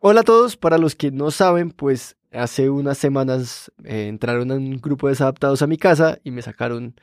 Hola 0.00 0.20
a 0.20 0.22
todos, 0.22 0.56
para 0.56 0.78
los 0.78 0.94
que 0.94 1.10
no 1.10 1.32
saben, 1.32 1.72
pues 1.72 2.16
hace 2.32 2.70
unas 2.70 2.98
semanas 2.98 3.72
eh, 3.82 4.06
entraron 4.06 4.52
un 4.52 4.80
grupo 4.80 5.08
de 5.08 5.14
desadaptados 5.14 5.60
a 5.60 5.66
mi 5.66 5.76
casa 5.76 6.20
y 6.22 6.30
me 6.30 6.40
sacaron 6.40 6.94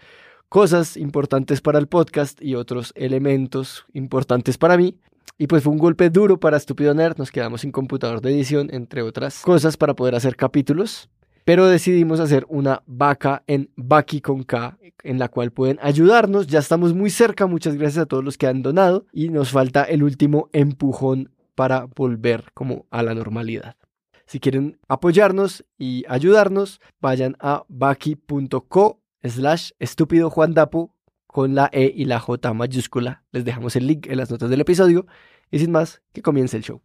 cosas 0.48 0.96
importantes 0.96 1.60
para 1.60 1.78
el 1.78 1.88
podcast 1.88 2.42
y 2.42 2.56
otros 2.56 2.94
elementos 2.96 3.86
importantes 3.92 4.58
para 4.58 4.78
mí. 4.78 4.98
Y 5.38 5.48
pues 5.48 5.62
fue 5.64 5.74
un 5.74 5.78
golpe 5.78 6.10
duro 6.10 6.40
para 6.40 6.56
Estúpido 6.56 6.94
Nerd, 6.94 7.18
nos 7.18 7.32
quedamos 7.32 7.62
sin 7.62 7.74
computador 7.74 8.22
de 8.22 8.32
edición, 8.32 8.70
entre 8.72 9.02
otras 9.02 9.42
cosas, 9.42 9.76
para 9.76 9.94
poder 9.94 10.16
hacer 10.16 10.38
capítulos. 10.38 11.10
Pero 11.44 11.68
decidimos 11.68 12.22
hacer 12.22 12.46
una 12.48 12.82
vaca 12.86 13.44
en 13.46 13.72
Baki 13.76 14.22
con 14.22 14.44
K, 14.44 14.78
en 15.04 15.20
la 15.20 15.28
cual 15.28 15.52
pueden 15.52 15.80
ayudarnos. 15.82 16.48
Ya 16.48 16.60
estamos 16.60 16.94
muy 16.94 17.10
cerca, 17.10 17.46
muchas 17.46 17.76
gracias 17.76 18.04
a 18.04 18.06
todos 18.06 18.24
los 18.24 18.38
que 18.38 18.48
han 18.48 18.62
donado. 18.62 19.06
Y 19.12 19.28
nos 19.28 19.52
falta 19.52 19.84
el 19.84 20.02
último 20.02 20.50
empujón 20.54 21.35
para 21.56 21.86
volver 21.96 22.52
como 22.54 22.86
a 22.92 23.02
la 23.04 23.14
normalidad. 23.14 23.76
Si 24.28 24.40
quieren 24.40 24.80
apoyarnos 24.88 25.66
y 25.78 26.04
ayudarnos, 26.08 26.82
vayan 27.00 27.36
a 27.40 27.64
baki.co 27.68 29.02
slash 29.24 29.72
estúpido 29.80 30.30
Juan 30.30 30.54
Dapo 30.54 30.96
con 31.28 31.54
la 31.56 31.70
E 31.72 31.92
y 31.96 32.06
la 32.06 32.20
J 32.20 32.54
mayúscula. 32.54 33.24
Les 33.32 33.46
dejamos 33.46 33.76
el 33.76 33.88
link 33.88 34.08
en 34.08 34.18
las 34.18 34.32
notas 34.32 34.50
del 34.50 34.62
episodio. 34.62 35.06
Y 35.52 35.60
sin 35.60 35.72
más, 35.72 36.02
que 36.12 36.22
comience 36.22 36.58
el 36.58 36.64
show. 36.64 36.82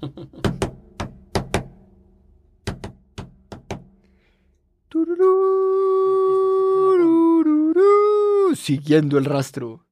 Siguiendo 8.54 9.16
el 9.16 9.24
rastro. 9.24 9.86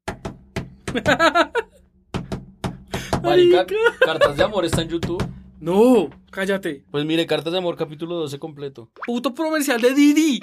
Marica, 3.28 3.66
Cartas 4.00 4.36
de 4.38 4.42
Amor 4.42 4.64
está 4.64 4.80
en 4.80 4.88
YouTube. 4.88 5.22
No, 5.60 6.08
cállate. 6.30 6.82
Pues 6.90 7.04
mire, 7.04 7.26
Cartas 7.26 7.52
de 7.52 7.58
Amor 7.58 7.76
capítulo 7.76 8.14
12 8.16 8.38
completo. 8.38 8.90
Puto 9.04 9.34
comercial 9.34 9.82
de 9.82 9.92
Didi. 9.92 10.40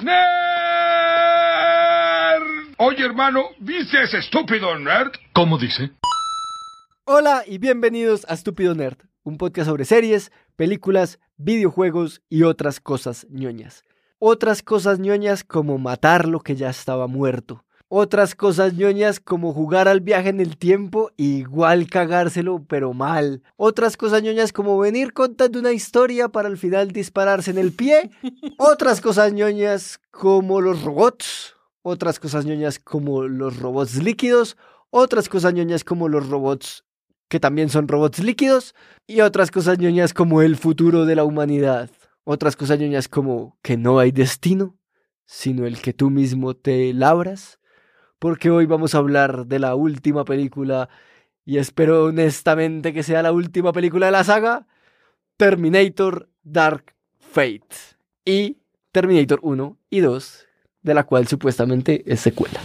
¡Nerd! 0.00 0.14
Oye, 2.78 3.04
hermano, 3.04 3.46
¿viste 3.58 4.00
ese 4.00 4.18
estúpido 4.18 4.78
nerd? 4.78 5.10
¿Cómo 5.32 5.58
dice? 5.58 5.90
Hola 7.04 7.42
y 7.44 7.58
bienvenidos 7.58 8.24
a 8.28 8.34
Estúpido 8.34 8.76
Nerd, 8.76 8.98
un 9.24 9.36
podcast 9.36 9.68
sobre 9.68 9.84
series, 9.84 10.30
películas, 10.54 11.18
videojuegos 11.36 12.22
y 12.28 12.44
otras 12.44 12.78
cosas 12.78 13.26
ñoñas. 13.28 13.82
Otras 14.20 14.62
cosas 14.62 15.00
ñoñas 15.00 15.42
como 15.42 15.78
matar 15.78 16.28
lo 16.28 16.38
que 16.40 16.54
ya 16.54 16.70
estaba 16.70 17.08
muerto. 17.08 17.65
Otras 17.88 18.34
cosas 18.34 18.74
ñoñas 18.74 19.20
como 19.20 19.52
jugar 19.52 19.86
al 19.86 20.00
viaje 20.00 20.30
en 20.30 20.40
el 20.40 20.56
tiempo 20.56 21.12
igual 21.16 21.88
cagárselo 21.88 22.64
pero 22.66 22.92
mal. 22.92 23.44
Otras 23.56 23.96
cosas 23.96 24.24
ñoñas 24.24 24.52
como 24.52 24.76
venir 24.76 25.12
contando 25.12 25.60
una 25.60 25.70
historia 25.70 26.28
para 26.28 26.48
al 26.48 26.58
final 26.58 26.90
dispararse 26.90 27.52
en 27.52 27.58
el 27.58 27.70
pie. 27.70 28.10
Otras 28.58 29.00
cosas 29.00 29.32
ñoñas 29.32 30.00
como 30.10 30.60
los 30.60 30.82
robots. 30.82 31.54
Otras 31.82 32.18
cosas 32.18 32.44
ñoñas 32.44 32.80
como 32.80 33.22
los 33.22 33.60
robots 33.60 34.02
líquidos. 34.02 34.56
Otras 34.90 35.28
cosas 35.28 35.54
ñoñas 35.54 35.84
como 35.84 36.08
los 36.08 36.28
robots 36.28 36.82
que 37.28 37.38
también 37.38 37.68
son 37.68 37.86
robots 37.86 38.18
líquidos. 38.18 38.74
Y 39.06 39.20
otras 39.20 39.52
cosas 39.52 39.78
ñoñas 39.78 40.12
como 40.12 40.42
el 40.42 40.56
futuro 40.56 41.04
de 41.04 41.14
la 41.14 41.22
humanidad. 41.22 41.88
Otras 42.24 42.56
cosas 42.56 42.80
ñoñas 42.80 43.06
como 43.06 43.56
que 43.62 43.76
no 43.76 44.00
hay 44.00 44.10
destino, 44.10 44.76
sino 45.24 45.66
el 45.66 45.80
que 45.80 45.92
tú 45.92 46.10
mismo 46.10 46.56
te 46.56 46.92
labras 46.92 47.60
porque 48.18 48.50
hoy 48.50 48.66
vamos 48.66 48.94
a 48.94 48.98
hablar 48.98 49.46
de 49.46 49.58
la 49.58 49.74
última 49.74 50.24
película 50.24 50.88
y 51.44 51.58
espero 51.58 52.06
honestamente 52.06 52.92
que 52.92 53.02
sea 53.02 53.22
la 53.22 53.32
última 53.32 53.72
película 53.72 54.06
de 54.06 54.12
la 54.12 54.24
saga, 54.24 54.66
Terminator 55.36 56.28
Dark 56.42 56.94
Fate 57.18 57.76
y 58.24 58.58
Terminator 58.92 59.40
1 59.42 59.76
y 59.90 60.00
2, 60.00 60.46
de 60.82 60.94
la 60.94 61.04
cual 61.04 61.26
supuestamente 61.28 62.02
es 62.10 62.20
secuela. 62.20 62.60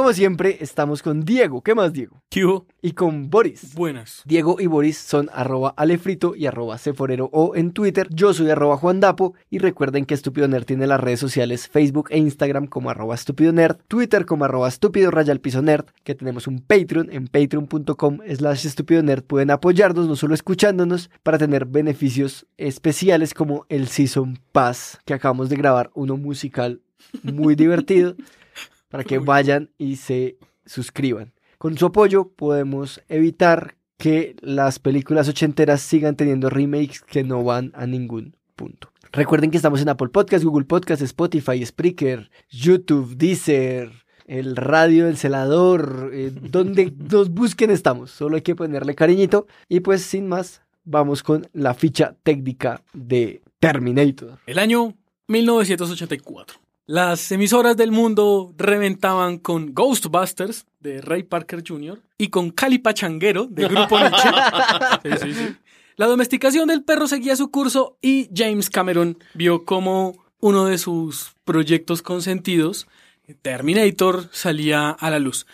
Como 0.00 0.14
siempre, 0.14 0.56
estamos 0.60 1.02
con 1.02 1.26
Diego. 1.26 1.60
¿Qué 1.60 1.74
más, 1.74 1.92
Diego? 1.92 2.22
¿Qué 2.30 2.46
hubo? 2.46 2.66
Y 2.80 2.92
con 2.92 3.28
Boris. 3.28 3.74
Buenas. 3.74 4.22
Diego 4.24 4.56
y 4.58 4.66
Boris 4.66 4.96
son 4.96 5.28
arroba 5.30 5.74
alefrito 5.76 6.34
y 6.34 6.46
arroba 6.46 6.78
ceforero 6.78 7.28
o 7.34 7.54
en 7.54 7.72
Twitter. 7.72 8.08
Yo 8.10 8.32
soy 8.32 8.48
arroba 8.48 8.78
Juan 8.78 9.00
Dapo 9.00 9.34
y 9.50 9.58
recuerden 9.58 10.06
que 10.06 10.14
Estúpido 10.14 10.48
Nerd 10.48 10.64
tiene 10.64 10.86
las 10.86 11.00
redes 11.00 11.20
sociales 11.20 11.68
Facebook 11.68 12.08
e 12.08 12.16
Instagram 12.16 12.66
como 12.66 12.88
arroba 12.88 13.14
estúpido 13.14 13.52
nerd, 13.52 13.76
Twitter 13.88 14.24
como 14.24 14.46
arroba 14.46 14.68
estúpido 14.68 15.10
raya 15.10 15.32
al 15.32 15.40
piso 15.40 15.60
nerd, 15.60 15.84
que 16.02 16.14
tenemos 16.14 16.46
un 16.46 16.60
Patreon 16.60 17.10
en 17.12 17.26
patreon.com 17.26 18.20
slash 18.26 18.66
estúpido 18.66 19.02
nerd. 19.02 19.24
Pueden 19.24 19.50
apoyarnos 19.50 20.08
no 20.08 20.16
solo 20.16 20.32
escuchándonos 20.32 21.10
para 21.22 21.36
tener 21.36 21.66
beneficios 21.66 22.46
especiales 22.56 23.34
como 23.34 23.66
el 23.68 23.86
Season 23.86 24.38
Pass 24.52 24.98
que 25.04 25.12
acabamos 25.12 25.50
de 25.50 25.56
grabar, 25.56 25.90
uno 25.92 26.16
musical 26.16 26.80
muy 27.22 27.54
divertido 27.54 28.16
para 28.90 29.04
que 29.04 29.18
vayan 29.18 29.70
y 29.78 29.96
se 29.96 30.36
suscriban. 30.66 31.32
Con 31.58 31.78
su 31.78 31.86
apoyo 31.86 32.28
podemos 32.28 33.00
evitar 33.08 33.76
que 33.96 34.34
las 34.40 34.78
películas 34.78 35.28
ochenteras 35.28 35.82
sigan 35.82 36.16
teniendo 36.16 36.50
remakes 36.50 37.00
que 37.02 37.22
no 37.22 37.44
van 37.44 37.70
a 37.74 37.86
ningún 37.86 38.36
punto. 38.56 38.92
Recuerden 39.12 39.50
que 39.50 39.56
estamos 39.56 39.80
en 39.82 39.88
Apple 39.88 40.08
Podcast, 40.08 40.44
Google 40.44 40.64
Podcast, 40.64 41.02
Spotify, 41.02 41.64
Spreaker, 41.64 42.30
YouTube, 42.48 43.16
Deezer, 43.16 43.90
el 44.26 44.56
radio 44.56 45.06
del 45.06 45.16
celador, 45.16 46.10
eh, 46.12 46.30
donde 46.40 46.92
nos 46.96 47.30
busquen 47.30 47.70
estamos. 47.70 48.10
Solo 48.10 48.36
hay 48.36 48.42
que 48.42 48.54
ponerle 48.54 48.94
cariñito. 48.94 49.46
Y 49.68 49.80
pues 49.80 50.02
sin 50.02 50.28
más, 50.28 50.62
vamos 50.84 51.22
con 51.22 51.48
la 51.52 51.74
ficha 51.74 52.16
técnica 52.22 52.82
de 52.92 53.42
Terminator. 53.58 54.38
El 54.46 54.58
año 54.58 54.94
1984. 55.26 56.69
Las 56.86 57.30
emisoras 57.30 57.76
del 57.76 57.92
mundo 57.92 58.52
reventaban 58.56 59.38
con 59.38 59.74
Ghostbusters 59.74 60.66
de 60.80 61.00
Ray 61.00 61.22
Parker 61.22 61.62
Jr. 61.66 62.02
y 62.18 62.28
con 62.28 62.50
Cali 62.50 62.78
Pachanguero 62.78 63.46
de 63.46 63.68
Grupo 63.68 63.98
Nietzsche. 63.98 64.28
Sí, 65.04 65.10
sí, 65.22 65.34
sí. 65.34 65.56
La 65.96 66.06
domesticación 66.06 66.68
del 66.68 66.82
perro 66.82 67.06
seguía 67.06 67.36
su 67.36 67.50
curso 67.50 67.96
y 68.00 68.28
James 68.34 68.70
Cameron 68.70 69.18
vio 69.34 69.64
como 69.64 70.14
uno 70.40 70.64
de 70.64 70.78
sus 70.78 71.34
proyectos 71.44 72.02
consentidos, 72.02 72.86
Terminator, 73.42 74.28
salía 74.32 74.90
a 74.90 75.10
la 75.10 75.18
luz. 75.18 75.46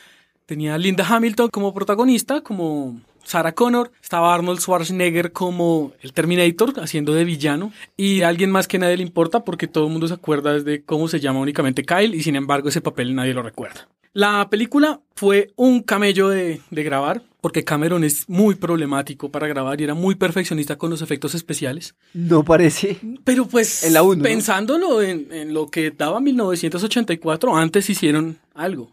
Tenía 0.47 0.75
a 0.75 0.79
Linda 0.79 1.05
Hamilton 1.07 1.49
como 1.51 1.75
protagonista, 1.75 2.41
como 2.41 3.01
Sarah 3.27 3.53
Connor, 3.53 3.91
estaba 4.01 4.33
Arnold 4.33 4.61
Schwarzenegger 4.61 5.33
como 5.33 5.93
el 6.01 6.13
Terminator, 6.13 6.75
haciendo 6.81 7.13
de 7.13 7.25
villano, 7.25 7.73
y 7.97 8.23
alguien 8.23 8.51
más 8.53 8.69
que 8.69 8.79
nadie 8.79 8.97
le 8.97 9.03
importa 9.03 9.45
porque 9.45 9.67
todo 9.67 9.87
el 9.87 9.93
mundo 9.93 10.07
se 10.07 10.15
acuerda 10.15 10.61
de 10.61 10.85
cómo 10.85 11.09
se 11.09 11.19
llama 11.19 11.41
únicamente 11.41 11.85
Kyle, 11.85 12.15
y 12.15 12.23
sin 12.23 12.37
embargo 12.37 12.69
ese 12.69 12.81
papel 12.81 13.15
nadie 13.15 13.35
lo 13.35 13.43
recuerda. 13.43 13.89
La 14.13 14.49
película 14.49 15.01
fue 15.15 15.51
un 15.57 15.83
camello 15.83 16.29
de, 16.29 16.61
de 16.71 16.83
grabar, 16.85 17.23
porque 17.41 17.65
Cameron 17.65 18.03
es 18.03 18.29
muy 18.29 18.55
problemático 18.55 19.31
para 19.31 19.47
grabar 19.47 19.81
y 19.81 19.85
era 19.85 19.95
muy 19.95 20.15
perfeccionista 20.15 20.77
con 20.77 20.91
los 20.91 21.03
efectos 21.03 21.35
especiales. 21.35 21.95
No 22.15 22.43
parece. 22.43 22.99
Pero 23.25 23.47
pues, 23.47 23.85
En 23.85 23.93
la 23.93 24.03
uno, 24.03 24.17
¿no? 24.17 24.23
pensándolo 24.23 25.03
en, 25.03 25.33
en 25.33 25.53
lo 25.53 25.69
que 25.69 25.91
daba 25.91 26.21
1984, 26.21 27.57
antes 27.57 27.91
hicieron 27.91 28.39
algo. 28.55 28.91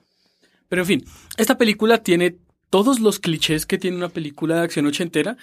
Pero 0.67 0.81
en 0.81 0.87
fin, 0.87 1.05
esta 1.37 1.57
película 1.57 1.99
tiene 1.99 2.35
todos 2.73 2.99
los 2.99 3.19
clichés 3.19 3.67
que 3.67 3.77
tiene 3.77 3.97
una 3.97 4.09
película 4.09 4.55
de 4.55 4.61
acción 4.61 4.87
ochentera 4.87 5.37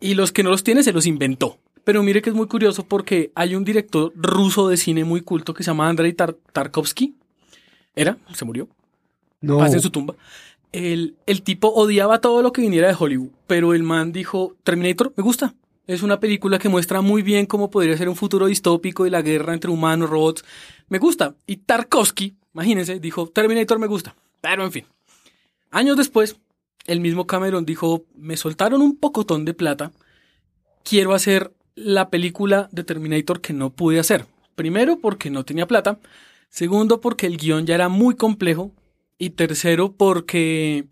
y 0.00 0.12
los 0.12 0.32
que 0.32 0.42
no 0.42 0.50
los 0.50 0.62
tiene 0.64 0.82
se 0.82 0.92
los 0.92 1.06
inventó. 1.06 1.56
Pero 1.82 2.02
mire 2.02 2.20
que 2.20 2.28
es 2.28 2.36
muy 2.36 2.46
curioso 2.46 2.84
porque 2.86 3.32
hay 3.34 3.54
un 3.54 3.64
director 3.64 4.12
ruso 4.14 4.68
de 4.68 4.76
cine 4.76 5.02
muy 5.04 5.22
culto 5.22 5.54
que 5.54 5.62
se 5.62 5.70
llama 5.70 5.88
Andrei 5.88 6.12
Tar- 6.12 6.36
Tarkovsky. 6.52 7.14
Era, 7.96 8.18
se 8.34 8.44
murió, 8.44 8.68
No. 9.40 9.56
paz 9.56 9.72
en 9.72 9.80
su 9.80 9.88
tumba. 9.88 10.14
El, 10.70 11.16
el 11.24 11.40
tipo 11.40 11.68
odiaba 11.68 12.20
todo 12.20 12.42
lo 12.42 12.52
que 12.52 12.60
viniera 12.60 12.88
de 12.88 12.96
Hollywood, 12.98 13.30
pero 13.46 13.72
el 13.72 13.82
man 13.82 14.12
dijo, 14.12 14.54
Terminator, 14.62 15.14
me 15.16 15.22
gusta. 15.24 15.54
Es 15.86 16.02
una 16.02 16.20
película 16.20 16.58
que 16.58 16.68
muestra 16.68 17.00
muy 17.00 17.22
bien 17.22 17.46
cómo 17.46 17.70
podría 17.70 17.96
ser 17.96 18.10
un 18.10 18.16
futuro 18.16 18.44
distópico 18.44 19.06
y 19.06 19.10
la 19.10 19.22
guerra 19.22 19.54
entre 19.54 19.70
humanos, 19.70 20.10
robots. 20.10 20.44
Me 20.90 20.98
gusta. 20.98 21.34
Y 21.46 21.56
Tarkovsky, 21.56 22.34
imagínense, 22.52 23.00
dijo, 23.00 23.26
Terminator 23.30 23.78
me 23.78 23.86
gusta. 23.86 24.14
Pero 24.42 24.64
en 24.66 24.72
fin. 24.72 24.84
Años 25.70 25.96
después, 25.96 26.36
el 26.88 27.00
mismo 27.00 27.26
Cameron 27.26 27.64
dijo, 27.64 28.06
me 28.16 28.36
soltaron 28.36 28.82
un 28.82 28.96
pocotón 28.96 29.44
de 29.44 29.54
plata, 29.54 29.92
quiero 30.82 31.14
hacer 31.14 31.52
la 31.76 32.10
película 32.10 32.68
de 32.72 32.82
Terminator 32.82 33.40
que 33.40 33.52
no 33.52 33.70
pude 33.70 34.00
hacer. 34.00 34.26
Primero 34.56 34.98
porque 34.98 35.30
no 35.30 35.44
tenía 35.44 35.68
plata, 35.68 36.00
segundo 36.48 37.00
porque 37.00 37.26
el 37.26 37.36
guion 37.36 37.66
ya 37.66 37.76
era 37.76 37.88
muy 37.88 38.16
complejo 38.16 38.72
y 39.18 39.30
tercero 39.30 39.92
porque 39.92 40.86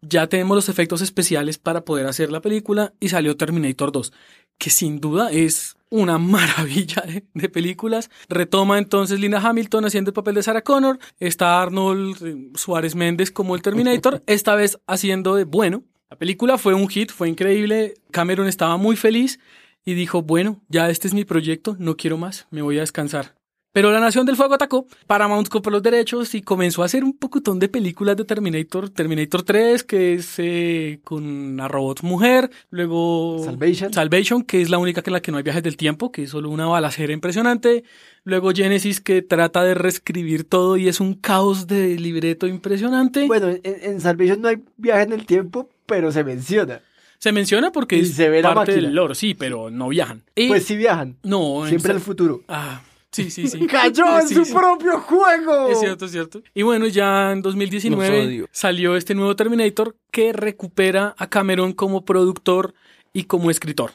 ya 0.00 0.26
tenemos 0.26 0.56
los 0.56 0.68
efectos 0.68 1.02
especiales 1.02 1.58
para 1.58 1.84
poder 1.84 2.06
hacer 2.06 2.32
la 2.32 2.40
película 2.40 2.94
y 2.98 3.10
salió 3.10 3.36
Terminator 3.36 3.92
2, 3.92 4.12
que 4.58 4.70
sin 4.70 5.00
duda 5.00 5.30
es 5.30 5.75
una 5.90 6.18
maravilla 6.18 7.02
de, 7.02 7.24
de 7.34 7.48
películas. 7.48 8.10
Retoma 8.28 8.78
entonces 8.78 9.20
Linda 9.20 9.40
Hamilton 9.40 9.84
haciendo 9.84 10.10
el 10.10 10.14
papel 10.14 10.34
de 10.34 10.42
Sarah 10.42 10.62
Connor, 10.62 10.98
está 11.18 11.62
Arnold 11.62 12.26
eh, 12.26 12.50
Suárez 12.54 12.94
Méndez 12.94 13.30
como 13.30 13.54
el 13.54 13.62
Terminator, 13.62 14.22
esta 14.26 14.54
vez 14.54 14.78
haciendo 14.86 15.34
de 15.34 15.44
bueno. 15.44 15.84
La 16.10 16.16
película 16.16 16.56
fue 16.56 16.74
un 16.74 16.88
hit, 16.88 17.10
fue 17.10 17.28
increíble, 17.28 17.94
Cameron 18.12 18.46
estaba 18.46 18.76
muy 18.76 18.96
feliz 18.96 19.40
y 19.84 19.94
dijo, 19.94 20.22
bueno, 20.22 20.60
ya 20.68 20.88
este 20.88 21.08
es 21.08 21.14
mi 21.14 21.24
proyecto, 21.24 21.76
no 21.78 21.96
quiero 21.96 22.16
más, 22.16 22.46
me 22.50 22.62
voy 22.62 22.78
a 22.78 22.80
descansar. 22.80 23.35
Pero 23.76 23.92
la 23.92 24.00
Nación 24.00 24.24
del 24.24 24.36
Fuego 24.36 24.54
atacó, 24.54 24.86
Paramount 25.06 25.48
compró 25.48 25.70
los 25.70 25.82
derechos 25.82 26.34
y 26.34 26.40
comenzó 26.40 26.80
a 26.80 26.86
hacer 26.86 27.04
un 27.04 27.12
pocotón 27.12 27.58
de 27.58 27.68
películas 27.68 28.16
de 28.16 28.24
Terminator. 28.24 28.88
Terminator 28.88 29.42
3, 29.42 29.84
que 29.84 30.14
es 30.14 30.32
eh, 30.38 30.98
con 31.04 31.22
una 31.26 31.68
robot 31.68 32.00
mujer. 32.00 32.50
Luego 32.70 33.42
Salvation. 33.44 33.92
Salvation, 33.92 34.42
que 34.44 34.62
es 34.62 34.70
la 34.70 34.78
única 34.78 35.02
que 35.02 35.10
en 35.10 35.12
la 35.12 35.20
que 35.20 35.30
no 35.30 35.36
hay 35.36 35.42
viajes 35.42 35.62
del 35.62 35.76
tiempo, 35.76 36.10
que 36.10 36.22
es 36.22 36.30
solo 36.30 36.48
una 36.48 36.64
balacera 36.64 37.12
impresionante. 37.12 37.84
Luego 38.24 38.50
Genesis, 38.54 39.02
que 39.02 39.20
trata 39.20 39.62
de 39.62 39.74
reescribir 39.74 40.44
todo 40.44 40.78
y 40.78 40.88
es 40.88 40.98
un 40.98 41.12
caos 41.12 41.66
de 41.66 41.98
libreto 41.98 42.46
impresionante. 42.46 43.26
Bueno, 43.26 43.48
en, 43.50 43.60
en 43.62 44.00
Salvation 44.00 44.40
no 44.40 44.48
hay 44.48 44.56
viaje 44.78 45.02
en 45.02 45.12
el 45.12 45.26
tiempo, 45.26 45.68
pero 45.84 46.10
se 46.12 46.24
menciona. 46.24 46.80
se 47.18 47.30
menciona 47.30 47.72
porque 47.72 47.98
y 47.98 48.00
es 48.00 48.14
se 48.14 48.30
ve 48.30 48.40
la 48.40 48.54
parte 48.54 48.72
máquina. 48.72 48.86
del 48.88 48.96
lore, 48.96 49.14
sí, 49.14 49.34
pero 49.34 49.68
no 49.70 49.88
viajan. 49.90 50.22
Y- 50.34 50.48
Pues 50.48 50.64
sí 50.64 50.78
viajan. 50.78 51.18
no, 51.22 51.66
Siempre 51.68 51.92
al 51.92 52.00
futuro. 52.00 52.40
Ah, 52.48 52.80
sí, 53.24 53.30
sí, 53.30 53.48
sí. 53.48 53.66
¡Cayó 53.66 54.18
en 54.20 54.28
Sí, 54.28 54.34
su 54.34 54.44
sí. 54.44 54.52
propio 54.52 55.00
juego! 55.00 55.68
Es 55.70 55.80
cierto, 55.80 56.04
es 56.06 56.12
cierto. 56.12 56.42
Y 56.54 56.62
bueno, 56.62 56.86
ya 56.86 57.32
en 57.32 57.38
Los 57.38 57.54
2019 57.54 58.26
odio. 58.26 58.48
salió 58.52 58.96
este 58.96 59.14
nuevo 59.14 59.34
Terminator 59.36 59.96
que 60.10 60.32
recupera 60.32 61.14
a 61.18 61.28
Cameron 61.28 61.72
como 61.72 62.04
productor 62.04 62.74
y 63.12 63.24
como 63.24 63.50
escritor. 63.50 63.92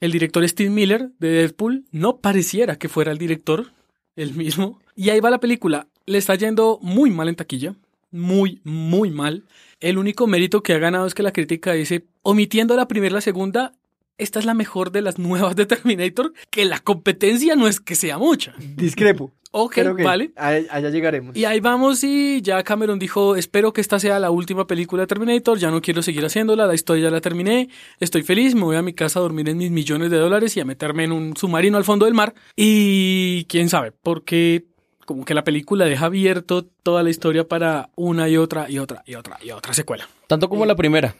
El 0.00 0.12
director 0.12 0.46
Steve 0.48 0.70
Miller 0.70 1.10
de 1.18 1.28
Deadpool 1.30 1.84
no 1.90 2.18
pareciera 2.18 2.76
que 2.76 2.88
fuera 2.88 3.12
el 3.12 3.18
director, 3.18 3.70
el 4.14 4.34
mismo. 4.34 4.80
Y 4.94 5.10
ahí 5.10 5.20
va 5.20 5.30
la 5.30 5.40
película. 5.40 5.86
Le 6.06 6.18
está 6.18 6.34
yendo 6.34 6.78
muy 6.82 7.10
mal 7.10 7.28
en 7.28 7.36
taquilla. 7.36 7.74
Muy, 8.12 8.60
muy 8.64 9.10
mal. 9.10 9.44
El 9.80 9.98
único 9.98 10.26
mérito 10.26 10.62
que 10.62 10.72
ha 10.74 10.78
ganado 10.78 11.06
es 11.06 11.14
que 11.14 11.22
la 11.22 11.32
crítica 11.32 11.72
dice, 11.72 12.04
omitiendo 12.22 12.76
la 12.76 12.88
primera 12.88 13.12
y 13.12 13.14
la 13.14 13.20
segunda, 13.20 13.72
esta 14.18 14.38
es 14.38 14.44
la 14.44 14.54
mejor 14.54 14.92
de 14.92 15.02
las 15.02 15.18
nuevas 15.18 15.56
de 15.56 15.66
Terminator, 15.66 16.32
que 16.50 16.64
la 16.64 16.80
competencia 16.80 17.56
no 17.56 17.68
es 17.68 17.80
que 17.80 17.94
sea 17.94 18.18
mucha. 18.18 18.54
Discrepo. 18.58 19.32
Ok, 19.52 19.78
vale. 20.04 20.32
allá 20.36 20.90
llegaremos. 20.90 21.34
Y 21.34 21.46
ahí 21.46 21.60
vamos 21.60 22.04
y 22.04 22.42
ya 22.42 22.62
Cameron 22.62 22.98
dijo, 22.98 23.36
espero 23.36 23.72
que 23.72 23.80
esta 23.80 23.98
sea 23.98 24.18
la 24.18 24.30
última 24.30 24.66
película 24.66 25.02
de 25.02 25.06
Terminator, 25.06 25.58
ya 25.58 25.70
no 25.70 25.80
quiero 25.80 26.02
seguir 26.02 26.26
haciéndola, 26.26 26.66
la 26.66 26.74
historia 26.74 27.04
ya 27.04 27.10
la 27.10 27.22
terminé, 27.22 27.70
estoy 27.98 28.22
feliz, 28.22 28.54
me 28.54 28.64
voy 28.64 28.76
a 28.76 28.82
mi 28.82 28.92
casa 28.92 29.18
a 29.18 29.22
dormir 29.22 29.48
en 29.48 29.56
mis 29.56 29.70
millones 29.70 30.10
de 30.10 30.18
dólares 30.18 30.54
y 30.58 30.60
a 30.60 30.66
meterme 30.66 31.04
en 31.04 31.12
un 31.12 31.36
submarino 31.36 31.78
al 31.78 31.84
fondo 31.84 32.04
del 32.04 32.14
mar. 32.14 32.34
Y 32.54 33.46
quién 33.46 33.70
sabe, 33.70 33.92
porque 33.92 34.66
como 35.06 35.24
que 35.24 35.32
la 35.32 35.44
película 35.44 35.86
deja 35.86 36.06
abierto 36.06 36.66
toda 36.82 37.02
la 37.02 37.08
historia 37.08 37.48
para 37.48 37.88
una 37.94 38.28
y 38.28 38.36
otra 38.36 38.68
y 38.68 38.78
otra 38.78 39.04
y 39.06 39.14
otra 39.14 39.38
y 39.42 39.52
otra 39.52 39.72
secuela. 39.72 40.06
Tanto 40.26 40.50
como 40.50 40.66
la 40.66 40.76
primera. 40.76 41.14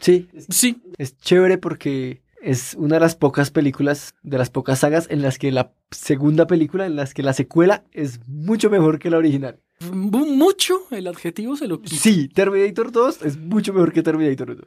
Sí, 0.00 0.28
es, 0.32 0.46
Sí, 0.50 0.80
es 0.98 1.16
chévere 1.18 1.58
porque 1.58 2.22
es 2.42 2.74
una 2.78 2.96
de 2.96 3.00
las 3.00 3.16
pocas 3.16 3.50
películas, 3.50 4.14
de 4.22 4.38
las 4.38 4.50
pocas 4.50 4.78
sagas 4.80 5.06
en 5.10 5.22
las 5.22 5.38
que 5.38 5.50
la 5.50 5.72
segunda 5.90 6.46
película, 6.46 6.86
en 6.86 6.94
las 6.96 7.12
que 7.14 7.22
la 7.22 7.32
secuela 7.32 7.82
es 7.92 8.20
mucho 8.28 8.70
mejor 8.70 8.98
que 8.98 9.10
la 9.10 9.16
original. 9.18 9.58
mu- 9.92 10.26
mucho 10.26 10.80
el 10.90 11.06
adjetivo 11.08 11.56
se 11.56 11.66
lo 11.66 11.80
quita. 11.80 11.96
Sí, 11.96 12.28
Terminator 12.28 12.92
2 12.92 13.22
es 13.22 13.36
mucho 13.38 13.72
mejor 13.72 13.92
que 13.92 14.02
Terminator 14.02 14.50
1. 14.50 14.62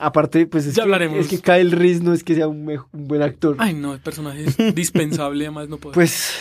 Aparte, 0.00 0.46
pues 0.46 0.66
es, 0.66 0.74
Ya 0.74 0.82
que, 0.82 0.84
hablaremos. 0.86 1.18
es 1.20 1.28
que 1.28 1.38
Kyle 1.40 1.70
Reese 1.72 2.02
no 2.02 2.12
es 2.12 2.24
que 2.24 2.34
sea 2.34 2.48
un 2.48 2.66
buen 2.92 3.22
actor. 3.22 3.56
Ay 3.58 3.74
no, 3.74 3.92
el 3.94 4.00
personaje 4.00 4.44
es 4.44 4.74
dispensable, 4.74 5.44
además 5.46 5.68
no 5.68 5.76
puedo. 5.78 5.94
Pues 5.94 6.32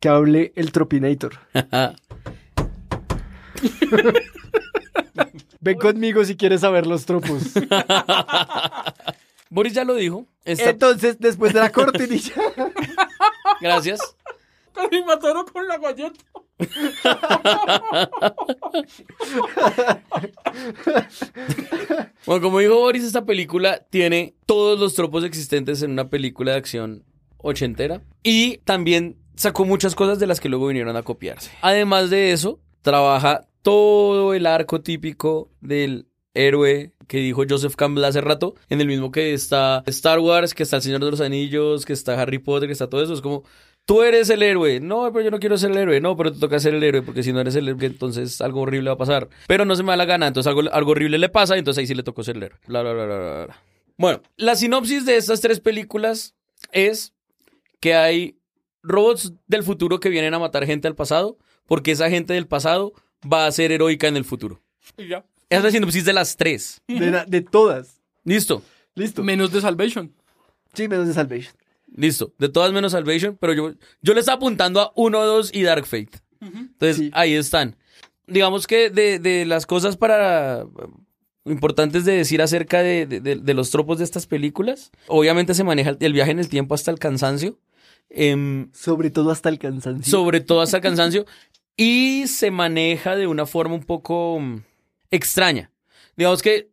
que 0.00 0.08
hable 0.08 0.52
el 0.56 0.72
Tropinator. 0.72 1.32
Ven 5.60 5.78
conmigo 5.78 6.24
si 6.24 6.36
quieres 6.36 6.62
saber 6.62 6.86
los 6.86 7.04
tropos. 7.06 7.42
Boris 9.50 9.72
ya 9.74 9.84
lo 9.84 9.94
dijo. 9.94 10.26
Esta- 10.44 10.70
Entonces, 10.70 11.18
después 11.18 11.52
de 11.52 11.60
la 11.60 11.70
cortinilla, 11.72 12.32
Gracias. 13.60 14.00
Me 14.90 15.04
mataron 15.04 15.44
con 15.46 15.66
la 15.68 15.76
galleta. 15.78 16.18
Bueno, 22.26 22.42
como 22.42 22.58
dijo 22.60 22.74
Boris, 22.78 23.04
esta 23.04 23.24
película 23.24 23.84
tiene 23.90 24.34
todos 24.46 24.78
los 24.78 24.94
tropos 24.94 25.24
existentes 25.24 25.82
en 25.82 25.90
una 25.92 26.08
película 26.08 26.52
de 26.52 26.58
acción 26.58 27.04
ochentera. 27.38 28.02
Y 28.22 28.58
también 28.58 29.16
sacó 29.36 29.64
muchas 29.64 29.94
cosas 29.94 30.18
de 30.18 30.26
las 30.26 30.40
que 30.40 30.48
luego 30.48 30.66
vinieron 30.68 30.96
a 30.96 31.02
copiarse. 31.02 31.50
Además 31.62 32.10
de 32.10 32.32
eso, 32.32 32.60
trabaja 32.82 33.46
todo 33.62 34.34
el 34.34 34.46
arco 34.46 34.80
típico 34.80 35.50
del 35.60 36.06
héroe 36.34 36.92
que 37.06 37.18
dijo 37.18 37.42
Joseph 37.48 37.74
Campbell 37.74 38.04
hace 38.04 38.20
rato, 38.20 38.54
en 38.68 38.80
el 38.80 38.86
mismo 38.86 39.10
que 39.10 39.34
está 39.34 39.82
Star 39.86 40.20
Wars, 40.20 40.54
que 40.54 40.62
está 40.62 40.76
El 40.76 40.82
Señor 40.82 41.04
de 41.04 41.10
los 41.10 41.20
Anillos, 41.20 41.84
que 41.84 41.92
está 41.92 42.20
Harry 42.20 42.38
Potter, 42.38 42.68
que 42.68 42.72
está 42.72 42.88
todo 42.88 43.02
eso. 43.02 43.14
Es 43.14 43.20
como, 43.20 43.42
tú 43.84 44.02
eres 44.02 44.30
el 44.30 44.44
héroe. 44.44 44.78
No, 44.78 45.12
pero 45.12 45.24
yo 45.24 45.30
no 45.32 45.40
quiero 45.40 45.58
ser 45.58 45.72
el 45.72 45.78
héroe. 45.78 46.00
No, 46.00 46.16
pero 46.16 46.32
te 46.32 46.38
toca 46.38 46.60
ser 46.60 46.74
el 46.74 46.84
héroe, 46.84 47.02
porque 47.02 47.24
si 47.24 47.32
no 47.32 47.40
eres 47.40 47.56
el 47.56 47.68
héroe, 47.68 47.86
entonces 47.86 48.40
algo 48.40 48.60
horrible 48.60 48.90
va 48.90 48.94
a 48.94 48.98
pasar. 48.98 49.28
Pero 49.48 49.64
no 49.64 49.74
se 49.74 49.82
me 49.82 49.90
da 49.90 49.96
la 49.96 50.04
gana, 50.04 50.28
entonces 50.28 50.48
algo, 50.48 50.70
algo 50.72 50.92
horrible 50.92 51.18
le 51.18 51.28
pasa, 51.28 51.56
y 51.56 51.58
entonces 51.58 51.80
ahí 51.80 51.86
sí 51.88 51.94
le 51.96 52.04
tocó 52.04 52.22
ser 52.22 52.36
el 52.36 52.44
héroe. 52.44 52.60
Bla, 52.68 52.82
bla, 52.82 52.92
bla, 52.92 53.06
bla, 53.06 53.44
bla. 53.46 53.56
Bueno, 53.96 54.22
la 54.36 54.54
sinopsis 54.54 55.04
de 55.04 55.16
estas 55.16 55.40
tres 55.40 55.58
películas 55.58 56.36
es 56.70 57.12
que 57.80 57.94
hay 57.94 58.38
robots 58.84 59.32
del 59.48 59.64
futuro 59.64 59.98
que 59.98 60.10
vienen 60.10 60.34
a 60.34 60.38
matar 60.38 60.64
gente 60.64 60.86
al 60.86 60.94
pasado, 60.94 61.38
porque 61.66 61.90
esa 61.90 62.08
gente 62.08 62.34
del 62.34 62.46
pasado 62.46 62.92
va 63.30 63.46
a 63.46 63.52
ser 63.52 63.72
heroica 63.72 64.08
en 64.08 64.16
el 64.16 64.24
futuro. 64.24 64.60
Y 64.96 65.08
ya. 65.08 65.24
Esa 65.48 65.58
es 65.58 65.64
la 65.64 65.70
sinopsis 65.72 66.04
de 66.04 66.12
las 66.12 66.36
tres. 66.36 66.80
de, 66.86 67.10
la- 67.10 67.24
de 67.24 67.40
todas. 67.40 68.00
Listo, 68.24 68.62
Listo. 68.94 69.22
Menos 69.22 69.50
de 69.52 69.60
Salvation. 69.60 70.12
Sí, 70.74 70.86
menos 70.88 71.06
de 71.08 71.14
Salvation. 71.14 71.54
listo. 71.94 72.32
De 72.38 72.48
todas 72.48 72.72
menos 72.72 72.92
Salvation, 72.92 73.36
pero 73.40 73.52
yo, 73.54 73.72
yo 74.02 74.14
le 74.14 74.20
estaba 74.20 74.36
apuntando 74.36 74.80
a 74.80 74.92
1, 74.94 75.24
2 75.24 75.50
y 75.54 75.62
Dark 75.62 75.86
Fate. 75.86 76.20
Entonces, 76.40 76.96
Sí. 76.96 77.10
ahí 77.14 77.34
están. 77.34 77.76
Digamos 78.26 78.66
que 78.66 78.90
de, 78.90 79.18
de 79.18 79.44
las 79.46 79.66
cosas 79.66 79.96
para 79.96 80.64
importantes 81.44 82.04
de 82.04 82.12
decir 82.12 82.42
acerca 82.42 82.82
de, 82.82 83.06
de- 83.06 83.20
de- 83.20 83.36
de 83.36 83.54
los 83.54 83.70
tropos 83.70 83.98
de 83.98 84.04
estas 84.04 84.26
películas, 84.26 84.90
obviamente 85.08 85.54
se 85.54 85.64
maneja 85.64 85.90
el, 85.90 85.96
el 86.00 86.12
viaje 86.12 86.30
en 86.30 86.38
el 86.38 86.48
tiempo 86.48 86.74
hasta 86.74 86.90
el 86.90 86.98
cansancio. 86.98 87.58
Em, 88.12 88.70
Sobre 88.72 89.10
todo 89.10 89.30
hasta 89.30 89.48
el 89.48 89.58
cansancio. 89.58 90.10
sobre 90.10 90.40
todo 90.40 90.60
hasta 90.62 90.78
el 90.78 90.82
cansancio, 90.82 91.26
y 91.82 92.26
se 92.26 92.50
maneja 92.50 93.16
de 93.16 93.26
una 93.26 93.46
forma 93.46 93.74
un 93.74 93.84
poco 93.84 94.38
mm, 94.38 94.62
extraña. 95.10 95.72
Digamos 96.14 96.42
que 96.42 96.70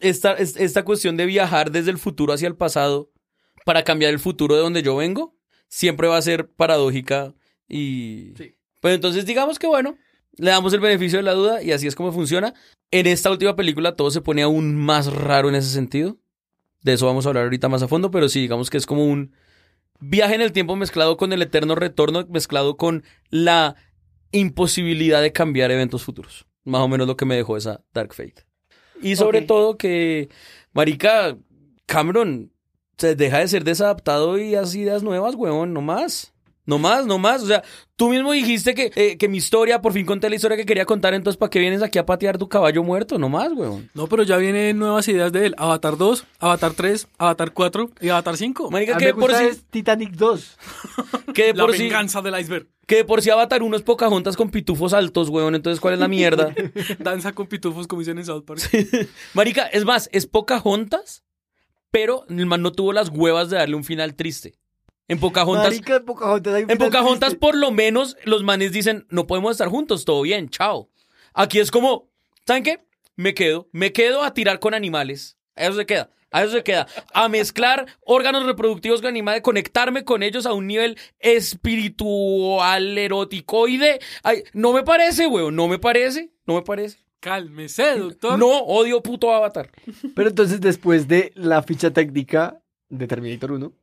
esta, 0.00 0.34
es- 0.34 0.56
esta 0.56 0.84
cuestión 0.84 1.16
de 1.16 1.24
viajar 1.24 1.70
desde 1.70 1.90
el 1.90 1.96
futuro 1.96 2.34
hacia 2.34 2.48
el 2.48 2.54
pasado 2.56 3.10
para 3.64 3.82
cambiar 3.82 4.10
el 4.12 4.18
futuro 4.18 4.54
de 4.54 4.60
donde 4.60 4.82
yo 4.82 4.94
vengo, 4.96 5.34
siempre 5.68 6.06
va 6.06 6.18
a 6.18 6.22
ser 6.22 6.50
paradójica 6.50 7.32
y 7.66 8.32
Sí. 8.36 8.54
Pues 8.82 8.94
entonces 8.94 9.24
digamos 9.24 9.58
que 9.58 9.66
bueno, 9.68 9.96
le 10.36 10.50
damos 10.50 10.72
el 10.74 10.80
beneficio 10.80 11.18
de 11.18 11.22
la 11.22 11.32
duda 11.32 11.62
y 11.62 11.72
así 11.72 11.86
es 11.86 11.94
como 11.94 12.12
funciona. 12.12 12.52
En 12.90 13.06
esta 13.06 13.30
última 13.30 13.56
película 13.56 13.96
todo 13.96 14.10
se 14.10 14.20
pone 14.20 14.42
aún 14.42 14.76
más 14.76 15.10
raro 15.10 15.48
en 15.48 15.54
ese 15.54 15.70
sentido. 15.70 16.18
De 16.82 16.92
eso 16.94 17.06
vamos 17.06 17.24
a 17.24 17.30
hablar 17.30 17.44
ahorita 17.44 17.70
más 17.70 17.82
a 17.82 17.88
fondo, 17.88 18.10
pero 18.10 18.28
sí, 18.28 18.40
digamos 18.40 18.68
que 18.68 18.76
es 18.76 18.84
como 18.84 19.06
un 19.06 19.32
viaje 20.00 20.34
en 20.34 20.40
el 20.42 20.52
tiempo 20.52 20.74
mezclado 20.76 21.16
con 21.16 21.32
el 21.32 21.40
eterno 21.40 21.74
retorno, 21.76 22.26
mezclado 22.28 22.76
con 22.76 23.04
la 23.30 23.76
imposibilidad 24.32 25.22
de 25.22 25.32
cambiar 25.32 25.70
eventos 25.70 26.02
futuros. 26.02 26.46
Más 26.64 26.80
o 26.80 26.88
menos 26.88 27.06
lo 27.06 27.16
que 27.16 27.24
me 27.24 27.36
dejó 27.36 27.56
esa 27.56 27.84
Dark 27.92 28.14
Fate. 28.14 28.44
Y 29.00 29.16
sobre 29.16 29.42
todo 29.42 29.76
que, 29.76 30.28
marica, 30.72 31.36
Cameron 31.86 32.52
se 32.96 33.16
deja 33.16 33.38
de 33.38 33.48
ser 33.48 33.64
desadaptado 33.64 34.38
y 34.38 34.54
hace 34.54 34.80
ideas 34.80 35.02
nuevas, 35.02 35.34
huevón, 35.34 35.72
no 35.72 35.80
más. 35.80 36.31
No 36.64 36.78
más, 36.78 37.06
no 37.06 37.18
más. 37.18 37.42
O 37.42 37.46
sea, 37.46 37.62
tú 37.96 38.08
mismo 38.10 38.30
dijiste 38.32 38.74
que, 38.74 38.92
eh, 38.94 39.16
que 39.18 39.28
mi 39.28 39.38
historia, 39.38 39.82
por 39.82 39.92
fin 39.92 40.06
conté 40.06 40.30
la 40.30 40.36
historia 40.36 40.56
que 40.56 40.64
quería 40.64 40.84
contar, 40.84 41.12
entonces 41.12 41.36
¿para 41.36 41.50
qué 41.50 41.58
vienes 41.58 41.82
aquí 41.82 41.98
a 41.98 42.06
patear 42.06 42.38
tu 42.38 42.48
caballo 42.48 42.84
muerto? 42.84 43.18
No 43.18 43.28
más, 43.28 43.52
huevón. 43.52 43.90
No, 43.94 44.06
pero 44.06 44.22
ya 44.22 44.36
vienen 44.36 44.78
nuevas 44.78 45.08
ideas 45.08 45.32
de 45.32 45.46
él. 45.46 45.54
Avatar 45.58 45.96
2, 45.96 46.24
Avatar 46.38 46.72
3, 46.74 47.08
Avatar 47.18 47.52
4 47.52 47.90
y 48.00 48.08
Avatar 48.10 48.36
5. 48.36 48.70
Marica, 48.70 48.92
A 48.92 48.96
mí 48.96 49.00
que 49.00 49.06
me 49.06 49.12
de 49.12 49.20
por 49.20 49.30
gusta 49.30 49.38
sí, 49.40 49.46
es 49.50 49.64
Titanic 49.70 50.12
2. 50.12 50.58
que 51.34 51.46
de 51.46 51.54
La 51.54 51.64
por 51.64 51.74
sí, 51.76 51.82
venganza 51.82 52.22
del 52.22 52.38
iceberg. 52.38 52.68
que 52.86 52.96
de 52.96 53.04
por 53.04 53.22
sí 53.22 53.30
Avatar 53.30 53.62
uno 53.62 53.76
es 53.76 53.82
Pocahontas 53.82 54.36
con 54.36 54.50
pitufos 54.50 54.92
altos, 54.92 55.28
huevón, 55.30 55.56
entonces 55.56 55.80
¿cuál 55.80 55.94
es 55.94 56.00
la 56.00 56.08
mierda? 56.08 56.54
Danza 57.00 57.32
con 57.32 57.48
pitufos, 57.48 57.88
como 57.88 58.00
dicen 58.00 58.18
en 58.18 58.24
South 58.26 58.44
Park. 58.44 58.60
Marica, 59.34 59.66
es 59.66 59.84
más, 59.84 60.08
es 60.12 60.26
Pocahontas, 60.26 61.24
pero 61.90 62.24
el 62.28 62.46
man 62.46 62.62
no 62.62 62.70
tuvo 62.70 62.92
las 62.92 63.08
huevas 63.08 63.50
de 63.50 63.56
darle 63.56 63.74
un 63.74 63.84
final 63.84 64.14
triste. 64.14 64.54
En 65.12 65.20
Pocahontas, 65.20 65.64
Marica, 65.66 65.96
en 65.96 66.04
Pocahontas 66.06 66.54
hay 66.54 66.64
un 66.64 66.70
en 66.70 66.76
final 66.78 66.88
Pocahontas 66.88 67.28
triste. 67.28 67.38
por 67.38 67.54
lo 67.54 67.70
menos 67.70 68.16
los 68.24 68.42
manes 68.42 68.72
dicen, 68.72 69.06
no 69.10 69.26
podemos 69.26 69.50
estar 69.52 69.68
juntos, 69.68 70.06
todo 70.06 70.22
bien, 70.22 70.48
chao. 70.48 70.88
Aquí 71.34 71.58
es 71.58 71.70
como, 71.70 72.08
¿saben 72.46 72.62
qué? 72.62 72.80
Me 73.14 73.34
quedo, 73.34 73.68
me 73.72 73.92
quedo 73.92 74.22
a 74.22 74.32
tirar 74.32 74.58
con 74.58 74.72
animales. 74.72 75.36
A 75.54 75.64
eso 75.64 75.74
se 75.74 75.84
queda. 75.84 76.08
A 76.30 76.44
eso 76.44 76.52
se 76.52 76.62
queda. 76.62 76.86
A 77.12 77.28
mezclar 77.28 77.84
órganos 78.00 78.46
reproductivos 78.46 79.02
con 79.02 79.08
animales, 79.08 79.42
conectarme 79.42 80.02
con 80.02 80.22
ellos 80.22 80.46
a 80.46 80.54
un 80.54 80.66
nivel 80.66 80.96
espiritual, 81.18 82.96
eroticoide. 82.96 84.00
Ay, 84.22 84.44
no 84.54 84.72
me 84.72 84.82
parece, 84.82 85.26
weón, 85.26 85.54
no 85.54 85.68
me 85.68 85.78
parece, 85.78 86.32
no 86.46 86.54
me 86.54 86.62
parece. 86.62 87.00
Cálmese, 87.20 87.98
doctor. 87.98 88.38
No, 88.38 88.48
odio 88.60 89.02
puto 89.02 89.30
avatar. 89.30 89.70
Pero 90.14 90.30
entonces 90.30 90.62
después 90.62 91.06
de 91.06 91.32
la 91.34 91.62
ficha 91.62 91.90
técnica 91.90 92.62
de 92.88 93.06
Terminator 93.06 93.52
1 93.52 93.81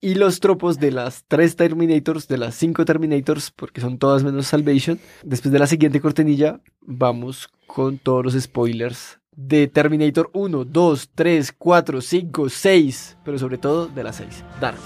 y 0.00 0.14
los 0.14 0.40
tropos 0.40 0.78
de 0.78 0.92
las 0.92 1.24
tres 1.26 1.56
Terminators, 1.56 2.28
de 2.28 2.38
las 2.38 2.54
cinco 2.54 2.84
Terminators, 2.84 3.50
porque 3.50 3.80
son 3.80 3.98
todas 3.98 4.22
menos 4.22 4.46
Salvation, 4.46 4.98
después 5.24 5.52
de 5.52 5.58
la 5.58 5.66
siguiente 5.66 6.00
cortinilla 6.00 6.60
vamos 6.80 7.48
con 7.66 7.98
todos 7.98 8.24
los 8.24 8.34
spoilers 8.42 9.18
de 9.36 9.68
Terminator 9.68 10.30
1, 10.32 10.64
2, 10.64 11.10
3, 11.14 11.52
4, 11.56 12.00
5, 12.00 12.48
6, 12.48 13.18
pero 13.24 13.38
sobre 13.38 13.58
todo 13.58 13.86
de 13.86 14.02
la 14.02 14.12
6, 14.12 14.44
Dark 14.60 14.78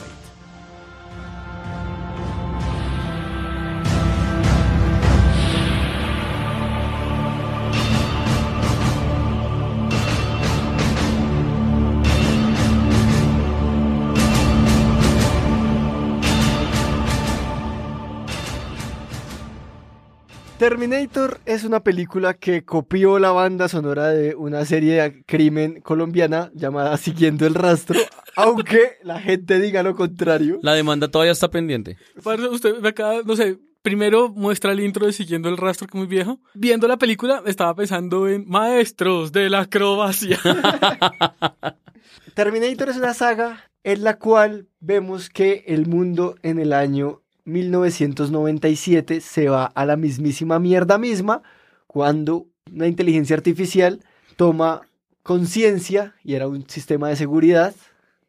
Terminator 20.63 21.41
es 21.45 21.65
una 21.65 21.83
película 21.83 22.35
que 22.35 22.65
copió 22.65 23.19
la 23.19 23.33
banda 23.33 23.67
sonora 23.67 24.11
de 24.11 24.37
una 24.37 24.65
serie 24.65 25.03
de 25.03 25.25
crimen 25.25 25.81
colombiana 25.81 26.53
llamada 26.55 26.97
Siguiendo 26.99 27.49
el 27.49 27.57
Rastro, 27.57 27.99
aunque 28.37 28.99
la 29.03 29.19
gente 29.19 29.59
diga 29.59 29.83
lo 29.83 29.97
contrario. 29.97 30.61
La 30.63 30.75
demanda 30.75 31.09
todavía 31.09 31.33
está 31.33 31.51
pendiente. 31.51 31.97
Parce, 32.23 32.47
usted 32.47 32.79
me 32.79 32.91
acaba, 32.91 33.23
no 33.25 33.35
sé, 33.35 33.59
primero 33.83 34.29
muestra 34.29 34.71
el 34.71 34.79
intro 34.79 35.05
de 35.05 35.13
Siguiendo 35.13 35.49
el 35.49 35.57
Rastro, 35.57 35.89
que 35.89 35.99
es 35.99 35.99
muy 35.99 36.07
viejo. 36.07 36.39
Viendo 36.55 36.87
la 36.87 36.97
película, 36.97 37.43
estaba 37.45 37.75
pensando 37.75 38.29
en 38.29 38.45
Maestros 38.47 39.33
de 39.33 39.51
la 39.51 39.63
Acrobacia. 39.63 40.39
Terminator 42.35 42.89
es 42.89 42.99
una 42.99 43.15
saga 43.15 43.69
en 43.83 44.05
la 44.05 44.17
cual 44.17 44.69
vemos 44.79 45.29
que 45.29 45.65
el 45.67 45.87
mundo 45.87 46.37
en 46.45 46.61
el 46.61 46.73
año 46.73 47.22
1997 47.45 49.21
se 49.21 49.49
va 49.49 49.67
a 49.67 49.85
la 49.87 49.97
mismísima 49.97 50.59
mierda 50.59 50.99
misma 50.99 51.43
cuando 51.87 52.47
una 52.73 52.87
inteligencia 52.87 53.37
artificial 53.37 54.01
toma 54.37 54.83
conciencia 55.23 56.15
y 56.25 56.35
era 56.35 56.49
un 56.49 56.69
sistema 56.69 57.09
de 57.09 57.17
seguridad, 57.17 57.75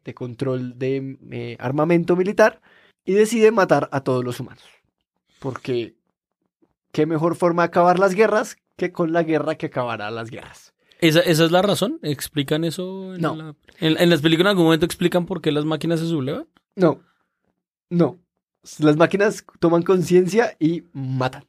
de 0.04 0.14
control 0.14 0.78
de 0.78 1.18
eh, 1.30 1.56
armamento 1.58 2.16
militar 2.16 2.60
y 3.04 3.12
decide 3.12 3.50
matar 3.50 3.88
a 3.92 4.00
todos 4.02 4.24
los 4.24 4.38
humanos. 4.40 4.64
Porque 5.38 5.94
qué 6.92 7.06
mejor 7.06 7.36
forma 7.36 7.62
de 7.62 7.66
acabar 7.68 7.98
las 7.98 8.14
guerras 8.14 8.56
que 8.76 8.92
con 8.92 9.12
la 9.12 9.22
guerra 9.22 9.54
que 9.56 9.66
acabará 9.66 10.10
las 10.10 10.30
guerras. 10.30 10.72
¿Esa, 11.00 11.20
esa 11.20 11.44
es 11.44 11.50
la 11.50 11.62
razón? 11.62 11.98
¿Explican 12.02 12.64
eso? 12.64 13.14
En 13.14 13.20
No. 13.20 13.34
la- 13.36 13.54
en, 13.80 13.98
en 14.00 14.10
las 14.10 14.22
películas 14.22 14.46
en 14.46 14.50
algún 14.50 14.64
momento 14.66 14.86
explican 14.86 15.26
por 15.26 15.40
qué 15.42 15.52
las 15.52 15.64
máquinas 15.64 16.00
se 16.00 16.06
sublevan? 16.06 16.46
No, 16.76 17.00
no. 17.90 18.18
Las 18.78 18.96
máquinas 18.96 19.44
toman 19.60 19.82
conciencia 19.82 20.56
y 20.58 20.84
matan. 20.92 21.44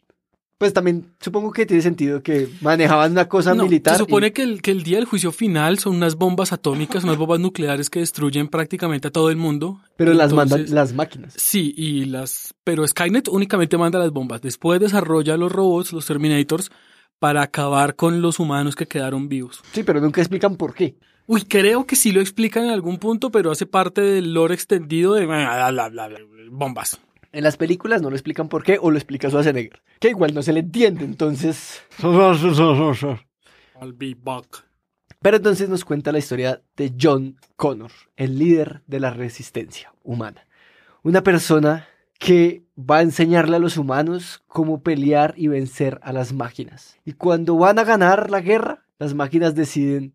Pues 0.57 0.71
también 0.71 1.13
supongo 1.19 1.51
que 1.51 1.65
tiene 1.65 1.83
sentido 1.83 2.23
que 2.23 2.47
manejaban 2.61 3.11
una 3.11 3.27
cosa 3.27 3.53
No, 3.53 3.63
militar. 3.63 3.95
se 3.95 3.99
supone 3.99 4.27
y- 4.27 4.31
que, 4.31 4.41
el, 4.43 4.61
que 4.61 4.71
el 4.71 4.83
día 4.83 4.97
del 4.97 5.05
juicio 5.05 5.33
final 5.33 5.79
son 5.79 5.95
unas 5.97 6.15
bombas 6.15 6.53
atómicas, 6.53 7.03
unas 7.03 7.17
bombas 7.17 7.41
nucleares 7.41 7.89
que 7.89 7.99
destruyen 7.99 8.47
prácticamente 8.47 9.09
a 9.09 9.11
todo 9.11 9.29
el 9.29 9.35
mundo. 9.35 9.81
Pero 9.97 10.13
las 10.13 10.31
mandan 10.31 10.65
las 10.73 10.93
máquinas. 10.93 11.33
Sí, 11.35 11.73
y 11.75 12.05
las. 12.05 12.53
Pero 12.63 12.87
Skynet 12.87 13.27
únicamente 13.27 13.77
manda 13.77 13.99
las 13.99 14.11
bombas. 14.11 14.41
Después 14.41 14.79
desarrolla 14.79 15.35
los 15.35 15.51
robots, 15.51 15.91
los 15.91 16.05
Terminators, 16.05 16.71
para 17.19 17.41
acabar 17.43 17.95
con 17.97 18.21
los 18.21 18.39
humanos 18.39 18.77
que 18.77 18.87
quedaron 18.87 19.27
vivos. 19.27 19.61
Sí, 19.73 19.83
pero 19.83 19.99
nunca 19.99 20.21
explican 20.21 20.55
por 20.55 20.73
qué. 20.73 20.95
Uy, 21.27 21.41
creo 21.43 21.85
que 21.85 21.97
sí 21.97 22.13
lo 22.13 22.21
explican 22.21 22.63
en 22.65 22.69
algún 22.69 22.97
punto, 22.97 23.29
pero 23.29 23.51
hace 23.51 23.65
parte 23.65 23.99
del 23.99 24.33
lore 24.33 24.53
extendido 24.53 25.15
de 25.15 25.25
bla, 25.25 25.69
bla, 25.71 25.89
bla, 25.89 26.07
bla, 26.07 26.19
bombas. 26.49 26.97
En 27.35 27.43
las 27.43 27.57
películas 27.57 28.01
no 28.01 28.09
lo 28.09 28.15
explican 28.15 28.47
por 28.47 28.63
qué 28.63 28.77
o 28.81 28.91
lo 28.91 28.97
explica 28.97 29.27
Schwarzenegger. 29.27 29.81
Que 29.99 30.07
igual 30.07 30.33
no 30.33 30.41
se 30.41 30.53
le 30.53 30.61
entiende, 30.61 31.03
entonces... 31.03 31.83
I'll 33.81 33.91
be 33.91 34.15
back. 34.17 34.65
Pero 35.21 35.35
entonces 35.35 35.67
nos 35.67 35.83
cuenta 35.83 36.13
la 36.13 36.19
historia 36.19 36.61
de 36.77 36.93
John 36.97 37.37
Connor, 37.57 37.91
el 38.15 38.39
líder 38.39 38.83
de 38.87 39.01
la 39.01 39.09
resistencia 39.09 39.93
humana. 40.01 40.47
Una 41.03 41.23
persona 41.23 41.89
que 42.19 42.63
va 42.79 42.99
a 42.99 43.01
enseñarle 43.01 43.57
a 43.57 43.59
los 43.59 43.75
humanos 43.75 44.41
cómo 44.47 44.81
pelear 44.81 45.33
y 45.35 45.49
vencer 45.49 45.99
a 46.03 46.13
las 46.13 46.31
máquinas. 46.31 46.97
Y 47.03 47.11
cuando 47.11 47.57
van 47.57 47.79
a 47.79 47.83
ganar 47.83 48.29
la 48.29 48.39
guerra, 48.39 48.85
las 48.97 49.13
máquinas 49.13 49.55
deciden 49.55 50.13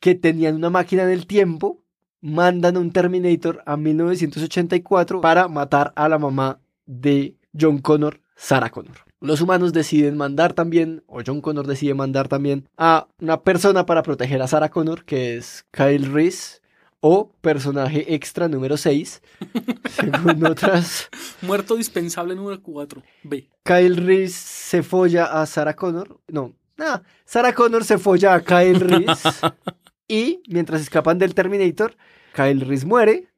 que 0.00 0.16
tenían 0.16 0.56
una 0.56 0.70
máquina 0.70 1.06
del 1.06 1.28
tiempo, 1.28 1.81
mandan 2.22 2.78
un 2.78 2.92
Terminator 2.92 3.62
a 3.66 3.76
1984 3.76 5.20
para 5.20 5.48
matar 5.48 5.92
a 5.96 6.08
la 6.08 6.18
mamá 6.18 6.60
de 6.86 7.36
John 7.58 7.78
Connor, 7.78 8.20
Sarah 8.36 8.70
Connor. 8.70 8.96
Los 9.20 9.40
humanos 9.40 9.72
deciden 9.72 10.16
mandar 10.16 10.52
también, 10.52 11.04
o 11.06 11.20
John 11.24 11.40
Connor 11.40 11.66
decide 11.66 11.94
mandar 11.94 12.28
también 12.28 12.68
a 12.76 13.06
una 13.20 13.42
persona 13.42 13.86
para 13.86 14.02
proteger 14.02 14.40
a 14.40 14.48
Sarah 14.48 14.70
Connor, 14.70 15.04
que 15.04 15.36
es 15.36 15.64
Kyle 15.70 16.10
Reese, 16.10 16.60
o 17.00 17.32
personaje 17.40 18.14
extra 18.14 18.48
número 18.48 18.76
6, 18.76 19.22
según 19.90 20.46
otras. 20.46 21.08
Muerto 21.42 21.76
dispensable 21.76 22.34
número 22.34 22.62
4. 22.62 23.02
B. 23.24 23.48
Kyle 23.64 23.96
Reese 23.96 24.34
se 24.34 24.82
folla 24.82 25.26
a 25.26 25.44
Sarah 25.46 25.74
Connor. 25.74 26.18
No, 26.28 26.52
nada. 26.76 27.02
Sarah 27.24 27.52
Connor 27.52 27.84
se 27.84 27.98
folla 27.98 28.34
a 28.34 28.40
Kyle 28.40 28.78
Reese. 28.78 29.28
y 30.12 30.42
mientras 30.46 30.82
escapan 30.82 31.16
del 31.16 31.34
Terminator, 31.34 31.96
Kyle 32.34 32.60
Reese 32.60 32.84
muere. 32.84 33.28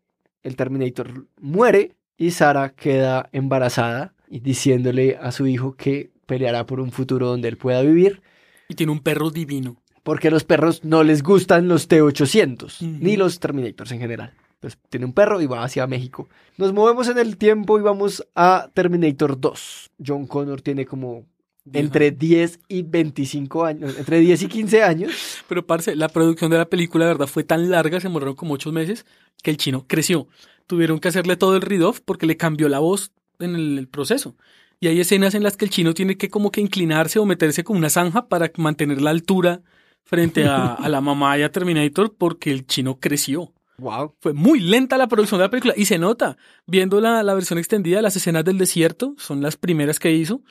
El 0.42 0.56
Terminator 0.56 1.28
muere. 1.40 1.94
Y 2.16 2.32
Sarah 2.32 2.70
queda 2.70 3.28
embarazada. 3.30 4.12
Y 4.28 4.40
diciéndole 4.40 5.16
a 5.16 5.30
su 5.30 5.46
hijo 5.46 5.76
que 5.76 6.10
peleará 6.26 6.66
por 6.66 6.80
un 6.80 6.90
futuro 6.90 7.28
donde 7.28 7.46
él 7.46 7.58
pueda 7.58 7.80
vivir. 7.82 8.22
Y 8.68 8.74
tiene 8.74 8.90
un 8.90 8.98
perro 8.98 9.30
divino. 9.30 9.76
Porque 10.02 10.26
a 10.26 10.30
los 10.32 10.42
perros 10.42 10.82
no 10.82 11.04
les 11.04 11.22
gustan 11.22 11.68
los 11.68 11.86
T-800. 11.86 12.64
Ujú. 12.64 12.98
Ni 13.00 13.16
los 13.16 13.38
Terminators 13.38 13.92
en 13.92 14.00
general. 14.00 14.34
Entonces 14.54 14.80
tiene 14.88 15.06
un 15.06 15.12
perro 15.12 15.40
y 15.40 15.46
va 15.46 15.62
hacia 15.62 15.86
México. 15.86 16.28
Nos 16.58 16.72
movemos 16.72 17.06
en 17.06 17.18
el 17.18 17.36
tiempo 17.36 17.78
y 17.78 17.82
vamos 17.82 18.26
a 18.34 18.68
Terminator 18.74 19.38
2. 19.38 19.92
John 20.04 20.26
Connor 20.26 20.60
tiene 20.60 20.86
como 20.86 21.24
entre 21.72 22.10
10 22.10 22.60
y 22.68 22.82
25 22.82 23.64
años, 23.64 23.96
entre 23.98 24.20
10 24.20 24.42
y 24.42 24.48
15 24.48 24.82
años. 24.82 25.12
Pero, 25.48 25.66
parce, 25.66 25.96
la 25.96 26.08
producción 26.08 26.50
de 26.50 26.58
la 26.58 26.68
película, 26.68 27.06
de 27.06 27.12
verdad, 27.12 27.26
fue 27.26 27.44
tan 27.44 27.70
larga, 27.70 28.00
se 28.00 28.08
demoraron 28.08 28.34
como 28.34 28.54
ocho 28.54 28.72
meses, 28.72 29.06
que 29.42 29.50
el 29.50 29.56
chino 29.56 29.86
creció. 29.86 30.28
Tuvieron 30.66 30.98
que 30.98 31.08
hacerle 31.08 31.36
todo 31.36 31.56
el 31.56 31.62
read-off 31.62 32.00
porque 32.04 32.26
le 32.26 32.36
cambió 32.36 32.68
la 32.68 32.78
voz 32.78 33.12
en 33.38 33.54
el, 33.54 33.78
el 33.78 33.88
proceso. 33.88 34.36
Y 34.80 34.88
hay 34.88 35.00
escenas 35.00 35.34
en 35.34 35.42
las 35.42 35.56
que 35.56 35.64
el 35.64 35.70
chino 35.70 35.94
tiene 35.94 36.16
que 36.16 36.28
como 36.28 36.50
que 36.50 36.60
inclinarse 36.60 37.18
o 37.18 37.24
meterse 37.24 37.64
con 37.64 37.76
una 37.76 37.90
zanja 37.90 38.28
para 38.28 38.50
mantener 38.56 39.00
la 39.00 39.10
altura 39.10 39.62
frente 40.02 40.44
a, 40.44 40.74
a 40.74 40.88
la 40.88 41.00
mamá 41.00 41.38
y 41.38 41.42
a 41.42 41.50
Terminator 41.50 42.14
porque 42.16 42.50
el 42.50 42.66
chino 42.66 42.98
creció. 43.00 43.52
Wow. 43.78 44.14
Fue 44.20 44.32
muy 44.32 44.60
lenta 44.60 44.98
la 44.98 45.08
producción 45.08 45.38
de 45.38 45.46
la 45.46 45.50
película 45.50 45.74
y 45.76 45.86
se 45.86 45.98
nota. 45.98 46.36
Viendo 46.66 47.00
la, 47.00 47.22
la 47.22 47.34
versión 47.34 47.58
extendida, 47.58 48.02
las 48.02 48.16
escenas 48.16 48.44
del 48.44 48.58
desierto 48.58 49.14
son 49.18 49.40
las 49.40 49.56
primeras 49.56 49.98
que 49.98 50.12
hizo. 50.12 50.42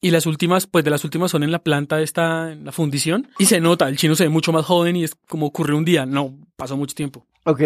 Y 0.00 0.10
las 0.10 0.26
últimas, 0.26 0.66
pues 0.66 0.84
de 0.84 0.90
las 0.90 1.04
últimas 1.04 1.30
son 1.30 1.42
en 1.42 1.50
la 1.50 1.60
planta 1.60 2.00
esta, 2.00 2.52
en 2.52 2.64
la 2.64 2.72
fundición. 2.72 3.28
Y 3.38 3.46
se 3.46 3.60
nota, 3.60 3.88
el 3.88 3.96
chino 3.96 4.14
se 4.14 4.24
ve 4.24 4.30
mucho 4.30 4.52
más 4.52 4.64
joven 4.64 4.96
y 4.96 5.04
es 5.04 5.16
como 5.28 5.46
ocurrió 5.46 5.76
un 5.76 5.84
día. 5.84 6.06
No, 6.06 6.34
pasó 6.56 6.76
mucho 6.76 6.94
tiempo. 6.94 7.26
Ok. 7.44 7.62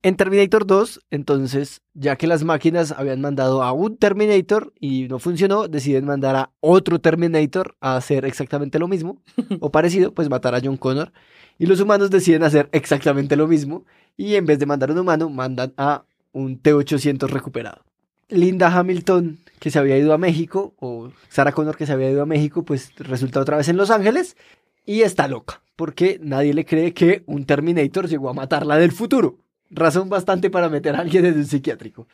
En 0.00 0.14
Terminator 0.14 0.64
2, 0.64 1.00
entonces, 1.10 1.82
ya 1.92 2.14
que 2.14 2.28
las 2.28 2.44
máquinas 2.44 2.92
habían 2.92 3.20
mandado 3.20 3.64
a 3.64 3.72
un 3.72 3.96
Terminator 3.96 4.72
y 4.78 5.08
no 5.08 5.18
funcionó, 5.18 5.66
deciden 5.66 6.04
mandar 6.04 6.36
a 6.36 6.50
otro 6.60 7.00
Terminator 7.00 7.76
a 7.80 7.96
hacer 7.96 8.24
exactamente 8.24 8.78
lo 8.78 8.86
mismo 8.86 9.20
o 9.60 9.72
parecido, 9.72 10.14
pues 10.14 10.30
matar 10.30 10.54
a 10.54 10.60
John 10.62 10.76
Connor. 10.76 11.12
Y 11.58 11.66
los 11.66 11.80
humanos 11.80 12.10
deciden 12.10 12.44
hacer 12.44 12.68
exactamente 12.70 13.34
lo 13.34 13.48
mismo 13.48 13.84
y 14.16 14.36
en 14.36 14.46
vez 14.46 14.60
de 14.60 14.66
mandar 14.66 14.90
a 14.90 14.92
un 14.92 15.00
humano, 15.00 15.30
mandan 15.30 15.74
a 15.76 16.04
un 16.30 16.58
T-800 16.60 17.28
recuperado. 17.28 17.82
Linda 18.28 18.68
Hamilton, 18.76 19.38
que 19.58 19.70
se 19.70 19.78
había 19.78 19.98
ido 19.98 20.12
a 20.12 20.18
México, 20.18 20.74
o 20.78 21.10
Sarah 21.28 21.52
Connor, 21.52 21.76
que 21.76 21.86
se 21.86 21.92
había 21.92 22.10
ido 22.10 22.22
a 22.22 22.26
México, 22.26 22.64
pues 22.64 22.92
resulta 22.96 23.40
otra 23.40 23.56
vez 23.56 23.68
en 23.68 23.76
Los 23.76 23.90
Ángeles 23.90 24.36
y 24.84 25.02
está 25.02 25.28
loca, 25.28 25.62
porque 25.76 26.18
nadie 26.22 26.54
le 26.54 26.64
cree 26.64 26.92
que 26.94 27.22
un 27.26 27.44
Terminator 27.44 28.08
llegó 28.08 28.28
a 28.28 28.34
matarla 28.34 28.76
del 28.76 28.92
futuro. 28.92 29.38
Razón 29.70 30.08
bastante 30.08 30.50
para 30.50 30.68
meter 30.68 30.96
a 30.96 31.00
alguien 31.00 31.26
en 31.26 31.36
un 31.38 31.46
psiquiátrico. 31.46 32.06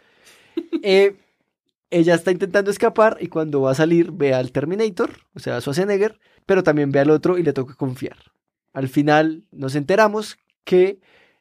Eh, 0.86 1.16
ella 1.90 2.14
está 2.14 2.30
intentando 2.30 2.70
escapar 2.70 3.16
y 3.20 3.28
cuando 3.28 3.62
va 3.62 3.70
a 3.70 3.74
salir 3.74 4.12
ve 4.12 4.34
al 4.34 4.52
Terminator, 4.52 5.12
o 5.34 5.38
sea, 5.38 5.56
a 5.56 5.60
Schwarzenegger, 5.60 6.18
pero 6.44 6.62
también 6.62 6.92
ve 6.92 7.00
al 7.00 7.10
otro 7.10 7.38
y 7.38 7.42
le 7.42 7.52
toca 7.52 7.74
confiar. 7.74 8.16
Al 8.72 8.88
final 8.88 9.44
nos 9.50 9.76
enteramos 9.76 10.36
que 10.64 10.98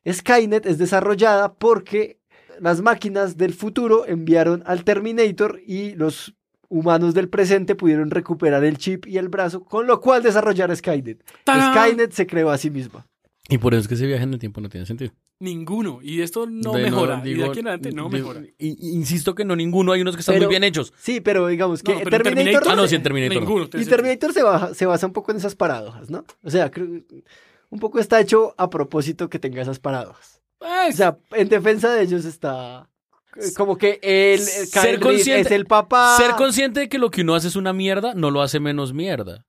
Skynet 0.10 0.66
es 0.66 0.78
desarrollada 0.78 1.56
porque 1.56 2.20
las 2.60 2.82
máquinas 2.82 3.38
del 3.38 3.54
futuro 3.54 4.06
enviaron 4.08 4.64
al 4.66 4.84
Terminator 4.84 5.60
y 5.66 5.96
los 5.96 6.36
humanos 6.70 7.14
del 7.14 7.30
presente 7.30 7.76
pudieron 7.76 8.10
recuperar 8.10 8.64
el 8.64 8.78
chip 8.78 9.06
y 9.06 9.18
el 9.18 9.30
brazo, 9.30 9.64
con 9.64 9.86
lo 9.88 10.00
cual 10.02 10.24
desarrollar 10.24 10.76
Skynet. 10.76 11.24
¡Tarán! 11.44 11.74
Skynet 11.74 12.12
se 12.12 12.26
creó 12.26 12.50
a 12.50 12.58
sí 12.58 12.70
misma. 12.72 13.06
Y 13.50 13.58
por 13.58 13.74
eso 13.74 13.82
es 13.82 13.88
que 13.88 13.94
ese 13.96 14.08
viaje 14.08 14.24
en 14.24 14.34
el 14.34 14.40
tiempo 14.40 14.62
no 14.62 14.70
tiene 14.70 14.86
sentido. 14.86 15.12
Ninguno. 15.40 16.00
Y 16.02 16.22
esto 16.22 16.46
no 16.48 16.72
De- 16.74 16.84
mejora. 16.84 17.20
y 17.26 17.30
de 17.30 17.34
digo, 17.36 17.50
aquí 17.52 17.60
en 17.60 17.68
adelante 17.68 17.92
no 17.92 18.10
digo, 18.10 18.30
mejora. 18.34 18.42
insisto 18.58 19.36
que 19.36 19.44
no 19.44 19.56
ninguno, 19.56 19.92
hay 19.92 20.02
unos 20.02 20.16
que 20.16 20.22
están 20.22 20.36
Pero- 20.36 20.46
muy 20.48 20.54
bien 20.54 20.64
hechos. 20.64 20.94
Sí, 20.98 21.20
pero 21.20 21.48
digamos 21.48 21.84
que 21.84 21.92
No, 21.94 22.00
pero 22.00 22.24
Terminator, 22.24 22.44
Terminator- 22.64 22.72
Ah, 22.72 22.76
no, 22.76 22.88
sí, 22.88 22.96
en 22.96 23.04
Terminator. 23.04 23.36
no. 23.36 23.42
Ninguno. 23.42 23.66
y 23.66 23.86
Terminator 23.86 24.34
se, 24.34 24.44
baja- 24.44 24.74
se 24.74 24.86
basa 24.86 25.06
un 25.06 25.14
poco 25.14 25.32
en 25.32 25.38
esas 25.38 25.56
paradojas, 25.56 26.10
¿no? 26.10 26.24
O 26.44 26.50
sea, 26.50 26.72
creo- 26.72 26.88
un 27.70 27.80
poco 27.80 28.00
está 28.00 28.22
hecho 28.22 28.56
a 28.58 28.70
propósito 28.70 29.30
que 29.30 29.40
tenga 29.40 29.62
esas 29.62 29.80
paradojas. 29.80 30.42
O 30.64 30.86
Pues, 30.86 30.96
sea, 30.96 31.18
en 31.32 31.50
defensa 31.50 31.92
de 31.94 32.04
ellos 32.04 32.24
está 32.24 32.88
eh, 33.36 33.52
como 33.58 33.78
que 33.78 34.00
el, 34.02 34.40
el 34.40 34.68
Ser 34.68 35.00
consciente- 35.00 35.42
es 35.42 35.52
el 35.52 35.66
papá. 35.66 36.16
Ser 36.18 36.36
consciente 36.36 36.80
de 36.82 36.90
que 36.90 36.98
lo 37.00 37.12
que 37.12 37.22
uno 37.22 37.36
hace 37.36 37.50
es 37.50 37.56
una 37.58 37.74
mierda 37.74 38.14
no 38.16 38.32
lo 38.32 38.42
hace 38.42 38.60
menos 38.62 38.94
mierda. 38.94 39.46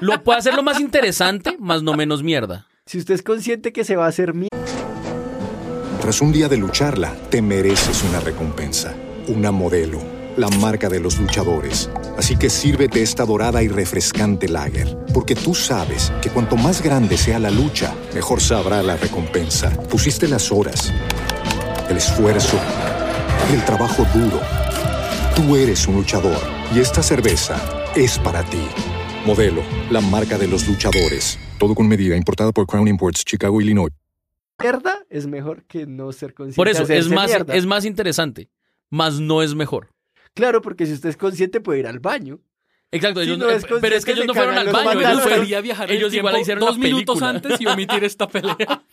Lo 0.00 0.22
puede 0.24 0.38
hacer 0.40 0.54
lo 0.54 0.62
más 0.64 0.80
interesante, 0.80 1.56
más 1.60 1.82
no 1.82 1.94
menos 1.94 2.22
mierda. 2.24 2.66
Si 2.86 2.98
usted 2.98 3.14
es 3.14 3.22
consciente 3.22 3.72
que 3.72 3.84
se 3.84 3.94
va 3.96 4.06
a 4.06 4.08
hacer 4.08 4.34
mi... 4.34 4.48
Tras 6.00 6.20
un 6.22 6.32
día 6.32 6.48
de 6.48 6.56
lucharla, 6.56 7.14
te 7.30 7.40
mereces 7.42 8.02
una 8.02 8.18
recompensa, 8.20 8.94
una 9.28 9.52
modelo, 9.52 10.00
la 10.38 10.48
marca 10.48 10.88
de 10.88 11.00
los 11.00 11.18
luchadores. 11.18 11.90
Así 12.16 12.36
que 12.36 12.48
sírvete 12.48 13.02
esta 13.02 13.24
dorada 13.24 13.62
y 13.62 13.68
refrescante 13.68 14.48
lager, 14.48 14.96
porque 15.12 15.34
tú 15.34 15.54
sabes 15.54 16.12
que 16.22 16.30
cuanto 16.30 16.56
más 16.56 16.80
grande 16.80 17.16
sea 17.16 17.38
la 17.40 17.50
lucha, 17.50 17.92
mejor 18.14 18.40
sabrá 18.40 18.82
la 18.82 18.96
recompensa. 18.96 19.70
Pusiste 19.88 20.28
las 20.28 20.52
horas, 20.52 20.92
el 21.90 21.96
esfuerzo, 21.96 22.58
el 23.52 23.64
trabajo 23.64 24.04
duro. 24.14 24.40
Tú 25.34 25.56
eres 25.56 25.86
un 25.88 25.96
luchador 25.96 26.38
y 26.74 26.78
esta 26.78 27.02
cerveza 27.02 27.56
es 27.96 28.18
para 28.18 28.44
ti. 28.44 28.62
Modelo, 29.26 29.62
la 29.90 30.00
marca 30.00 30.38
de 30.38 30.46
los 30.46 30.68
luchadores. 30.68 31.36
Todo 31.58 31.74
con 31.74 31.88
medida, 31.88 32.16
importada 32.16 32.52
por 32.52 32.66
Crown 32.66 32.86
Imports, 32.86 33.24
Chicago, 33.24 33.60
Illinois. 33.60 33.92
mierda, 34.62 35.04
es 35.10 35.26
mejor 35.26 35.64
que 35.64 35.86
no 35.86 36.12
ser 36.12 36.32
consciente 36.32 36.56
Por 36.56 36.66
de 36.68 36.72
eso, 36.72 36.92
es 36.92 37.08
más, 37.08 37.28
mierda. 37.28 37.54
es 37.56 37.66
más 37.66 37.84
interesante, 37.84 38.50
más 38.88 39.18
no 39.18 39.42
es 39.42 39.56
mejor. 39.56 39.88
Claro, 40.38 40.62
porque 40.62 40.86
si 40.86 40.92
usted 40.92 41.08
es 41.08 41.16
consciente 41.16 41.60
puede 41.60 41.80
ir 41.80 41.88
al 41.88 41.98
baño. 41.98 42.38
Exacto, 42.92 43.20
Si 43.20 43.26
ellos 43.26 43.38
no 43.40 43.50
es 43.50 43.66
pero 43.80 43.96
es 43.96 44.04
que 44.04 44.12
ellos 44.12 44.26
no 44.26 44.34
fueron 44.34 44.56
al 44.56 44.70
baño, 44.70 45.00
ellos 45.00 45.14
gustaría 45.14 45.60
viajar 45.60 45.90
ellos 45.90 46.14
igual 46.14 46.38
hicieron 46.38 46.64
dos 46.64 46.78
minutos 46.78 47.20
antes 47.22 47.60
y 47.60 47.66
omitir 47.66 48.04
esta 48.04 48.28
pelea. 48.28 48.84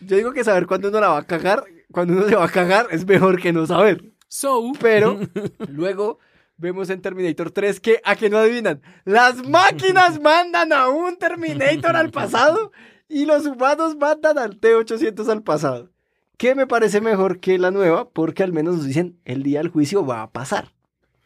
Yo 0.00 0.16
digo 0.16 0.32
que 0.32 0.42
saber 0.42 0.66
cuándo 0.66 0.88
uno 0.88 0.98
la 0.98 1.08
va 1.08 1.18
a 1.18 1.26
cagar, 1.26 1.62
cuando 1.92 2.14
uno 2.14 2.26
se 2.26 2.36
va 2.36 2.46
a 2.46 2.48
cagar, 2.48 2.86
es 2.90 3.06
mejor 3.06 3.38
que 3.38 3.52
no 3.52 3.66
saber. 3.66 4.02
So, 4.26 4.72
Pero 4.80 5.20
luego 5.68 6.18
vemos 6.56 6.88
en 6.88 7.02
Terminator 7.02 7.50
3 7.50 7.80
que, 7.80 8.00
a 8.02 8.16
que 8.16 8.30
no 8.30 8.38
adivinan, 8.38 8.80
las 9.04 9.46
máquinas 9.46 10.22
mandan 10.22 10.72
a 10.72 10.88
un 10.88 11.18
Terminator 11.18 11.96
al 11.96 12.10
pasado 12.10 12.72
y 13.08 13.26
los 13.26 13.44
humanos 13.44 13.94
mandan 13.96 14.38
al 14.38 14.58
T-800 14.58 15.28
al 15.28 15.42
pasado. 15.42 15.90
Que 16.36 16.54
me 16.54 16.66
parece 16.66 17.00
mejor 17.00 17.40
que 17.40 17.58
la 17.58 17.70
nueva 17.70 18.08
porque 18.10 18.42
al 18.42 18.52
menos 18.52 18.76
nos 18.76 18.86
dicen 18.86 19.18
el 19.24 19.42
día 19.42 19.58
del 19.60 19.68
juicio 19.68 20.04
va 20.04 20.22
a 20.22 20.30
pasar. 20.30 20.72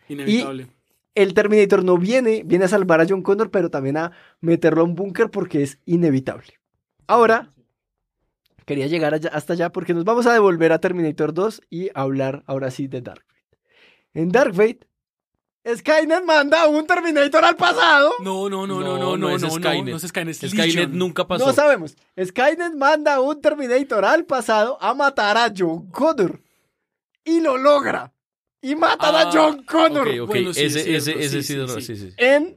inevitable. 0.08 0.66
El 1.14 1.34
Terminator 1.34 1.84
no 1.84 1.98
viene, 1.98 2.42
viene 2.44 2.64
a 2.66 2.68
salvar 2.68 3.00
a 3.00 3.06
John 3.08 3.22
Connor, 3.22 3.50
pero 3.50 3.70
también 3.70 3.96
a 3.96 4.12
meterlo 4.40 4.82
a 4.82 4.84
un 4.84 4.94
búnker 4.94 5.30
porque 5.30 5.62
es 5.62 5.78
inevitable. 5.84 6.54
Ahora, 7.06 7.50
quería 8.64 8.86
llegar 8.86 9.12
allá- 9.14 9.30
hasta 9.32 9.52
allá 9.54 9.70
porque 9.70 9.94
nos 9.94 10.04
vamos 10.04 10.26
a 10.26 10.32
devolver 10.32 10.72
a 10.72 10.78
Terminator 10.80 11.34
2 11.34 11.60
y 11.70 11.90
hablar 11.94 12.42
ahora 12.46 12.70
sí 12.70 12.86
de 12.86 13.00
Dark 13.02 13.24
Fate. 13.26 13.58
En 14.14 14.30
Dark 14.30 14.54
Fate, 14.54 14.80
Skynet 15.66 16.24
manda 16.24 16.62
a 16.62 16.68
un 16.68 16.86
Terminator 16.86 17.44
al 17.44 17.56
pasado. 17.56 18.12
No, 18.22 18.48
no, 18.48 18.66
no, 18.66 18.80
no, 18.80 18.86
No, 18.86 18.98
no, 18.98 19.16
no 19.16 19.16
no, 19.16 19.36
es 19.36 19.42
no, 19.42 19.48
no, 19.48 19.54
Skynet. 19.54 19.90
no 19.90 19.96
es 19.96 20.02
Skynet, 20.02 20.42
es 20.42 20.50
Skynet 20.50 20.66
Legion. 20.74 20.98
nunca 20.98 21.26
pasó. 21.26 21.46
No 21.46 21.52
sabemos. 21.52 21.96
Skynet 22.22 22.74
manda 22.74 23.14
a 23.16 23.20
un 23.20 23.40
Terminator 23.40 24.04
al 24.04 24.24
pasado 24.24 24.78
a 24.80 24.94
matar 24.94 25.36
a 25.36 25.52
John 25.56 25.90
Connor. 25.90 26.40
Y 27.24 27.40
lo 27.40 27.58
logra. 27.58 28.12
Y 28.62 28.74
matan 28.74 29.14
a 29.14 29.20
Ah, 29.22 29.30
John 29.32 29.62
Connor. 29.64 30.08
Ok, 30.08 30.14
ok, 30.22 30.28
Bueno, 30.28 30.52
sí, 30.54 30.64
ese, 30.64 30.78
es 30.96 31.04
cierto, 31.04 31.18
ese, 31.18 31.24
ese 31.38 31.42
sí, 31.42 31.54
sí, 31.54 31.80
sí. 31.80 31.96
sí, 31.96 31.96
sí. 32.10 32.14
en, 32.16 32.56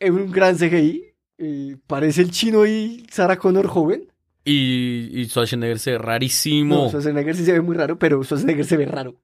en 0.00 0.14
un 0.14 0.30
gran 0.32 0.56
CGI. 0.56 1.04
eh, 1.38 1.76
parece 1.86 2.22
el 2.22 2.30
chino 2.30 2.66
y 2.66 3.06
Sarah 3.10 3.36
Connor 3.38 3.66
joven. 3.68 4.12
Y, 4.44 5.08
y 5.20 5.24
Schwarzenegger 5.26 5.78
se 5.78 5.92
ve 5.92 5.98
rarísimo. 5.98 6.74
No, 6.74 6.88
Schwarzenegger 6.88 7.36
sí 7.36 7.44
se 7.44 7.52
ve 7.52 7.60
muy 7.60 7.76
raro, 7.76 7.96
pero 7.98 8.22
Schwarzenegger 8.24 8.64
se 8.64 8.76
ve 8.76 8.86
raro. 8.86 9.14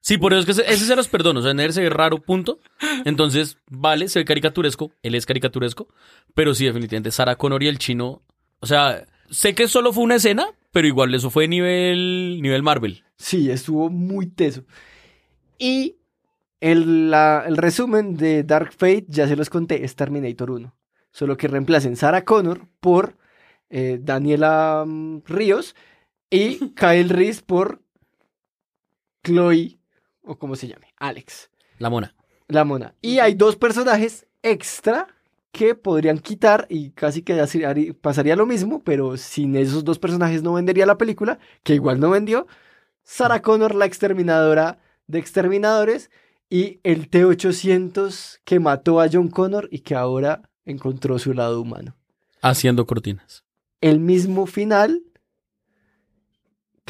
Sí, 0.00 0.16
por 0.16 0.32
eso 0.32 0.40
es 0.40 0.46
que 0.46 0.62
ese, 0.72 0.84
se 0.86 0.96
los 0.96 1.08
perdono. 1.08 1.40
Schwarzenegger 1.40 1.72
se 1.72 1.82
ve 1.82 1.90
raro, 1.90 2.18
punto. 2.18 2.58
Entonces, 3.04 3.58
vale, 3.70 4.08
se 4.08 4.18
ve 4.20 4.24
caricaturesco. 4.24 4.92
Él 5.02 5.14
es 5.14 5.26
caricaturesco. 5.26 5.88
Pero 6.34 6.54
sí, 6.54 6.64
definitivamente, 6.64 7.10
Sarah 7.10 7.36
Connor 7.36 7.62
y 7.62 7.68
el 7.68 7.78
chino. 7.78 8.22
O 8.60 8.66
sea, 8.66 9.06
sé 9.30 9.54
que 9.54 9.68
solo 9.68 9.92
fue 9.92 10.04
una 10.04 10.16
escena, 10.16 10.46
pero 10.72 10.86
igual 10.86 11.14
eso 11.14 11.30
fue 11.30 11.48
nivel, 11.48 12.40
nivel 12.40 12.62
Marvel. 12.62 13.04
Sí, 13.16 13.50
estuvo 13.50 13.90
muy 13.90 14.26
teso. 14.26 14.64
Y 15.58 15.96
el, 16.60 17.10
la- 17.10 17.44
el 17.46 17.56
resumen 17.56 18.16
de 18.16 18.42
Dark 18.42 18.72
Fate, 18.72 19.06
ya 19.08 19.28
se 19.28 19.36
los 19.36 19.50
conté, 19.50 19.84
es 19.84 19.96
Terminator 19.96 20.50
1. 20.50 20.74
Solo 21.12 21.36
que 21.36 21.48
reemplacen 21.48 21.96
Sarah 21.96 22.24
Connor 22.24 22.68
por 22.80 23.16
eh, 23.68 23.98
Daniela 24.00 24.84
mm, 24.86 25.22
Ríos 25.26 25.74
y 26.30 26.70
Kyle 26.74 27.08
Reese 27.08 27.42
por 27.42 27.82
Chloe, 29.24 29.78
o 30.22 30.38
como 30.38 30.56
se 30.56 30.68
llame, 30.68 30.88
Alex, 30.96 31.50
La 31.78 31.90
mona. 31.90 32.14
la 32.48 32.64
mona. 32.64 32.94
Y 33.00 33.18
hay 33.18 33.34
dos 33.34 33.56
personajes 33.56 34.26
extra 34.42 35.06
que 35.52 35.74
podrían 35.74 36.18
quitar 36.18 36.66
y 36.68 36.90
casi 36.90 37.22
que 37.22 37.34
pasaría 38.00 38.36
lo 38.36 38.46
mismo, 38.46 38.82
pero 38.84 39.16
sin 39.16 39.56
esos 39.56 39.84
dos 39.84 39.98
personajes 39.98 40.42
no 40.42 40.54
vendería 40.54 40.86
la 40.86 40.98
película, 40.98 41.38
que 41.64 41.74
igual 41.74 41.98
no 41.98 42.10
vendió. 42.10 42.46
Sarah 43.02 43.42
Connor, 43.42 43.74
la 43.74 43.86
exterminadora 43.86 44.78
de 45.08 45.18
exterminadores, 45.18 46.10
y 46.48 46.80
el 46.82 47.08
T-800 47.08 48.40
que 48.44 48.60
mató 48.60 49.00
a 49.00 49.08
John 49.10 49.28
Connor 49.28 49.68
y 49.70 49.80
que 49.80 49.94
ahora 49.94 50.42
encontró 50.64 51.18
su 51.18 51.32
lado 51.32 51.60
humano. 51.60 51.96
Haciendo 52.42 52.86
cortinas. 52.86 53.44
El 53.80 54.00
mismo 54.00 54.46
final 54.46 55.02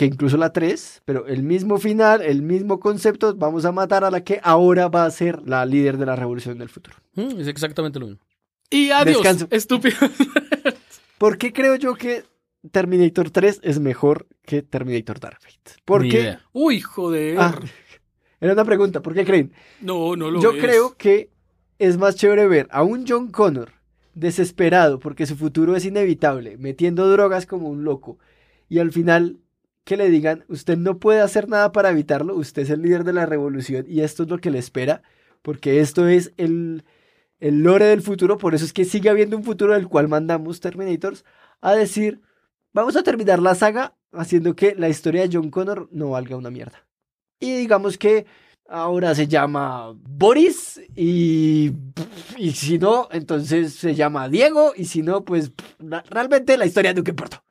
que 0.01 0.07
incluso 0.07 0.39
la 0.39 0.51
3, 0.51 1.03
pero 1.05 1.27
el 1.27 1.43
mismo 1.43 1.77
final, 1.77 2.23
el 2.23 2.41
mismo 2.41 2.81
concepto, 2.81 3.35
vamos 3.37 3.67
a 3.67 3.71
matar 3.73 4.03
a 4.03 4.11
la 4.11 4.25
que 4.25 4.41
ahora 4.43 4.89
va 4.89 5.05
a 5.05 5.11
ser 5.11 5.47
la 5.47 5.67
líder 5.67 5.99
de 5.99 6.07
la 6.07 6.17
revolución 6.17 6.57
del 6.57 6.71
futuro. 6.71 6.97
Mm, 7.17 7.39
es 7.39 7.49
exactamente 7.49 7.99
lo 7.99 8.07
mismo. 8.07 8.23
Y 8.71 8.93
adiós, 8.93 9.19
Descanso. 9.19 9.47
estúpido. 9.51 9.99
¿Por 11.19 11.37
qué 11.37 11.53
creo 11.53 11.77
yo 11.77 11.97
que 11.97 12.25
Terminator 12.73 13.29
3 13.29 13.61
es 13.63 13.79
mejor 13.79 14.27
que 14.47 14.63
Terminator 14.63 15.21
Dark 15.21 15.39
Fate? 15.39 15.79
Porque. 15.85 16.39
Uy, 16.55 16.81
joder. 16.81 17.37
Ah, 17.39 17.61
Era 18.41 18.55
una 18.55 18.65
pregunta, 18.65 19.03
¿por 19.03 19.13
qué 19.13 19.27
creen? 19.27 19.53
No, 19.83 20.17
no 20.17 20.31
lo 20.31 20.41
Yo 20.41 20.53
es. 20.53 20.65
creo 20.65 20.97
que 20.97 21.29
es 21.79 21.99
más 21.99 22.17
chévere 22.17 22.49
ver 22.49 22.69
a 22.71 22.85
un 22.85 23.05
John 23.07 23.31
Connor 23.31 23.73
desesperado 24.15 24.99
porque 24.99 25.27
su 25.27 25.37
futuro 25.37 25.77
es 25.77 25.85
inevitable, 25.85 26.57
metiendo 26.57 27.07
drogas 27.11 27.45
como 27.45 27.69
un 27.69 27.85
loco, 27.85 28.19
y 28.71 28.79
al 28.79 28.93
final 28.93 29.41
que 29.91 29.97
le 29.97 30.09
digan, 30.09 30.45
usted 30.47 30.79
no 30.79 31.01
puede 31.01 31.21
hacer 31.21 31.49
nada 31.49 31.73
para 31.73 31.91
evitarlo, 31.91 32.37
usted 32.37 32.63
es 32.63 32.71
el 32.71 32.81
líder 32.81 33.03
de 33.03 33.13
la 33.13 33.27
revolución 33.27 33.87
y 33.89 34.03
esto 34.03 34.23
es 34.23 34.29
lo 34.29 34.39
que 34.39 34.53
le 34.53 34.61
espera, 34.61 35.03
porque 35.43 35.81
esto 35.81 36.07
es 36.07 36.33
el, 36.37 36.85
el 37.41 37.65
lore 37.65 37.87
del 37.87 38.01
futuro, 38.01 38.39
por 38.39 38.55
eso 38.55 38.65
es 38.65 38.73
que 38.73 38.85
sigue 38.85 39.11
habiendo 39.11 39.37
un 39.37 39.43
futuro 39.43 39.75
del 39.75 39.89
cual 39.89 40.07
mandamos 40.07 40.61
Terminators 40.61 41.25
a 41.61 41.73
decir, 41.73 42.21
vamos 42.73 42.95
a 42.95 43.03
terminar 43.03 43.43
la 43.43 43.57
saga 43.57 43.97
haciendo 44.13 44.55
que 44.55 44.77
la 44.77 44.89
historia 44.89 45.23
de 45.23 45.31
John 45.37 45.51
Connor 45.51 45.89
no 45.91 46.11
valga 46.11 46.37
una 46.37 46.51
mierda. 46.51 46.87
Y 47.41 47.57
digamos 47.57 47.99
que 47.99 48.27
ahora 48.69 49.13
se 49.17 49.27
llama 49.27 49.93
Boris 49.97 50.81
y, 50.95 51.73
y 52.39 52.53
si 52.53 52.79
no, 52.79 53.09
entonces 53.11 53.75
se 53.75 53.97
llama 53.97 54.29
Diego 54.29 54.73
y 54.77 54.85
si 54.85 55.03
no, 55.03 55.25
pues 55.25 55.51
realmente 56.11 56.57
la 56.57 56.67
historia 56.67 56.95
nunca 56.95 57.11
importa. 57.11 57.43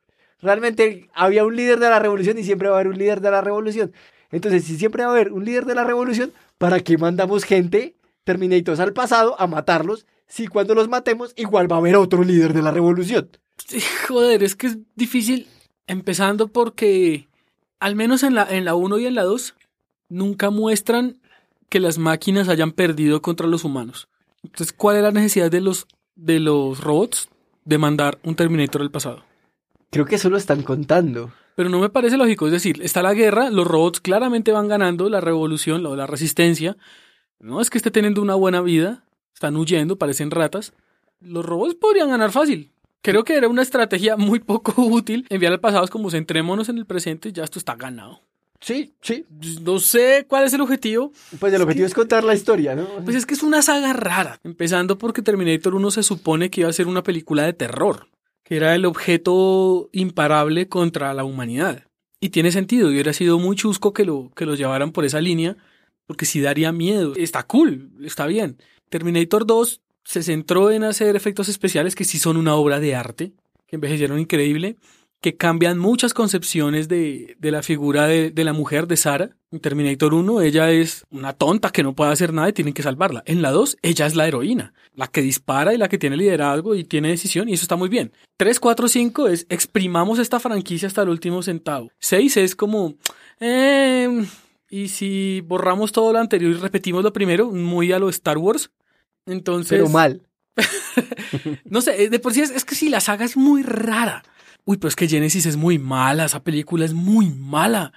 Realmente 0.42 1.08
había 1.14 1.44
un 1.44 1.56
líder 1.56 1.78
de 1.78 1.90
la 1.90 1.98
revolución 1.98 2.38
y 2.38 2.44
siempre 2.44 2.68
va 2.68 2.76
a 2.76 2.80
haber 2.80 2.92
un 2.92 2.98
líder 2.98 3.20
de 3.20 3.30
la 3.30 3.40
revolución. 3.40 3.92
Entonces, 4.30 4.64
si 4.64 4.76
siempre 4.76 5.04
va 5.04 5.10
a 5.10 5.14
haber 5.14 5.32
un 5.32 5.44
líder 5.44 5.66
de 5.66 5.74
la 5.74 5.84
revolución, 5.84 6.32
¿para 6.58 6.80
qué 6.80 6.96
mandamos 6.98 7.44
gente, 7.44 7.94
Terminators 8.24 8.80
al 8.80 8.92
pasado, 8.92 9.38
a 9.40 9.46
matarlos? 9.46 10.06
Si 10.28 10.46
cuando 10.46 10.74
los 10.74 10.88
matemos, 10.88 11.32
igual 11.36 11.70
va 11.70 11.76
a 11.76 11.78
haber 11.80 11.96
otro 11.96 12.22
líder 12.22 12.52
de 12.52 12.62
la 12.62 12.70
revolución. 12.70 13.28
Joder, 14.08 14.42
es 14.42 14.54
que 14.54 14.68
es 14.68 14.78
difícil. 14.94 15.48
Empezando 15.86 16.48
porque, 16.48 17.26
al 17.80 17.96
menos 17.96 18.22
en 18.22 18.34
la, 18.34 18.44
en 18.48 18.64
la 18.64 18.74
1 18.76 18.98
y 18.98 19.06
en 19.06 19.16
la 19.16 19.24
2, 19.24 19.54
nunca 20.08 20.50
muestran 20.50 21.18
que 21.68 21.80
las 21.80 21.98
máquinas 21.98 22.48
hayan 22.48 22.72
perdido 22.72 23.22
contra 23.22 23.46
los 23.46 23.64
humanos. 23.64 24.08
Entonces, 24.44 24.72
¿cuál 24.72 24.96
es 24.96 25.02
la 25.02 25.10
necesidad 25.10 25.50
de 25.50 25.60
los, 25.60 25.86
de 26.14 26.38
los 26.40 26.80
robots 26.80 27.28
de 27.64 27.78
mandar 27.78 28.18
un 28.22 28.36
Terminator 28.36 28.82
al 28.82 28.90
pasado? 28.90 29.24
Creo 29.90 30.06
que 30.06 30.16
eso 30.16 30.30
lo 30.30 30.36
están 30.36 30.62
contando. 30.62 31.32
Pero 31.56 31.68
no 31.68 31.80
me 31.80 31.90
parece 31.90 32.16
lógico. 32.16 32.46
Es 32.46 32.52
decir, 32.52 32.80
está 32.82 33.02
la 33.02 33.14
guerra, 33.14 33.50
los 33.50 33.66
robots 33.66 34.00
claramente 34.00 34.52
van 34.52 34.68
ganando 34.68 35.08
la 35.08 35.20
revolución, 35.20 35.82
la, 35.82 35.90
la 35.90 36.06
resistencia. 36.06 36.76
No 37.38 37.60
es 37.60 37.70
que 37.70 37.78
esté 37.78 37.90
teniendo 37.90 38.22
una 38.22 38.34
buena 38.34 38.60
vida, 38.60 39.04
están 39.34 39.56
huyendo, 39.56 39.96
parecen 39.96 40.30
ratas. 40.30 40.72
Los 41.20 41.44
robots 41.44 41.74
podrían 41.74 42.10
ganar 42.10 42.30
fácil. 42.30 42.70
Creo 43.02 43.24
que 43.24 43.34
era 43.34 43.48
una 43.48 43.62
estrategia 43.62 44.16
muy 44.16 44.40
poco 44.40 44.74
útil 44.82 45.26
enviar 45.30 45.52
al 45.52 45.60
pasado 45.60 45.84
es 45.84 45.90
como 45.90 46.10
centrémonos 46.10 46.68
en 46.68 46.78
el 46.78 46.86
presente 46.86 47.30
y 47.30 47.32
ya 47.32 47.44
esto 47.44 47.58
está 47.58 47.74
ganado. 47.74 48.20
Sí, 48.60 48.92
sí. 49.00 49.24
No 49.62 49.78
sé 49.78 50.26
cuál 50.28 50.44
es 50.44 50.52
el 50.52 50.60
objetivo. 50.60 51.12
Pues 51.38 51.52
el 51.54 51.62
objetivo 51.62 51.86
es 51.86 51.94
contar 51.94 52.24
la 52.24 52.34
historia, 52.34 52.74
¿no? 52.74 52.86
Pues 53.04 53.16
es 53.16 53.24
que 53.24 53.32
es 53.32 53.42
una 53.42 53.62
saga 53.62 53.94
rara. 53.94 54.38
Empezando 54.44 54.98
porque 54.98 55.22
Terminator 55.22 55.74
1 55.74 55.90
se 55.90 56.02
supone 56.02 56.50
que 56.50 56.60
iba 56.60 56.70
a 56.70 56.74
ser 56.74 56.86
una 56.86 57.02
película 57.02 57.44
de 57.44 57.54
terror, 57.54 58.08
era 58.50 58.74
el 58.74 58.84
objeto 58.84 59.88
imparable 59.92 60.68
contra 60.68 61.14
la 61.14 61.24
humanidad. 61.24 61.84
Y 62.20 62.30
tiene 62.30 62.52
sentido, 62.52 62.90
y 62.90 62.94
hubiera 62.94 63.12
sido 63.14 63.38
muy 63.38 63.56
chusco 63.56 63.94
que 63.94 64.04
lo, 64.04 64.30
que 64.34 64.44
llevaran 64.44 64.92
por 64.92 65.04
esa 65.04 65.20
línea, 65.20 65.56
porque 66.06 66.26
sí 66.26 66.40
daría 66.40 66.72
miedo. 66.72 67.14
Está 67.16 67.44
cool, 67.44 67.92
está 68.04 68.26
bien. 68.26 68.58
Terminator 68.90 69.46
2 69.46 69.80
se 70.04 70.22
centró 70.22 70.72
en 70.72 70.82
hacer 70.82 71.14
efectos 71.14 71.48
especiales 71.48 71.94
que 71.94 72.04
sí 72.04 72.18
son 72.18 72.36
una 72.36 72.56
obra 72.56 72.80
de 72.80 72.96
arte, 72.96 73.32
que 73.66 73.76
envejecieron 73.76 74.18
increíble, 74.18 74.76
que 75.20 75.36
cambian 75.36 75.78
muchas 75.78 76.14
concepciones 76.14 76.88
de, 76.88 77.36
de 77.38 77.50
la 77.50 77.62
figura 77.62 78.06
de, 78.06 78.30
de 78.30 78.44
la 78.44 78.52
mujer, 78.52 78.86
de 78.86 78.96
Sarah. 78.96 79.30
En 79.52 79.60
Terminator 79.60 80.14
1, 80.14 80.40
ella 80.42 80.70
es 80.70 81.04
una 81.10 81.32
tonta 81.32 81.70
que 81.70 81.82
no 81.82 81.94
puede 81.94 82.12
hacer 82.12 82.32
nada 82.32 82.48
y 82.48 82.52
tienen 82.52 82.72
que 82.72 82.82
salvarla. 82.82 83.22
En 83.26 83.42
la 83.42 83.50
2, 83.50 83.78
ella 83.82 84.06
es 84.06 84.14
la 84.14 84.26
heroína, 84.26 84.72
la 84.94 85.08
que 85.08 85.22
dispara 85.22 85.74
y 85.74 85.78
la 85.78 85.88
que 85.88 85.98
tiene 85.98 86.16
liderazgo 86.16 86.74
y 86.74 86.84
tiene 86.84 87.08
decisión, 87.08 87.48
y 87.48 87.54
eso 87.54 87.64
está 87.64 87.76
muy 87.76 87.88
bien. 87.88 88.12
3, 88.38 88.58
4, 88.60 88.88
5 88.88 89.28
es 89.28 89.46
exprimamos 89.50 90.18
esta 90.18 90.40
franquicia 90.40 90.88
hasta 90.88 91.02
el 91.02 91.10
último 91.10 91.42
centavo. 91.42 91.90
6 91.98 92.36
es 92.38 92.56
como, 92.56 92.94
eh, 93.40 94.24
y 94.70 94.88
si 94.88 95.42
borramos 95.42 95.92
todo 95.92 96.12
lo 96.12 96.20
anterior 96.20 96.52
y 96.52 96.54
repetimos 96.54 97.02
lo 97.02 97.12
primero, 97.12 97.50
muy 97.50 97.92
a 97.92 97.98
lo 97.98 98.08
Star 98.08 98.38
Wars. 98.38 98.70
Entonces. 99.26 99.78
Pero 99.78 99.88
mal. 99.90 100.22
No 101.64 101.80
sé, 101.80 102.10
de 102.10 102.18
por 102.18 102.34
sí 102.34 102.40
es, 102.40 102.50
es 102.50 102.64
que 102.64 102.74
sí, 102.74 102.88
la 102.88 103.00
saga 103.00 103.24
es 103.24 103.36
muy 103.36 103.62
rara. 103.62 104.24
Uy, 104.64 104.76
pero 104.76 104.88
es 104.88 104.96
que 104.96 105.08
Genesis 105.08 105.46
es 105.46 105.56
muy 105.56 105.78
mala, 105.78 106.24
esa 106.24 106.42
película 106.42 106.84
es 106.84 106.94
muy 106.94 107.30
mala. 107.30 107.92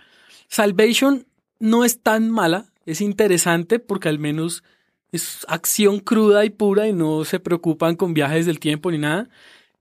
Salvation 0.47 1.25
no 1.59 1.85
es 1.85 2.01
tan 2.01 2.29
mala, 2.29 2.71
es 2.85 3.01
interesante 3.01 3.79
porque 3.79 4.09
al 4.09 4.19
menos 4.19 4.63
es 5.11 5.45
acción 5.47 5.99
cruda 5.99 6.43
y 6.43 6.49
pura 6.49 6.87
y 6.87 6.93
no 6.93 7.23
se 7.23 7.39
preocupan 7.39 7.95
con 7.95 8.13
viajes 8.13 8.45
del 8.45 8.59
tiempo 8.59 8.91
ni 8.91 8.97
nada. 8.97 9.29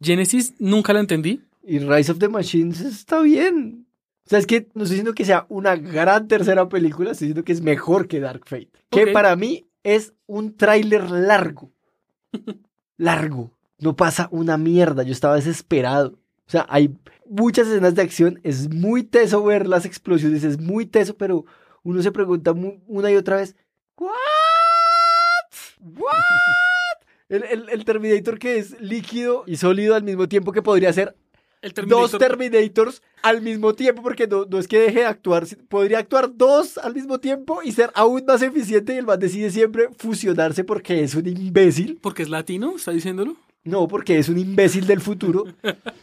Genesis 0.01 0.55
nunca 0.59 0.93
la 0.93 1.01
entendí. 1.01 1.41
Y 1.65 1.79
Rise 1.79 2.13
of 2.13 2.19
the 2.19 2.29
Machines 2.29 2.81
está 2.81 3.21
bien. 3.21 3.87
O 4.27 4.31
sea, 4.31 4.39
es 4.39 4.47
que 4.47 4.69
no 4.75 4.85
estoy 4.85 4.97
diciendo 4.97 5.15
que 5.15 5.25
sea 5.25 5.47
una 5.49 5.77
gran 5.77 6.29
tercera 6.29 6.69
película, 6.69 7.13
estoy 7.13 7.29
diciendo 7.29 7.45
que 7.45 7.53
es 7.53 7.63
mejor 7.63 8.09
que 8.09 8.21
Dark 8.21 8.43
Fate. 8.47 8.71
Que 8.91 9.09
para 9.09 9.35
mí 9.37 9.67
es 9.83 10.13
un 10.27 10.57
tráiler 10.57 11.11
largo. 11.11 11.71
largo. 12.97 13.51
No 13.79 13.97
pasa 13.97 14.29
una 14.31 14.59
mierda. 14.59 15.03
Yo 15.03 15.13
estaba 15.13 15.37
desesperado. 15.37 16.19
O 16.47 16.51
sea, 16.53 16.67
hay 16.69 16.95
muchas 17.27 17.67
escenas 17.69 17.95
de 17.95 18.03
acción. 18.03 18.41
Es 18.43 18.69
muy 18.73 19.03
teso 19.05 19.43
ver 19.45 19.67
las 19.67 19.85
explosiones. 19.87 20.45
Es 20.45 20.59
muy 20.61 20.87
teso, 20.87 21.17
pero 21.17 21.45
uno 21.83 22.03
se 22.03 22.13
pregunta 22.13 22.53
una 22.87 23.11
y 23.11 23.17
otra 23.17 23.37
vez: 23.37 23.57
¿What? 23.99 24.11
¿What? 25.81 26.13
El, 27.29 27.45
el- 27.45 27.69
el 27.71 27.85
Terminator 27.87 28.39
que 28.39 28.59
es 28.59 28.79
líquido 28.79 29.45
y 29.47 29.57
sólido 29.57 29.95
al 29.95 30.03
mismo 30.03 30.29
tiempo 30.29 30.53
que 30.53 30.61
podría 30.61 30.93
ser 30.93 31.17
El 31.63 31.73
dos 31.87 32.11
Terminators 32.19 33.01
al 33.23 33.41
mismo 33.41 33.73
tiempo, 33.75 34.03
porque 34.03 34.27
no, 34.27 34.45
no 34.45 34.59
es 34.59 34.69
que 34.69 34.79
deje 34.81 34.99
de 34.99 35.07
actuar, 35.07 35.47
podría 35.69 35.99
actuar 36.01 36.37
dos 36.37 36.77
al 36.77 36.93
mismo 36.95 37.21
tiempo 37.21 37.63
y 37.63 37.73
ser 37.73 37.91
aún 37.95 38.25
más 38.27 38.43
eficiente 38.43 38.93
y 38.93 38.99
el 38.99 39.07
man 39.07 39.19
decide 39.19 39.51
siempre 39.51 39.89
fusionarse 39.97 40.63
porque 40.65 41.03
es 41.05 41.15
un 41.15 41.27
imbécil. 41.27 41.99
Porque 42.03 42.23
es 42.25 42.29
latino, 42.29 42.75
está 42.77 42.91
diciéndolo. 42.91 43.37
No, 43.65 43.87
porque 43.89 44.19
es 44.19 44.29
un 44.29 44.39
imbécil 44.39 44.87
del 44.87 45.01
futuro, 45.01 45.45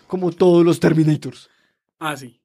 como 0.08 0.32
todos 0.32 0.64
los 0.66 0.80
Terminators. 0.80 1.50
Ah, 2.00 2.16
sí. 2.16 2.40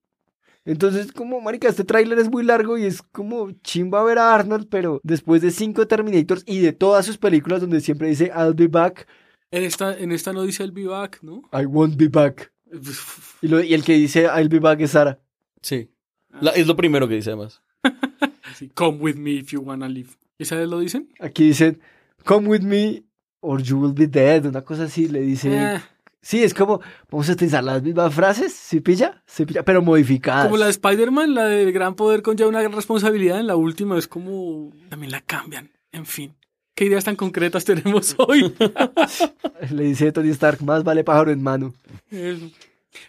Entonces, 0.64 1.12
como, 1.12 1.40
marica, 1.40 1.68
este 1.68 1.84
tráiler 1.84 2.18
es 2.18 2.30
muy 2.30 2.42
largo 2.42 2.78
y 2.78 2.84
es 2.84 3.02
como 3.02 3.50
chimba 3.62 4.02
ver 4.02 4.18
a 4.18 4.34
Arnold, 4.34 4.66
pero 4.70 5.00
después 5.04 5.42
de 5.42 5.50
cinco 5.50 5.86
Terminators 5.86 6.42
y 6.46 6.60
de 6.60 6.72
todas 6.72 7.04
sus 7.04 7.18
películas 7.18 7.60
donde 7.60 7.80
siempre 7.80 8.08
dice 8.08 8.32
I'll 8.34 8.54
be 8.54 8.66
back, 8.68 9.06
En 9.50 9.62
esta, 9.62 9.96
en 9.96 10.10
esta 10.10 10.32
no 10.32 10.42
dice 10.42 10.64
el 10.64 10.72
vivac, 10.72 11.22
¿no? 11.22 11.42
I 11.52 11.66
won't 11.66 11.96
be 11.96 12.08
back. 12.08 12.50
Y, 13.42 13.46
lo- 13.48 13.62
y 13.62 13.72
el 13.74 13.84
que 13.84 13.92
dice 13.92 14.22
I'll 14.24 14.48
be 14.48 14.58
back 14.58 14.80
es 14.80 14.92
Sara. 14.92 15.20
Sí. 15.62 15.90
La- 16.40 16.50
es 16.52 16.66
lo 16.66 16.74
primero 16.74 17.06
que 17.06 17.14
dice 17.16 17.30
además. 17.30 17.62
Sí, 18.56 18.68
Come 18.74 18.98
with 18.98 19.16
me 19.16 19.32
if 19.32 19.48
you 19.52 19.60
wanna 19.60 19.88
live. 19.88 20.10
¿Esa 20.38 20.56
vez 20.56 20.68
lo 20.68 20.78
dicen? 20.78 21.08
Aquí 21.18 21.44
dicen, 21.44 21.80
come 22.24 22.48
with 22.48 22.60
me 22.62 23.02
or 23.44 23.62
you 23.62 23.78
will 23.78 23.92
be 23.92 24.06
dead, 24.06 24.46
una 24.46 24.62
cosa 24.62 24.84
así, 24.84 25.08
le 25.08 25.20
dice. 25.20 25.58
Ah, 25.58 25.82
Sí, 26.20 26.42
es 26.42 26.54
como, 26.54 26.80
vamos 27.10 27.28
a 27.28 27.32
utilizar 27.32 27.62
las 27.62 27.82
mismas 27.82 28.14
frases, 28.14 28.54
¿sí 28.54 28.80
pilla? 28.80 29.22
Sí 29.26 29.44
pilla, 29.44 29.62
pero 29.62 29.82
modificadas. 29.82 30.46
como 30.46 30.56
la 30.56 30.64
de 30.64 30.70
Spider-Man, 30.70 31.34
la 31.34 31.44
de 31.44 31.70
gran 31.70 31.94
poder 31.96 32.22
conlleva 32.22 32.48
una 32.48 32.62
gran 32.62 32.72
responsabilidad. 32.72 33.38
En 33.40 33.46
la 33.46 33.56
última 33.56 33.98
es 33.98 34.08
como. 34.08 34.70
También 34.88 35.12
la 35.12 35.20
cambian. 35.20 35.68
En 35.92 36.06
fin. 36.06 36.34
¿Qué 36.74 36.86
ideas 36.86 37.04
tan 37.04 37.16
concretas 37.16 37.64
tenemos 37.66 38.14
hoy? 38.18 38.54
Le 39.70 39.84
dice 39.84 40.12
Tony 40.12 40.30
Stark, 40.30 40.62
más 40.62 40.82
vale 40.82 41.04
pájaro 41.04 41.30
en 41.30 41.42
mano. 41.42 41.74
Eso. 42.10 42.50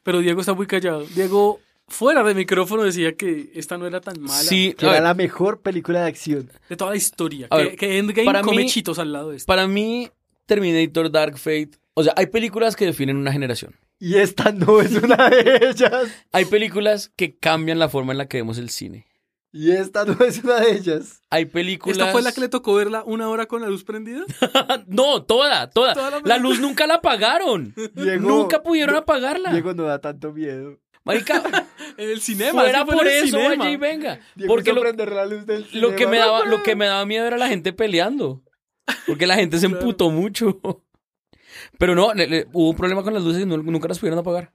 Pero 0.04 0.20
Diego 0.20 0.42
está 0.42 0.54
muy 0.54 0.68
callado. 0.68 1.06
Diego, 1.16 1.60
fuera 1.88 2.22
de 2.24 2.34
micrófono, 2.34 2.84
decía 2.84 3.16
que 3.16 3.50
esta 3.56 3.78
no 3.78 3.88
era 3.88 4.02
tan 4.02 4.20
mala. 4.22 4.34
Sí, 4.42 4.74
Que 4.78 4.86
era 4.86 4.94
ver, 4.96 5.04
la 5.04 5.14
mejor 5.14 5.62
película 5.62 6.02
de 6.02 6.08
acción. 6.08 6.50
De 6.70 6.76
toda 6.76 6.92
la 6.92 6.98
historia. 6.98 7.48
Que, 7.50 7.56
ver, 7.58 7.76
que 7.76 7.98
Endgame 7.98 8.26
para 8.26 8.42
come 8.42 8.64
mí- 8.64 8.70
chitos 8.70 9.00
al 9.00 9.14
lado 9.14 9.30
de 9.30 9.38
esto. 9.38 9.48
para 9.48 9.68
mí, 9.68 10.10
Terminator 10.46 11.12
Dark 11.12 11.38
Fate. 11.38 11.72
O 11.94 12.04
sea, 12.04 12.14
hay 12.16 12.28
películas 12.28 12.76
que 12.76 12.86
definen 12.86 13.18
una 13.18 13.32
generación. 13.32 13.76
Y 14.00 14.16
esta 14.16 14.52
no 14.52 14.82
es 14.82 14.94
una 14.96 15.30
de 15.30 15.70
ellas. 15.70 16.10
Hay 16.32 16.46
películas 16.46 17.12
que 17.16 17.38
cambian 17.38 17.80
la 17.80 17.90
forma 17.90 18.12
en 18.12 18.18
la 18.18 18.28
que 18.28 18.38
vemos 18.38 18.58
el 18.58 18.70
cine. 18.70 19.08
Y 19.56 19.72
esta 19.72 20.04
no 20.04 20.22
es 20.26 20.44
una 20.44 20.60
de 20.60 20.74
ellas. 20.74 21.22
Hay 21.30 21.46
películas. 21.46 21.98
¿Esta 21.98 22.12
fue 22.12 22.22
la 22.22 22.34
que 22.34 22.42
le 22.42 22.50
tocó 22.50 22.74
verla 22.74 23.04
una 23.06 23.30
hora 23.30 23.46
con 23.46 23.62
la 23.62 23.70
luz 23.70 23.86
prendida? 23.86 24.26
no, 24.88 25.24
toda, 25.24 25.70
toda. 25.70 25.94
Toda 25.94 26.12
la 26.12 26.22
la 26.26 26.38
luz 26.38 26.60
nunca 26.60 26.86
la 26.86 26.96
apagaron. 26.96 27.74
Diego, 27.94 28.28
nunca 28.28 28.62
pudieron 28.62 28.98
apagarla. 28.98 29.52
Diego 29.52 29.74
no 29.74 29.84
da 29.84 30.00
tanto 30.00 30.34
miedo. 30.34 30.78
Marica, 31.06 31.42
En 31.98 32.10
el 32.10 32.20
cinema. 32.20 32.64
fuera 32.64 32.80
sí 32.80 32.92
por 32.92 33.08
eso, 33.08 33.38
vaya 33.38 33.70
y 33.70 33.78
venga. 33.78 34.20
Diego 34.36 34.54
Porque 34.54 34.74
lo, 34.74 34.82
prender 34.82 35.14
la 35.14 35.26
luz 35.26 35.46
del 35.46 35.66
lo 35.72 35.96
que 35.96 36.06
me 36.06 36.18
daba, 36.18 36.44
lo 36.44 36.62
que 36.62 36.76
me 36.76 36.88
daba 36.88 37.06
miedo 37.06 37.26
era 37.26 37.38
la 37.38 37.48
gente 37.48 37.72
peleando. 37.72 38.44
Porque 39.08 39.28
la 39.28 39.36
gente 39.36 39.58
se 39.60 39.66
emputó 39.68 40.10
mucho. 40.12 40.60
Pero 41.78 41.96
no, 41.96 42.14
le- 42.14 42.28
le- 42.28 42.48
hubo 42.54 42.70
un 42.70 42.76
problema 42.76 43.04
con 43.04 43.14
las 43.14 43.24
luces 43.24 43.44
y 43.44 43.46
no- 43.46 43.58
nunca 43.58 43.88
las 43.88 44.00
pudieron 44.00 44.20
apagar. 44.20 44.52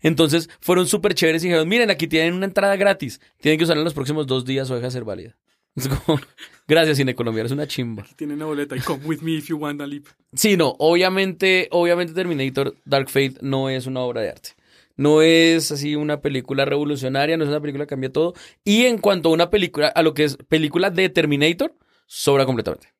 Entonces 0.00 0.50
fueron 0.60 0.86
súper 0.86 1.14
chéveres 1.14 1.42
y 1.42 1.46
dijeron, 1.48 1.68
miren, 1.68 1.90
aquí 1.90 2.06
tienen 2.06 2.34
una 2.34 2.44
entrada 2.46 2.76
gratis. 2.76 3.20
Tienen 3.40 3.58
que 3.58 3.64
usarla 3.64 3.80
en 3.80 3.84
los 3.84 3.94
próximos 3.94 4.26
dos 4.26 4.44
días 4.44 4.70
o 4.70 4.74
deja 4.74 4.86
de 4.88 4.90
ser 4.90 5.04
válida. 5.04 5.36
Es 5.76 5.88
como, 5.88 6.20
gracias, 6.68 6.98
Cine 6.98 7.14
Colombia, 7.14 7.42
es 7.44 7.50
una 7.50 7.66
chimba. 7.66 8.04
Tiene 8.16 8.34
una 8.34 8.44
boleta 8.44 8.76
y 8.76 8.80
come 8.80 9.04
with 9.06 9.20
me 9.20 9.32
if 9.32 9.48
you 9.48 9.56
wanna 9.56 9.86
live. 9.86 10.04
Sí, 10.34 10.56
no, 10.56 10.76
obviamente, 10.78 11.68
obviamente 11.70 12.12
Terminator 12.12 12.76
Dark 12.84 13.08
Fate 13.08 13.34
no 13.40 13.70
es 13.70 13.86
una 13.86 14.00
obra 14.00 14.20
de 14.20 14.28
arte. 14.30 14.50
No 14.96 15.22
es 15.22 15.72
así 15.72 15.96
una 15.96 16.20
película 16.20 16.64
revolucionaria, 16.64 17.36
no 17.36 17.42
es 17.42 17.50
una 17.50 17.60
película 17.60 17.84
que 17.86 17.90
cambia 17.90 18.12
todo. 18.12 18.34
Y 18.62 18.84
en 18.84 18.98
cuanto 18.98 19.30
a 19.30 19.32
una 19.32 19.50
película, 19.50 19.88
a 19.88 20.02
lo 20.02 20.14
que 20.14 20.22
es 20.24 20.36
película 20.36 20.90
de 20.90 21.08
Terminator, 21.08 21.74
sobra 22.06 22.46
completamente. 22.46 22.93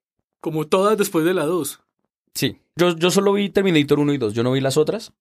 Como 0.45 0.67
todas 0.67 0.99
después 0.99 1.25
de 1.25 1.33
la 1.33 1.47
2. 1.47 1.81
Sí. 2.35 2.59
Yo, 2.77 2.95
yo 2.99 3.11
solo 3.11 3.33
vi 3.33 3.49
Terminator 3.49 3.99
1 3.99 4.13
y 4.13 4.19
2, 4.19 4.35
yo 4.35 4.43
no 4.43 4.53
vi 4.53 4.61
las 4.61 4.77
otras. 4.77 5.15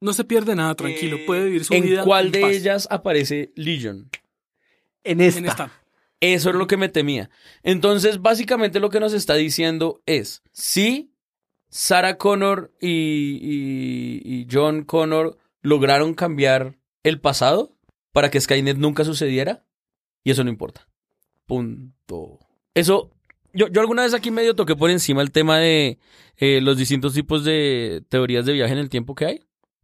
No 0.00 0.14
se 0.14 0.24
pierde 0.24 0.56
nada, 0.56 0.74
tranquilo. 0.74 1.16
Eh, 1.18 1.24
Puede 1.26 1.44
vivir 1.44 1.64
su 1.66 1.74
¿En 1.74 1.82
vida. 1.82 2.02
cuál 2.04 2.26
en 2.26 2.32
de 2.32 2.40
paz. 2.40 2.50
ellas 2.52 2.88
aparece 2.90 3.52
Legion? 3.56 4.08
En 5.04 5.20
esta. 5.20 5.38
En 5.40 5.44
esta. 5.46 5.72
Eso 6.20 6.48
es 6.48 6.56
lo 6.56 6.66
que 6.66 6.78
me 6.78 6.88
temía. 6.88 7.28
Entonces, 7.62 8.22
básicamente 8.22 8.80
lo 8.80 8.88
que 8.88 9.00
nos 9.00 9.12
está 9.12 9.34
diciendo 9.34 10.00
es, 10.06 10.42
si 10.52 11.12
Sarah 11.68 12.16
Connor 12.16 12.72
y, 12.80 12.88
y- 13.42 14.22
y 14.24 14.46
John 14.50 14.84
Connor 14.84 15.36
lograron 15.60 16.14
cambiar 16.14 16.78
el 17.02 17.20
pasado 17.20 17.76
para 18.12 18.30
que 18.30 18.40
Skynet 18.40 18.78
nunca 18.78 19.04
sucediera, 19.04 19.62
y 20.24 20.30
eso 20.30 20.42
no 20.42 20.48
importa. 20.50 20.88
Punto. 21.46 22.38
Eso, 22.74 23.10
yo, 23.52 23.68
yo 23.68 23.80
alguna 23.80 24.02
vez 24.02 24.14
aquí 24.14 24.30
medio 24.30 24.54
toqué 24.54 24.76
por 24.76 24.90
encima 24.90 25.22
el 25.22 25.30
tema 25.30 25.58
de 25.58 25.98
eh, 26.36 26.60
los 26.60 26.76
distintos 26.76 27.14
tipos 27.14 27.44
de 27.44 28.02
teorías 28.08 28.46
de 28.46 28.52
viaje 28.52 28.72
en 28.72 28.78
el 28.78 28.88
tiempo 28.88 29.14
que 29.14 29.26
hay. 29.26 29.40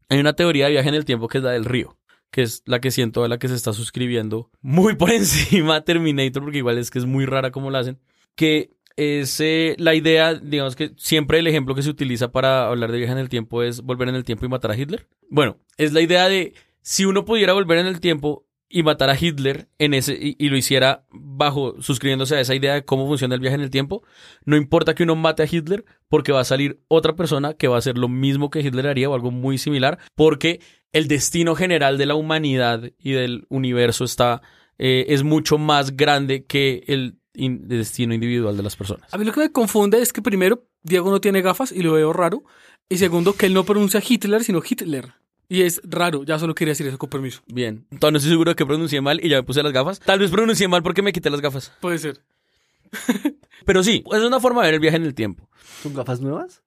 Hay 0.09 0.18
una 0.18 0.35
teoría 0.35 0.66
de 0.66 0.72
viaje 0.72 0.88
en 0.88 0.94
el 0.94 1.05
tiempo 1.05 1.29
que 1.29 1.38
es 1.38 1.44
la 1.44 1.50
del 1.50 1.64
río 1.64 1.96
que 2.31 2.42
es 2.42 2.62
la 2.66 2.81
que 2.81 2.90
siento 2.90 3.24
a 3.24 3.29
la 3.29 3.38
que 3.38 3.48
se 3.48 3.55
está 3.55 3.72
suscribiendo 3.72 4.50
muy 4.61 4.94
por 4.94 5.11
encima 5.12 5.83
Terminator, 5.83 6.42
porque 6.42 6.59
igual 6.59 6.79
es 6.79 6.90
que 6.90 6.98
es 6.98 7.07
muy 7.07 7.24
rara 7.24 7.50
como 7.50 7.70
la 7.70 7.79
hacen, 7.81 7.98
que 8.35 8.76
es 8.96 9.40
eh, 9.40 9.76
la 9.79 9.94
idea, 9.94 10.35
digamos 10.35 10.74
que 10.74 10.92
siempre 10.96 11.38
el 11.38 11.46
ejemplo 11.46 11.74
que 11.74 11.83
se 11.83 11.90
utiliza 11.90 12.33
para 12.33 12.68
hablar 12.68 12.90
de 12.90 12.98
viaje 12.98 13.12
en 13.12 13.18
el 13.18 13.29
tiempo 13.29 13.62
es 13.62 13.83
volver 13.83 14.09
en 14.09 14.14
el 14.14 14.24
tiempo 14.24 14.46
y 14.46 14.48
matar 14.48 14.70
a 14.70 14.76
Hitler. 14.76 15.07
Bueno, 15.29 15.59
es 15.76 15.92
la 15.92 16.00
idea 16.00 16.29
de 16.29 16.55
si 16.81 17.05
uno 17.05 17.24
pudiera 17.24 17.52
volver 17.52 17.79
en 17.79 17.87
el 17.87 18.00
tiempo 18.00 18.46
y 18.68 18.83
matar 18.83 19.11
a 19.11 19.16
Hitler 19.18 19.68
en 19.79 19.94
ese 19.94 20.16
y, 20.20 20.48
lo 20.48 20.57
hiciera 20.57 21.05
bajo 21.11 21.81
suscribiéndose 21.81 22.35
a 22.37 22.40
esa 22.40 22.55
idea 22.55 22.74
de 22.74 22.85
cómo 22.85 23.07
funciona 23.07 23.35
el 23.35 23.40
viaje 23.40 23.55
en 23.55 23.61
el 23.61 23.70
tiempo, 23.70 24.02
no 24.44 24.57
importa 24.57 24.94
que 24.94 25.05
uno 25.05 25.14
mate 25.16 25.42
a 25.42 25.48
Hitler 25.50 25.85
porque 26.09 26.33
va 26.33 26.40
a 26.40 26.44
salir 26.44 26.81
otra 26.88 27.14
persona 27.14 27.55
que 27.55 27.68
va 27.68 27.76
a 27.76 27.79
hacer 27.79 27.96
lo 27.96 28.09
mismo 28.09 28.50
que 28.50 28.61
Hitler 28.61 28.88
haría 28.88 29.09
o 29.09 29.14
algo 29.14 29.31
muy 29.31 29.59
similar, 29.59 29.98
porque 30.14 30.61
el 30.92 31.07
destino 31.09 31.55
general 31.55 31.96
de 31.98 32.07
la 32.07 32.14
humanidad 32.16 32.90
y 32.98 33.12
del 33.12 33.46
universo 33.50 34.05
está 34.05 34.42
eh, 34.79 35.07
es 35.09 35.22
mucho 35.22 35.59
más 35.59 35.96
grande 35.96 36.44
que 36.44 36.85
el 36.88 37.18
in- 37.35 37.68
destino 37.68 38.14
individual 38.14 38.57
de 38.57 38.62
las 38.62 38.76
personas. 38.76 39.12
A 39.12 39.18
mí 39.18 39.24
lo 39.24 39.33
que 39.33 39.40
me 39.40 39.52
confunde 39.52 40.00
es 40.02 40.12
que 40.12 40.22
primero, 40.22 40.64
Diego 40.83 41.11
no 41.11 41.20
tiene 41.20 41.40
gafas 41.40 41.72
y 41.72 41.83
lo 41.83 41.92
veo 41.92 42.12
raro. 42.12 42.42
Y 42.88 42.98
segundo, 42.98 43.33
que 43.35 43.46
él 43.46 43.55
no 43.55 43.64
pronuncia 43.64 44.02
Hitler, 44.07 44.44
sino 44.44 44.61
Hitler. 44.68 45.12
Y 45.49 45.63
es 45.63 45.81
raro, 45.85 46.25
ya 46.25 46.39
solo 46.39 46.55
quería 46.55 46.73
decir 46.73 46.87
eso 46.89 46.99
con 46.99 47.09
permiso. 47.09 47.41
Bien, 47.47 47.87
entonces 47.91 48.13
no 48.13 48.17
estoy 48.19 48.31
seguro 48.33 48.51
de 48.51 48.57
que 48.57 48.67
pronuncié 48.67 49.01
mal 49.01 49.25
y 49.25 49.29
ya 49.29 49.37
me 49.37 49.43
puse 49.45 49.63
las 49.63 49.73
gafas. 49.73 50.01
Tal 50.01 50.19
vez 50.19 50.31
pronuncié 50.31 50.67
mal 50.69 50.83
porque 50.83 51.03
me 51.03 51.13
quité 51.13 51.31
las 51.31 51.41
gafas. 51.41 51.73
Puede 51.81 51.99
ser. 51.99 52.21
Pero 53.65 53.83
sí, 53.83 54.03
es 54.13 54.23
una 54.23 54.41
forma 54.41 54.63
de 54.63 54.67
ver 54.69 54.75
el 54.75 54.81
viaje 54.81 54.97
en 54.97 55.05
el 55.05 55.15
tiempo. 55.15 55.49
¿Son 55.83 55.95
gafas 55.95 56.21
nuevas? 56.21 56.63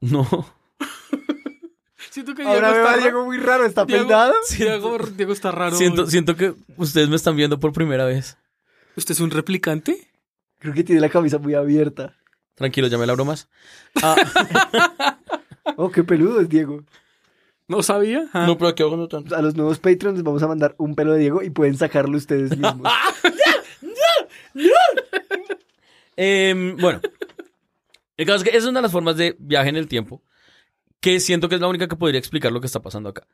No. 0.00 0.26
Siento 2.10 2.34
que 2.34 2.42
Diego 2.42 2.54
Ahora 2.66 2.70
está. 2.70 2.96
Diego 3.02 3.24
muy 3.24 3.38
raro, 3.38 3.64
¿está 3.64 3.84
Diego- 3.84 4.06
peinado? 4.06 4.34
Diego, 4.58 4.98
Diego 5.16 5.32
está 5.32 5.50
raro. 5.50 5.76
Siento, 5.76 6.04
hoy. 6.04 6.10
siento 6.10 6.36
que 6.36 6.54
ustedes 6.76 7.08
me 7.08 7.16
están 7.16 7.36
viendo 7.36 7.58
por 7.60 7.72
primera 7.72 8.04
vez. 8.04 8.36
¿Usted 8.96 9.12
es 9.12 9.20
un 9.20 9.30
replicante? 9.30 10.08
Creo 10.58 10.74
que 10.74 10.84
tiene 10.84 11.00
la 11.00 11.08
camisa 11.08 11.38
muy 11.38 11.54
abierta. 11.54 12.14
Tranquilo, 12.54 12.88
ya 12.88 12.98
me 12.98 13.06
la 13.06 13.12
abro 13.12 13.24
más. 13.24 13.48
Ah, 14.02 14.16
Oh, 15.76 15.90
qué 15.92 16.02
peludo 16.02 16.40
es 16.40 16.48
Diego. 16.48 16.82
¿No 17.68 17.82
sabía? 17.82 18.26
Ah. 18.32 18.46
no, 18.46 18.56
pero 18.56 18.68
aquí 18.68 18.82
abajo 18.82 18.96
no 18.96 19.08
tanto. 19.08 19.36
A 19.36 19.42
los 19.42 19.54
nuevos 19.54 19.78
Patreons 19.78 20.16
les 20.16 20.24
vamos 20.24 20.42
a 20.42 20.48
mandar 20.48 20.74
un 20.78 20.94
pelo 20.94 21.12
de 21.12 21.18
Diego 21.20 21.42
y 21.42 21.50
pueden 21.50 21.76
sacarlo 21.76 22.16
ustedes 22.16 22.50
mismos. 22.58 22.90
Em, 26.16 26.76
bueno, 26.78 27.00
el 28.16 28.26
caso 28.26 28.38
es 28.38 28.44
que 28.44 28.50
esa 28.50 28.58
es 28.58 28.64
una 28.66 28.80
de 28.80 28.82
las 28.82 28.92
formas 28.92 29.16
de 29.16 29.36
viaje 29.38 29.68
en 29.68 29.76
el 29.76 29.86
tiempo 29.86 30.22
que 31.00 31.20
siento 31.20 31.48
que 31.48 31.54
es 31.54 31.60
la 31.60 31.68
única 31.68 31.86
que 31.86 31.94
podría 31.94 32.18
explicar 32.18 32.50
lo 32.50 32.60
que 32.60 32.66
está 32.66 32.80
pasando 32.82 33.08
acá. 33.10 33.26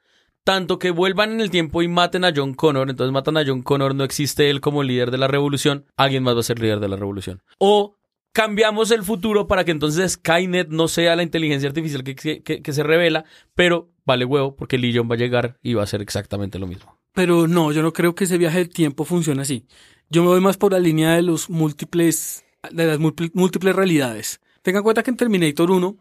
Tanto 0.44 0.78
que 0.78 0.90
vuelvan 0.90 1.32
en 1.32 1.40
el 1.40 1.50
tiempo 1.50 1.80
y 1.82 1.88
maten 1.88 2.26
a 2.26 2.32
John 2.36 2.52
Connor, 2.52 2.90
entonces 2.90 3.10
matan 3.10 3.38
a 3.38 3.44
John 3.46 3.62
Connor, 3.62 3.94
no 3.94 4.04
existe 4.04 4.50
él 4.50 4.60
como 4.60 4.82
líder 4.82 5.10
de 5.10 5.16
la 5.16 5.28
revolución, 5.28 5.86
alguien 5.96 6.22
más 6.22 6.36
va 6.36 6.40
a 6.40 6.42
ser 6.42 6.58
líder 6.58 6.80
de 6.80 6.88
la 6.88 6.96
revolución. 6.96 7.42
O 7.56 7.96
cambiamos 8.32 8.90
el 8.90 9.02
futuro 9.02 9.46
para 9.46 9.64
que 9.64 9.70
entonces 9.70 10.12
Skynet 10.12 10.68
no 10.68 10.88
sea 10.88 11.16
la 11.16 11.22
inteligencia 11.22 11.66
artificial 11.70 12.04
que, 12.04 12.14
que- 12.14 12.42
que 12.62 12.72
se 12.74 12.82
revela, 12.82 13.24
pero 13.54 13.88
vale 14.06 14.24
huevo 14.24 14.54
porque 14.56 14.78
Legion 14.78 15.08
va 15.10 15.14
a 15.14 15.18
llegar 15.18 15.58
y 15.62 15.74
va 15.74 15.82
a 15.82 15.84
hacer 15.84 16.02
exactamente 16.02 16.58
lo 16.58 16.66
mismo. 16.66 16.98
Pero 17.12 17.46
no, 17.46 17.72
yo 17.72 17.82
no 17.82 17.92
creo 17.92 18.14
que 18.14 18.24
ese 18.24 18.38
viaje 18.38 18.58
del 18.58 18.68
tiempo 18.68 19.04
funcione 19.04 19.42
así. 19.42 19.66
Yo 20.10 20.22
me 20.22 20.28
voy 20.28 20.40
más 20.40 20.56
por 20.56 20.72
la 20.72 20.78
línea 20.80 21.12
de 21.14 21.22
los 21.22 21.48
múltiples, 21.48 22.44
de 22.70 22.86
las 22.86 22.98
múltipl- 22.98 23.30
múltiples 23.34 23.74
realidades. 23.74 24.40
Tengan 24.62 24.80
en 24.80 24.84
cuenta 24.84 25.02
que 25.02 25.10
en 25.10 25.16
Terminator 25.16 25.70
1, 25.70 25.96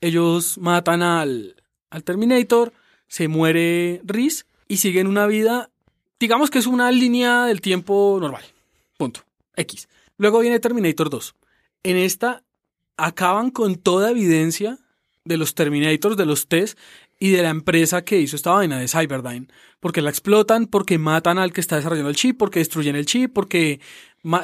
ellos 0.00 0.58
matan 0.58 1.02
al, 1.02 1.56
al 1.90 2.04
Terminator, 2.04 2.72
se 3.08 3.28
muere 3.28 4.00
Reese 4.04 4.44
y 4.68 4.76
siguen 4.78 5.06
una 5.06 5.26
vida, 5.26 5.70
digamos 6.20 6.50
que 6.50 6.58
es 6.58 6.66
una 6.66 6.90
línea 6.92 7.46
del 7.46 7.60
tiempo 7.60 8.18
normal. 8.20 8.42
Punto. 8.96 9.20
X. 9.56 9.88
Luego 10.18 10.40
viene 10.40 10.60
Terminator 10.60 11.10
2. 11.10 11.34
En 11.84 11.96
esta 11.96 12.42
acaban 12.96 13.50
con 13.50 13.76
toda 13.76 14.10
evidencia 14.10 14.78
de 15.24 15.36
los 15.36 15.54
Terminators, 15.54 16.16
de 16.16 16.26
los 16.26 16.48
test 16.48 16.78
y 17.18 17.30
de 17.30 17.42
la 17.42 17.50
empresa 17.50 18.04
que 18.04 18.20
hizo 18.20 18.36
esta 18.36 18.52
vaina 18.52 18.78
de 18.78 18.88
Cyberdyne. 18.88 19.48
Porque 19.80 20.02
la 20.02 20.10
explotan, 20.10 20.66
porque 20.66 20.98
matan 20.98 21.38
al 21.38 21.52
que 21.52 21.60
está 21.60 21.76
desarrollando 21.76 22.10
el 22.10 22.16
chip, 22.16 22.38
porque 22.38 22.60
destruyen 22.60 22.96
el 22.96 23.06
chip, 23.06 23.32
porque 23.32 23.80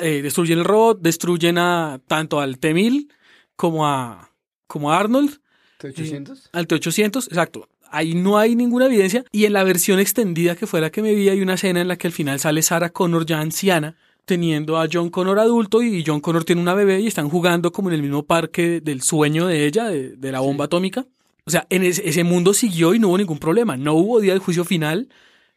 eh, 0.00 0.22
destruyen 0.22 0.58
el 0.60 0.64
robot, 0.64 1.00
destruyen 1.00 1.58
a 1.58 2.00
tanto 2.06 2.40
al 2.40 2.58
T-1000 2.58 3.08
como 3.56 3.86
a, 3.86 4.32
como 4.66 4.92
a 4.92 4.98
Arnold, 4.98 5.40
¿800? 5.80 6.48
al 6.52 6.66
T-800, 6.66 7.26
exacto. 7.28 7.68
Ahí 7.90 8.14
no 8.14 8.38
hay 8.38 8.56
ninguna 8.56 8.86
evidencia. 8.86 9.24
Y 9.30 9.44
en 9.44 9.52
la 9.52 9.62
versión 9.62 10.00
extendida 10.00 10.56
que 10.56 10.66
fue 10.66 10.80
la 10.80 10.90
que 10.90 11.02
me 11.02 11.14
vi, 11.14 11.28
hay 11.28 11.40
una 11.40 11.54
escena 11.54 11.80
en 11.80 11.88
la 11.88 11.96
que 11.96 12.08
al 12.08 12.12
final 12.12 12.40
sale 12.40 12.62
Sarah 12.62 12.90
Connor 12.90 13.24
ya 13.24 13.38
anciana, 13.38 13.96
teniendo 14.24 14.78
a 14.80 14.88
John 14.90 15.10
Connor 15.10 15.38
adulto 15.38 15.80
y 15.82 16.02
John 16.04 16.20
Connor 16.20 16.44
tiene 16.44 16.60
una 16.62 16.74
bebé 16.74 17.00
y 17.00 17.06
están 17.06 17.28
jugando 17.28 17.70
como 17.70 17.90
en 17.90 17.94
el 17.96 18.02
mismo 18.02 18.24
parque 18.24 18.80
del 18.80 19.02
sueño 19.02 19.46
de 19.46 19.66
ella, 19.66 19.84
de, 19.84 20.16
de 20.16 20.32
la 20.32 20.40
bomba 20.40 20.64
atómica. 20.64 21.06
O 21.46 21.50
sea, 21.50 21.66
en 21.68 21.82
ese, 21.82 22.24
mundo 22.24 22.54
siguió 22.54 22.94
y 22.94 22.98
no 22.98 23.08
hubo 23.08 23.18
ningún 23.18 23.38
problema. 23.38 23.76
No 23.76 23.94
hubo 23.94 24.20
día 24.20 24.32
del 24.32 24.40
juicio 24.40 24.64
final, 24.64 25.08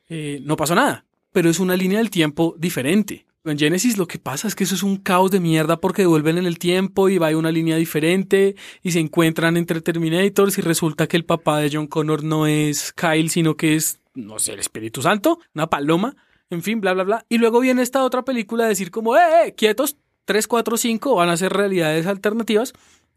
eh, 0.09 0.41
no 0.43 0.57
pasó 0.57 0.75
nada. 0.75 1.05
Pero 1.31 1.49
es 1.49 1.59
una 1.59 1.77
línea 1.77 1.99
del 1.99 2.09
tiempo 2.09 2.55
diferente. 2.57 3.25
En 3.45 3.57
Genesis 3.57 3.97
lo 3.97 4.07
que 4.07 4.19
pasa 4.19 4.49
es 4.49 4.55
que 4.55 4.65
eso 4.65 4.75
es 4.75 4.83
un 4.83 4.97
caos 4.97 5.31
de 5.31 5.39
mierda 5.39 5.79
porque 5.79 6.01
devuelven 6.01 6.37
en 6.37 6.45
el 6.45 6.59
tiempo 6.59 7.07
y 7.07 7.17
va 7.17 7.29
a 7.29 7.37
una 7.37 7.51
línea 7.51 7.77
diferente 7.77 8.57
y 8.83 8.91
se 8.91 8.99
encuentran 8.99 9.55
entre 9.55 9.79
Terminators 9.79 10.57
y 10.57 10.61
resulta 10.61 11.07
que 11.07 11.15
el 11.15 11.23
papá 11.23 11.59
de 11.59 11.69
John 11.71 11.87
Connor 11.87 12.25
no 12.25 12.45
es 12.45 12.91
Kyle, 12.91 13.29
sino 13.29 13.55
que 13.55 13.75
es, 13.75 13.99
no 14.15 14.39
sé, 14.39 14.53
el 14.53 14.59
Espíritu 14.59 15.01
Santo, 15.01 15.39
una 15.55 15.67
paloma, 15.67 16.17
en 16.49 16.61
fin, 16.61 16.81
bla, 16.81 16.93
bla, 16.93 17.03
bla. 17.03 17.25
Y 17.29 17.37
luego 17.37 17.61
viene 17.61 17.83
esta 17.83 18.03
otra 18.03 18.23
película 18.23 18.65
a 18.65 18.67
decir 18.67 18.91
como, 18.91 19.15
eh, 19.15 19.19
eh, 19.45 19.53
quietos, 19.55 19.95
3, 20.25 20.45
4, 20.45 20.75
5 20.75 21.15
van 21.15 21.29
a 21.29 21.37
ser 21.37 21.53
realidades 21.53 22.05
alternativas. 22.05 22.73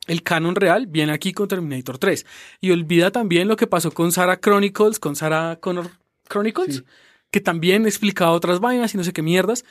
El 0.06 0.22
canon 0.22 0.56
real 0.56 0.86
viene 0.86 1.12
aquí 1.12 1.32
con 1.32 1.46
Terminator 1.48 1.98
3. 1.98 2.26
Y 2.60 2.70
olvida 2.70 3.10
también 3.10 3.48
lo 3.48 3.56
que 3.56 3.66
pasó 3.66 3.90
con 3.92 4.12
Sarah 4.12 4.40
Chronicles, 4.40 4.98
con 4.98 5.14
Sarah 5.16 5.58
Connor 5.60 5.90
Chronicles, 6.28 6.76
Sí. 6.76 6.82
que 7.30 7.40
también 7.40 7.86
explicaba 7.86 8.32
otras 8.32 8.60
vainas 8.60 8.94
y 8.94 8.96
no 8.96 9.04
sé 9.04 9.12
qué 9.12 9.22
mierdas. 9.22 9.64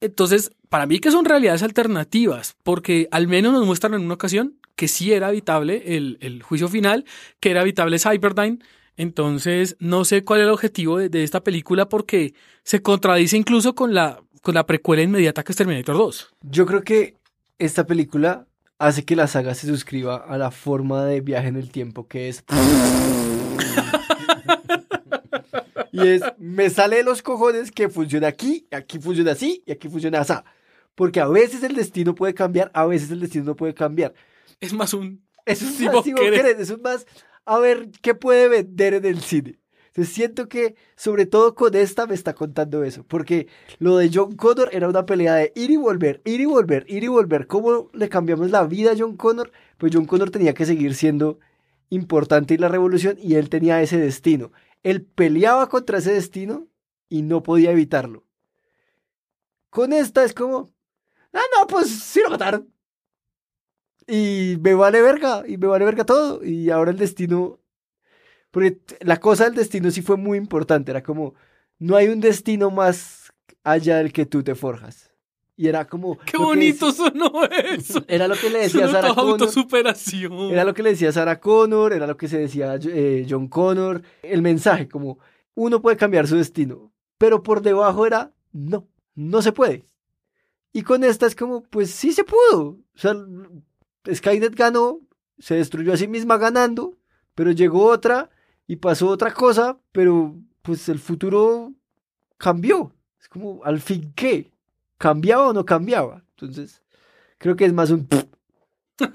Entonces, 0.00 0.52
para 0.68 0.86
mí 0.86 0.98
que 1.00 1.10
son 1.10 1.24
realidades 1.24 1.62
alternativas, 1.62 2.56
porque 2.62 3.08
al 3.10 3.26
menos 3.28 3.52
nos 3.52 3.66
muestran 3.66 3.94
en 3.94 4.02
una 4.02 4.14
ocasión 4.14 4.54
que 4.76 4.88
sí 4.88 5.12
era 5.12 5.28
habitable 5.28 5.96
el, 5.96 6.18
el 6.20 6.42
juicio 6.42 6.68
final, 6.68 7.04
que 7.40 7.50
era 7.50 7.62
habitable 7.62 7.98
Cyberdyne. 7.98 8.58
Entonces, 8.96 9.76
no 9.78 10.04
sé 10.04 10.24
cuál 10.24 10.40
es 10.40 10.46
el 10.46 10.52
objetivo 10.52 10.98
de, 10.98 11.08
de 11.08 11.22
esta 11.22 11.42
película 11.42 11.88
porque 11.88 12.34
se 12.64 12.82
contradice 12.82 13.36
incluso 13.36 13.74
con 13.74 13.94
la, 13.94 14.20
con 14.42 14.54
la 14.54 14.66
precuela 14.66 15.02
inmediata 15.02 15.44
que 15.44 15.52
es 15.52 15.56
Terminator 15.56 15.96
2. 15.96 16.34
Yo 16.42 16.66
creo 16.66 16.82
que 16.82 17.14
esta 17.58 17.86
película 17.86 18.46
hace 18.78 19.04
que 19.04 19.16
la 19.16 19.26
saga 19.26 19.54
se 19.54 19.66
suscriba 19.66 20.16
a 20.16 20.38
la 20.38 20.50
forma 20.50 21.04
de 21.04 21.20
viaje 21.20 21.48
en 21.48 21.56
el 21.56 21.70
tiempo 21.70 22.06
que 22.06 22.28
es. 22.28 22.44
y 25.92 26.06
es, 26.06 26.22
me 26.38 26.70
sale 26.70 26.96
de 26.96 27.02
los 27.02 27.22
cojones 27.22 27.72
que 27.72 27.88
funciona 27.88 28.28
aquí, 28.28 28.66
aquí 28.70 28.98
funciona 28.98 29.32
así 29.32 29.62
y 29.66 29.72
aquí 29.72 29.88
funciona 29.88 30.20
así. 30.20 30.34
Porque 30.94 31.20
a 31.20 31.28
veces 31.28 31.62
el 31.62 31.74
destino 31.74 32.14
puede 32.14 32.34
cambiar, 32.34 32.70
a 32.74 32.86
veces 32.86 33.10
el 33.10 33.20
destino 33.20 33.44
no 33.44 33.56
puede 33.56 33.74
cambiar. 33.74 34.14
Es 34.60 34.72
más 34.72 34.94
un... 34.94 35.24
Es 35.44 35.60
Si 35.60 35.84
más, 35.84 35.94
vos 35.94 36.04
si 36.04 36.12
vos 36.12 36.20
querés. 36.20 36.58
es 36.58 36.80
más, 36.80 37.06
a 37.44 37.58
ver 37.58 37.90
qué 38.02 38.14
puede 38.14 38.48
vender 38.48 38.94
en 38.94 39.06
el 39.06 39.20
cine. 39.20 39.58
Entonces 39.88 40.14
siento 40.14 40.48
que, 40.48 40.76
sobre 40.96 41.26
todo 41.26 41.54
con 41.54 41.74
esta, 41.74 42.06
me 42.06 42.14
está 42.14 42.34
contando 42.34 42.84
eso. 42.84 43.04
Porque 43.04 43.48
lo 43.78 43.96
de 43.96 44.10
John 44.12 44.36
Connor 44.36 44.70
era 44.72 44.88
una 44.88 45.06
pelea 45.06 45.34
de 45.34 45.52
ir 45.56 45.70
y 45.70 45.76
volver, 45.76 46.22
ir 46.24 46.40
y 46.40 46.46
volver, 46.46 46.84
ir 46.88 47.04
y 47.04 47.08
volver. 47.08 47.46
¿Cómo 47.46 47.90
le 47.92 48.08
cambiamos 48.08 48.50
la 48.50 48.64
vida 48.64 48.92
a 48.92 48.96
John 48.98 49.16
Connor? 49.16 49.50
Pues 49.76 49.92
John 49.94 50.06
Connor 50.06 50.30
tenía 50.30 50.54
que 50.54 50.66
seguir 50.66 50.94
siendo 50.94 51.38
importante 51.90 52.54
en 52.54 52.60
la 52.60 52.68
revolución 52.68 53.16
y 53.20 53.34
él 53.34 53.48
tenía 53.48 53.82
ese 53.82 53.98
destino. 53.98 54.52
Él 54.82 55.02
peleaba 55.02 55.68
contra 55.68 55.98
ese 55.98 56.12
destino 56.12 56.68
y 57.08 57.22
no 57.22 57.42
podía 57.42 57.72
evitarlo. 57.72 58.24
Con 59.70 59.92
esta 59.92 60.24
es 60.24 60.34
como, 60.34 60.72
ah, 61.32 61.42
no, 61.58 61.66
pues 61.66 61.88
sí 61.88 62.20
lo 62.22 62.30
mataron. 62.30 62.72
Y 64.06 64.56
me 64.62 64.74
vale 64.74 65.02
verga, 65.02 65.44
y 65.46 65.58
me 65.58 65.66
vale 65.66 65.84
verga 65.84 66.04
todo. 66.04 66.42
Y 66.42 66.70
ahora 66.70 66.90
el 66.90 66.96
destino, 66.96 67.60
porque 68.58 68.80
la 69.02 69.20
cosa 69.20 69.44
del 69.44 69.54
destino 69.54 69.88
sí 69.92 70.02
fue 70.02 70.16
muy 70.16 70.36
importante. 70.36 70.90
Era 70.90 71.02
como, 71.02 71.34
no 71.78 71.94
hay 71.94 72.08
un 72.08 72.18
destino 72.18 72.72
más 72.72 73.32
allá 73.62 73.98
del 73.98 74.12
que 74.12 74.26
tú 74.26 74.42
te 74.42 74.56
forjas. 74.56 75.12
Y 75.56 75.68
era 75.68 75.86
como... 75.86 76.18
Qué 76.18 76.36
bonito 76.36 76.90
sonó 76.90 77.44
eso. 77.44 78.04
Era 78.08 78.26
lo 78.26 78.34
que 78.34 78.50
le 78.50 78.60
decía 78.60 78.86
toda 78.88 79.14
Connor. 79.14 79.40
autosuperación. 79.40 80.50
Era 80.50 80.64
lo 80.64 80.74
que 80.74 80.82
le 80.82 80.90
decía 80.90 81.12
Sarah 81.12 81.38
Connor, 81.38 81.92
era 81.92 82.08
lo 82.08 82.16
que 82.16 82.26
se 82.26 82.38
decía 82.38 82.78
eh, 82.82 83.26
John 83.28 83.46
Connor. 83.46 84.02
El 84.22 84.42
mensaje, 84.42 84.88
como 84.88 85.18
uno 85.54 85.80
puede 85.80 85.96
cambiar 85.96 86.26
su 86.26 86.36
destino, 86.36 86.92
pero 87.16 87.44
por 87.44 87.62
debajo 87.62 88.06
era 88.06 88.32
no, 88.52 88.88
no 89.14 89.40
se 89.40 89.52
puede. 89.52 89.84
Y 90.72 90.82
con 90.82 91.04
esta 91.04 91.26
es 91.26 91.36
como, 91.36 91.62
pues 91.62 91.92
sí 91.92 92.12
se 92.12 92.24
pudo. 92.24 92.70
O 92.70 92.98
sea, 92.98 93.14
Skynet 94.12 94.56
ganó, 94.56 95.00
se 95.38 95.54
destruyó 95.54 95.92
a 95.92 95.96
sí 95.96 96.08
misma 96.08 96.38
ganando, 96.38 96.98
pero 97.36 97.52
llegó 97.52 97.86
otra 97.86 98.30
y 98.68 98.76
pasó 98.76 99.08
otra 99.08 99.34
cosa, 99.34 99.78
pero 99.90 100.36
pues 100.62 100.88
el 100.88 101.00
futuro 101.00 101.72
cambió. 102.36 102.94
Es 103.20 103.28
como, 103.28 103.64
al 103.64 103.80
fin, 103.80 104.12
¿qué? 104.14 104.52
¿Cambiaba 104.98 105.48
o 105.48 105.52
no 105.52 105.64
cambiaba? 105.64 106.22
Entonces, 106.36 106.82
creo 107.38 107.56
que 107.56 107.64
es 107.64 107.72
más 107.72 107.90
un... 107.90 108.06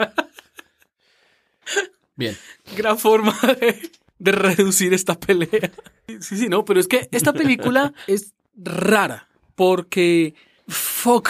Bien. 2.15 2.35
Gran 2.75 2.97
forma 2.97 3.37
de, 3.59 3.89
de 4.19 4.31
reducir 4.31 4.93
esta 4.93 5.19
pelea. 5.19 5.71
Sí, 6.19 6.37
sí, 6.37 6.49
no, 6.49 6.65
pero 6.65 6.79
es 6.79 6.87
que 6.87 7.07
esta 7.11 7.31
película 7.31 7.93
es 8.07 8.33
rara 8.55 9.29
porque 9.55 10.35
fuck 10.67 11.29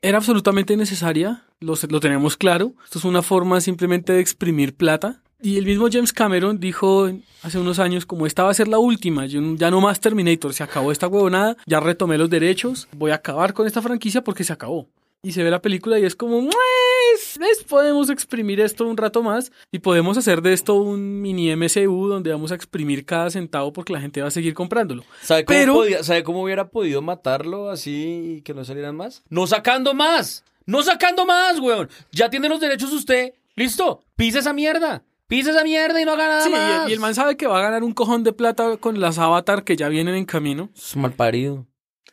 era 0.00 0.18
absolutamente 0.18 0.76
necesaria, 0.76 1.44
lo, 1.60 1.74
lo 1.88 2.00
tenemos 2.00 2.36
claro. 2.36 2.74
Esto 2.84 2.98
es 3.00 3.04
una 3.04 3.22
forma 3.22 3.60
simplemente 3.60 4.12
de 4.12 4.20
exprimir 4.20 4.76
plata. 4.76 5.22
Y 5.40 5.56
el 5.56 5.64
mismo 5.66 5.88
James 5.90 6.12
Cameron 6.12 6.58
dijo 6.58 7.10
hace 7.42 7.58
unos 7.58 7.78
años 7.78 8.04
como 8.06 8.26
esta 8.26 8.42
va 8.42 8.50
a 8.50 8.54
ser 8.54 8.66
la 8.66 8.78
última, 8.78 9.26
yo 9.26 9.40
ya 9.54 9.70
no 9.70 9.80
más 9.80 10.00
Terminator, 10.00 10.52
se 10.52 10.64
acabó 10.64 10.90
esta 10.90 11.06
huevonada, 11.06 11.56
ya 11.66 11.78
retomé 11.78 12.18
los 12.18 12.28
derechos, 12.28 12.88
voy 12.92 13.12
a 13.12 13.16
acabar 13.16 13.54
con 13.54 13.66
esta 13.66 13.80
franquicia 13.80 14.22
porque 14.24 14.42
se 14.42 14.52
acabó. 14.52 14.88
Y 15.22 15.32
se 15.32 15.42
ve 15.42 15.50
la 15.50 15.60
película 15.62 15.98
y 15.98 16.04
es 16.04 16.14
como, 16.14 16.40
pues, 16.42 17.38
¿ves? 17.40 17.64
podemos 17.68 18.08
exprimir 18.10 18.60
esto 18.60 18.86
un 18.86 18.96
rato 18.96 19.22
más 19.22 19.50
y 19.72 19.80
podemos 19.80 20.16
hacer 20.16 20.42
de 20.42 20.52
esto 20.52 20.74
un 20.74 21.20
mini 21.20 21.54
MCU 21.56 22.08
donde 22.08 22.30
vamos 22.30 22.52
a 22.52 22.54
exprimir 22.54 23.04
cada 23.04 23.28
centavo 23.30 23.72
porque 23.72 23.92
la 23.92 24.00
gente 24.00 24.20
va 24.22 24.28
a 24.28 24.32
seguir 24.32 24.54
comprándolo. 24.54 25.04
¿Sabe 25.22 25.44
cómo, 25.44 25.58
Pero- 25.58 25.74
podía- 25.74 26.04
¿Sabe 26.04 26.22
cómo 26.22 26.42
hubiera 26.42 26.68
podido 26.68 27.02
matarlo 27.02 27.70
así 27.70 28.36
y 28.38 28.42
que 28.42 28.54
no 28.54 28.64
salieran 28.64 28.96
más? 28.96 29.22
No 29.28 29.46
sacando 29.48 29.92
más. 29.94 30.44
No 30.66 30.82
sacando 30.82 31.24
más, 31.26 31.58
weón. 31.60 31.88
Ya 32.12 32.28
tiene 32.30 32.48
los 32.48 32.60
derechos 32.60 32.92
usted. 32.92 33.32
Listo. 33.56 34.02
Pisa 34.14 34.38
esa 34.38 34.52
mierda. 34.52 35.02
Pisa 35.28 35.50
esa 35.50 35.62
mierda 35.62 36.00
y 36.00 36.04
no 36.04 36.12
haga 36.12 36.26
nada 36.28 36.42
Sí, 36.44 36.50
más. 36.50 36.88
y, 36.88 36.90
y 36.90 36.94
el 36.94 37.00
man 37.00 37.14
sabe 37.14 37.36
que 37.36 37.46
va 37.46 37.58
a 37.58 37.62
ganar 37.62 37.84
un 37.84 37.92
cojón 37.92 38.24
de 38.24 38.32
plata 38.32 38.76
con 38.78 38.98
las 39.00 39.18
Avatar 39.18 39.62
que 39.62 39.76
ya 39.76 39.88
vienen 39.88 40.14
en 40.14 40.24
camino. 40.24 40.70
Es 40.76 40.96
mal 40.96 41.12
parido. 41.12 41.66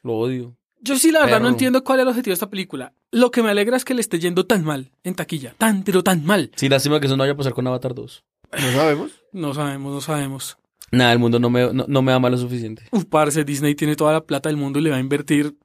Lo 0.03 0.13
odio. 0.15 0.55
Yo 0.81 0.97
sí, 0.99 1.11
la 1.11 1.21
verdad, 1.21 1.39
no 1.39 1.47
entiendo 1.47 1.83
cuál 1.83 1.99
es 1.99 2.03
el 2.03 2.09
objetivo 2.09 2.31
de 2.31 2.35
esta 2.35 2.49
película. 2.49 2.93
Lo 3.11 3.31
que 3.31 3.41
me 3.41 3.49
alegra 3.49 3.75
es 3.77 3.83
que 3.85 3.95
le 3.95 4.01
esté 4.01 4.19
yendo 4.19 4.45
tan 4.45 4.63
mal 4.63 4.91
en 5.03 5.15
taquilla. 5.15 5.55
Tan, 5.57 5.83
pero 5.83 6.03
tan 6.03 6.23
mal. 6.25 6.51
Sí, 6.55 6.69
lástima 6.69 6.99
que 6.99 7.07
eso 7.07 7.17
no 7.17 7.23
vaya 7.23 7.33
a 7.33 7.37
pasar 7.37 7.53
con 7.53 7.65
Avatar 7.65 7.95
2. 7.95 8.23
No 8.51 8.71
sabemos. 8.73 9.11
No 9.31 9.53
sabemos, 9.55 9.93
no 9.93 10.01
sabemos. 10.01 10.57
Nada, 10.91 11.11
el 11.13 11.17
mundo 11.19 11.39
no 11.39 11.49
me, 11.49 11.73
no, 11.73 11.85
no 11.87 12.01
me 12.03 12.11
ama 12.13 12.29
lo 12.29 12.37
suficiente. 12.37 12.83
Uf, 12.91 13.05
parce, 13.05 13.43
Disney 13.43 13.73
tiene 13.73 13.95
toda 13.95 14.13
la 14.13 14.21
plata 14.25 14.49
del 14.49 14.57
mundo 14.57 14.77
y 14.77 14.83
le 14.83 14.91
va 14.91 14.97
a 14.97 14.99
invertir 14.99 15.55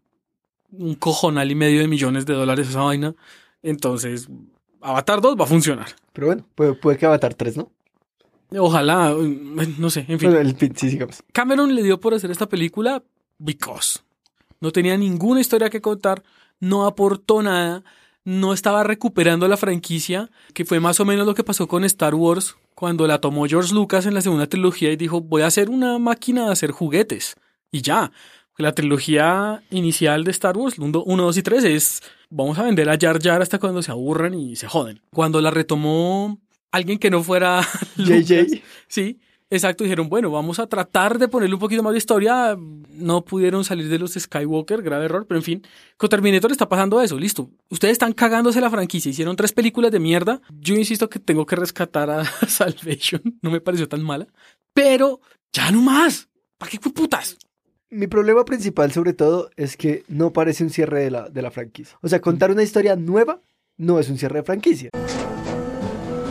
un 0.72 0.94
cojonal 0.94 1.50
y 1.50 1.54
medio 1.54 1.80
de 1.80 1.88
millones 1.88 2.24
de 2.24 2.32
dólares 2.32 2.68
a 2.68 2.70
esa 2.70 2.80
vaina. 2.82 3.14
Entonces, 3.62 4.28
Avatar 4.80 5.20
2 5.20 5.36
va 5.38 5.44
a 5.44 5.48
funcionar. 5.48 5.88
Pero 6.12 6.28
bueno, 6.28 6.46
puede, 6.54 6.74
puede 6.74 6.98
que 6.98 7.06
Avatar 7.06 7.34
3, 7.34 7.56
¿no? 7.56 7.70
Ojalá, 8.58 9.14
mm, 9.14 9.74
no 9.78 9.90
sé, 9.90 10.06
en 10.08 10.18
fin. 10.18 10.30
Bueno, 10.30 10.38
el 10.38 10.56
sí, 10.76 10.90
sigamos. 10.90 11.22
Cameron 11.32 11.74
le 11.74 11.82
dio 11.82 12.00
por 12.00 12.14
hacer 12.14 12.30
esta 12.30 12.48
película 12.48 13.02
because. 13.38 14.00
No 14.60 14.72
tenía 14.72 14.96
ninguna 14.96 15.40
historia 15.40 15.70
que 15.70 15.80
contar, 15.80 16.22
no 16.58 16.86
aportó 16.86 17.42
nada, 17.42 17.82
no 18.24 18.52
estaba 18.52 18.82
recuperando 18.82 19.48
la 19.48 19.56
franquicia, 19.56 20.30
que 20.52 20.64
fue 20.64 20.80
más 20.80 21.00
o 21.00 21.04
menos 21.04 21.26
lo 21.26 21.34
que 21.34 21.44
pasó 21.44 21.66
con 21.66 21.84
Star 21.84 22.14
Wars 22.14 22.56
cuando 22.74 23.06
la 23.06 23.20
tomó 23.20 23.46
George 23.46 23.74
Lucas 23.74 24.06
en 24.06 24.14
la 24.14 24.20
segunda 24.20 24.46
trilogía 24.46 24.90
y 24.90 24.96
dijo, 24.96 25.20
voy 25.20 25.42
a 25.42 25.46
hacer 25.46 25.70
una 25.70 25.98
máquina 25.98 26.46
de 26.46 26.52
hacer 26.52 26.70
juguetes. 26.70 27.36
Y 27.70 27.82
ya. 27.82 28.10
La 28.56 28.72
trilogía 28.72 29.62
inicial 29.70 30.24
de 30.24 30.32
Star 30.32 30.56
Wars, 30.56 30.78
1, 30.78 31.04
2 31.04 31.36
y 31.38 31.42
3, 31.42 31.64
es 31.64 32.02
vamos 32.30 32.58
a 32.58 32.62
vender 32.62 32.88
a 32.88 32.96
Jar 32.98 33.20
Jar 33.20 33.42
hasta 33.42 33.58
cuando 33.58 33.82
se 33.82 33.90
aburran 33.90 34.34
y 34.34 34.56
se 34.56 34.68
joden. 34.68 35.02
Cuando 35.12 35.40
la 35.40 35.50
retomó 35.50 36.40
alguien 36.70 36.98
que 36.98 37.10
no 37.10 37.22
fuera 37.22 37.60
JJ. 37.96 38.62
Sí, 38.88 39.20
exacto. 39.50 39.84
Dijeron, 39.84 40.08
bueno, 40.08 40.30
vamos 40.30 40.58
a 40.58 40.66
tratar 40.66 41.18
de 41.18 41.28
ponerle 41.28 41.54
un 41.54 41.60
poquito 41.60 41.82
más 41.82 41.92
de 41.92 41.98
historia. 41.98 42.56
No 42.90 43.24
pudieron 43.24 43.64
salir 43.64 43.88
de 43.88 43.98
los 43.98 44.12
Skywalker, 44.12 44.82
grave 44.82 45.06
error, 45.06 45.26
pero 45.26 45.38
en 45.38 45.44
fin. 45.44 45.66
Con 45.96 46.08
Terminator 46.08 46.52
está 46.52 46.68
pasando 46.68 47.02
eso, 47.02 47.18
listo. 47.18 47.50
Ustedes 47.68 47.92
están 47.92 48.12
cagándose 48.12 48.60
la 48.60 48.70
franquicia, 48.70 49.10
hicieron 49.10 49.36
tres 49.36 49.52
películas 49.52 49.90
de 49.90 50.00
mierda. 50.00 50.40
Yo 50.60 50.74
insisto 50.74 51.10
que 51.10 51.18
tengo 51.18 51.44
que 51.44 51.56
rescatar 51.56 52.10
a 52.10 52.24
Salvation, 52.48 53.38
no 53.42 53.50
me 53.50 53.60
pareció 53.60 53.88
tan 53.88 54.02
mala. 54.02 54.28
Pero 54.72 55.20
ya 55.52 55.70
no 55.70 55.82
más. 55.82 56.28
¿Para 56.56 56.70
qué 56.70 56.78
putas? 56.78 57.38
Mi 57.92 58.06
problema 58.06 58.44
principal, 58.44 58.92
sobre 58.92 59.14
todo, 59.14 59.50
es 59.56 59.76
que 59.76 60.04
no 60.06 60.32
parece 60.32 60.62
un 60.62 60.70
cierre 60.70 61.02
de 61.02 61.10
la, 61.10 61.28
de 61.28 61.42
la 61.42 61.50
franquicia. 61.50 61.98
O 62.02 62.08
sea, 62.08 62.20
contar 62.20 62.52
una 62.52 62.62
historia 62.62 62.94
nueva 62.94 63.40
no 63.78 63.98
es 63.98 64.08
un 64.08 64.16
cierre 64.16 64.38
de 64.38 64.42
franquicia. 64.44 64.90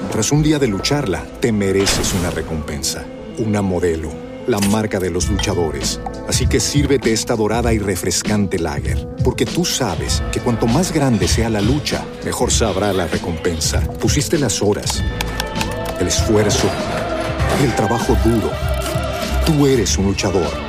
Tras 0.09 0.31
un 0.31 0.41
día 0.41 0.57
de 0.57 0.67
lucharla, 0.67 1.25
te 1.41 1.51
mereces 1.51 2.13
una 2.13 2.31
recompensa, 2.31 3.05
una 3.39 3.61
modelo, 3.61 4.09
la 4.47 4.59
marca 4.59 5.01
de 5.01 5.09
los 5.09 5.29
luchadores. 5.29 5.99
Así 6.29 6.47
que 6.47 6.61
sírvete 6.61 7.11
esta 7.11 7.35
dorada 7.35 7.73
y 7.73 7.79
refrescante 7.79 8.57
lager, 8.57 9.09
porque 9.25 9.45
tú 9.45 9.65
sabes 9.65 10.23
que 10.31 10.39
cuanto 10.39 10.65
más 10.65 10.93
grande 10.93 11.27
sea 11.27 11.49
la 11.49 11.59
lucha, 11.59 12.05
mejor 12.23 12.51
sabrá 12.51 12.93
la 12.93 13.07
recompensa. 13.07 13.81
Pusiste 13.99 14.39
las 14.39 14.61
horas, 14.61 15.03
el 15.99 16.07
esfuerzo, 16.07 16.69
el 17.61 17.75
trabajo 17.75 18.15
duro. 18.23 18.49
Tú 19.45 19.67
eres 19.67 19.97
un 19.97 20.05
luchador 20.05 20.68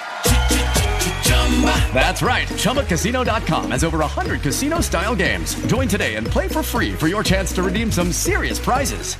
That's 1.93 2.21
right. 2.23 2.47
ChumbaCasino.com 2.47 3.71
has 3.71 3.83
over 3.83 3.99
100 3.99 4.41
casino 4.41 4.81
style 4.81 5.15
games. 5.15 5.53
Join 5.67 5.87
today 5.87 6.15
and 6.15 6.25
play 6.25 6.47
for 6.47 6.63
free 6.63 6.93
for 6.93 7.07
your 7.07 7.23
chance 7.23 7.53
to 7.53 7.61
redeem 7.61 7.91
some 7.91 8.11
serious 8.11 8.57
prizes. 8.59 9.15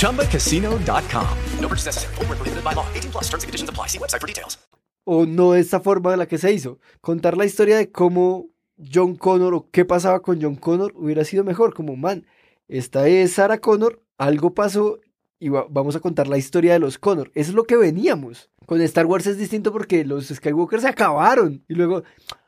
ChumbaCasino.com. 0.00 1.28
No 1.60 1.68
purchase 1.68 1.86
necessary. 1.86 2.14
Void 2.14 2.28
where 2.28 2.36
prohibited 2.38 2.64
by 2.64 2.72
law. 2.74 2.86
18 2.94 3.10
plus 3.12 3.24
terms 3.28 3.42
and 3.44 3.48
conditions 3.48 3.68
apply. 3.70 3.88
See 3.88 3.98
website 3.98 4.20
for 4.20 4.26
details. 4.26 4.56
O 5.04 5.24
no 5.26 5.52
de 5.52 5.60
esta 5.60 5.78
forma 5.80 6.12
en 6.14 6.18
la 6.20 6.26
que 6.26 6.38
se 6.38 6.52
hizo. 6.52 6.78
Contar 7.00 7.36
la 7.36 7.44
historia 7.44 7.76
de 7.76 7.90
cómo 7.92 8.46
John 8.76 9.14
Connor 9.16 9.54
o 9.54 9.68
qué 9.70 9.84
pasaba 9.84 10.20
con 10.20 10.40
John 10.42 10.56
Connor 10.56 10.92
hubiera 10.96 11.24
sido 11.24 11.44
mejor. 11.44 11.74
Como, 11.74 11.94
man, 11.96 12.26
esta 12.68 13.06
es 13.06 13.34
Sarah 13.34 13.58
Connor, 13.60 14.02
algo 14.18 14.52
pasó 14.54 14.98
y 15.38 15.48
va- 15.48 15.66
vamos 15.70 15.94
a 15.96 16.00
contar 16.00 16.26
la 16.28 16.38
historia 16.38 16.72
de 16.72 16.78
los 16.80 16.98
Connor. 16.98 17.30
Eso 17.34 17.50
es 17.50 17.54
lo 17.54 17.64
que 17.64 17.76
veníamos. 17.76 18.50
Con 18.66 18.80
Star 18.82 19.06
Wars 19.06 19.26
es 19.26 19.38
distinto 19.38 19.72
porque 19.72 20.04
los 20.04 20.26
Skywalker 20.26 20.80
se 20.80 20.88
acabaron. 20.88 21.64
Y 21.68 21.74
luego, 21.74 22.02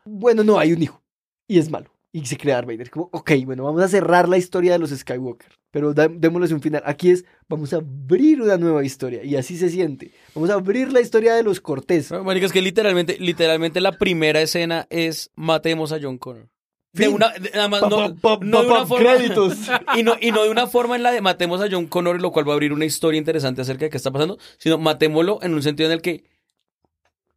bueno, 0.05 0.45
no, 0.45 0.59
hay 0.59 0.73
un 0.73 0.83
hijo. 0.83 1.03
Y 1.47 1.59
es 1.59 1.71
malo. 1.71 1.91
Y 2.13 2.27
se 2.27 2.37
crea 2.37 2.57
Darth 2.57 2.69
Vader. 2.69 2.91
Como, 2.91 3.09
ok, 3.13 3.31
bueno, 3.45 3.65
vamos 3.65 3.83
a 3.83 3.89
cerrar 3.89 4.29
la 4.29 4.39
historia 4.39 4.73
de 4.73 4.79
los 4.79 4.91
Skywalker. 4.91 5.53
Pero 5.71 5.93
démosles 5.93 6.53
un 6.53 6.61
final. 6.61 6.83
Aquí 6.87 7.11
es, 7.11 7.25
vamos 7.49 7.73
a 7.73 7.77
abrir 7.77 8.41
una 8.41 8.57
nueva 8.57 8.85
historia. 8.85 9.23
Y 9.23 9.37
así 9.37 9.57
se 9.57 9.69
siente. 9.69 10.13
Vamos 10.35 10.51
a 10.51 10.55
abrir 10.55 10.93
la 10.93 11.01
historia 11.01 11.35
de 11.35 11.43
los 11.43 11.61
Cortés. 11.61 12.11
No, 12.11 12.25
marica, 12.25 12.47
es 12.47 12.53
que 12.53 12.63
literalmente, 12.63 13.17
literalmente 13.21 13.81
la 13.81 13.93
primera 13.93 14.41
escena 14.41 14.87
es 14.91 15.31
matemos 15.37 15.93
a 15.93 15.99
John 16.01 16.19
Connor. 16.19 16.49
De 16.93 17.09
una, 17.09 17.29
de- 17.31 17.51
además, 17.55 17.81
Pa, 17.83 17.89
no, 17.91 18.15
pa, 18.17 18.39
pa, 18.41 18.45
no 18.45 18.63
de 18.63 18.69
una 18.71 18.87
forma. 18.87 19.15
créditos. 19.15 19.59
Y 19.97 20.03
no, 20.03 20.17
y 20.21 20.31
no 20.33 20.43
de 20.43 20.51
una 20.51 20.67
forma 20.67 20.97
en 20.97 21.03
la 21.03 21.13
de 21.13 21.21
matemos 21.21 21.61
a 21.61 21.69
John 21.71 21.87
Connor, 21.87 22.21
lo 22.21 22.33
cual 22.33 22.49
va 22.49 22.53
a 22.53 22.55
abrir 22.55 22.73
una 22.73 22.85
historia 22.87 23.19
interesante 23.19 23.61
acerca 23.61 23.85
de 23.85 23.91
qué 23.91 23.97
está 23.99 24.11
pasando, 24.11 24.39
sino 24.59 24.79
matémoslo 24.79 25.39
en 25.43 25.55
un 25.55 25.63
sentido 25.63 25.89
en 25.89 25.93
el 25.95 26.03
que 26.03 26.25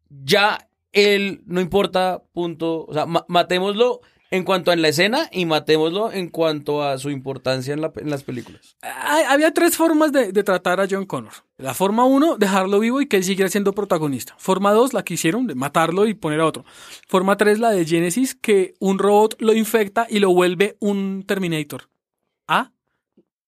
ya 0.10 0.68
él 0.94 1.42
no 1.46 1.62
importa, 1.62 2.24
punto. 2.34 2.86
O 2.86 2.94
sea, 2.94 3.06
ma- 3.06 3.26
matémoslo 3.28 4.02
en 4.32 4.44
cuanto 4.44 4.72
a 4.72 4.74
en 4.74 4.82
la 4.82 4.88
escena 4.88 5.30
y 5.32 5.46
matémoslo 5.46 6.12
en 6.12 6.30
cuanto 6.30 6.82
a 6.84 6.98
su 6.98 7.10
importancia 7.10 7.74
en, 7.74 7.82
la- 7.82 7.92
en 7.98 8.10
las 8.10 8.24
películas. 8.24 8.76
Hay- 8.82 9.26
Había 9.28 9.54
tres 9.54 9.76
formas 9.78 10.12
de, 10.12 10.32
de 10.32 10.44
tratar 10.44 10.80
a 10.80 10.88
John 10.90 11.06
Connor. 11.06 11.34
La 11.58 11.74
forma 11.74 12.06
uno, 12.06 12.38
dejarlo 12.38 12.80
vivo 12.80 13.02
y 13.02 13.08
que 13.08 13.18
él 13.18 13.24
siguiera 13.24 13.50
siendo 13.50 13.74
protagonista. 13.74 14.34
Forma 14.40 14.72
dos, 14.72 14.94
la 14.94 15.04
que 15.04 15.14
hicieron, 15.14 15.46
de 15.48 15.54
matarlo 15.56 16.08
y 16.08 16.14
poner 16.16 16.40
a 16.40 16.46
otro. 16.48 16.66
Forma 17.08 17.38
tres, 17.38 17.60
la 17.60 17.70
de 17.72 17.86
Genesis, 17.86 18.34
que 18.34 18.74
un 18.80 18.98
robot 19.00 19.36
lo 19.40 19.54
infecta 19.54 20.08
y 20.10 20.20
lo 20.20 20.34
vuelve 20.34 20.78
un 20.80 21.24
Terminator. 21.28 21.90
¿Ah? 22.48 22.72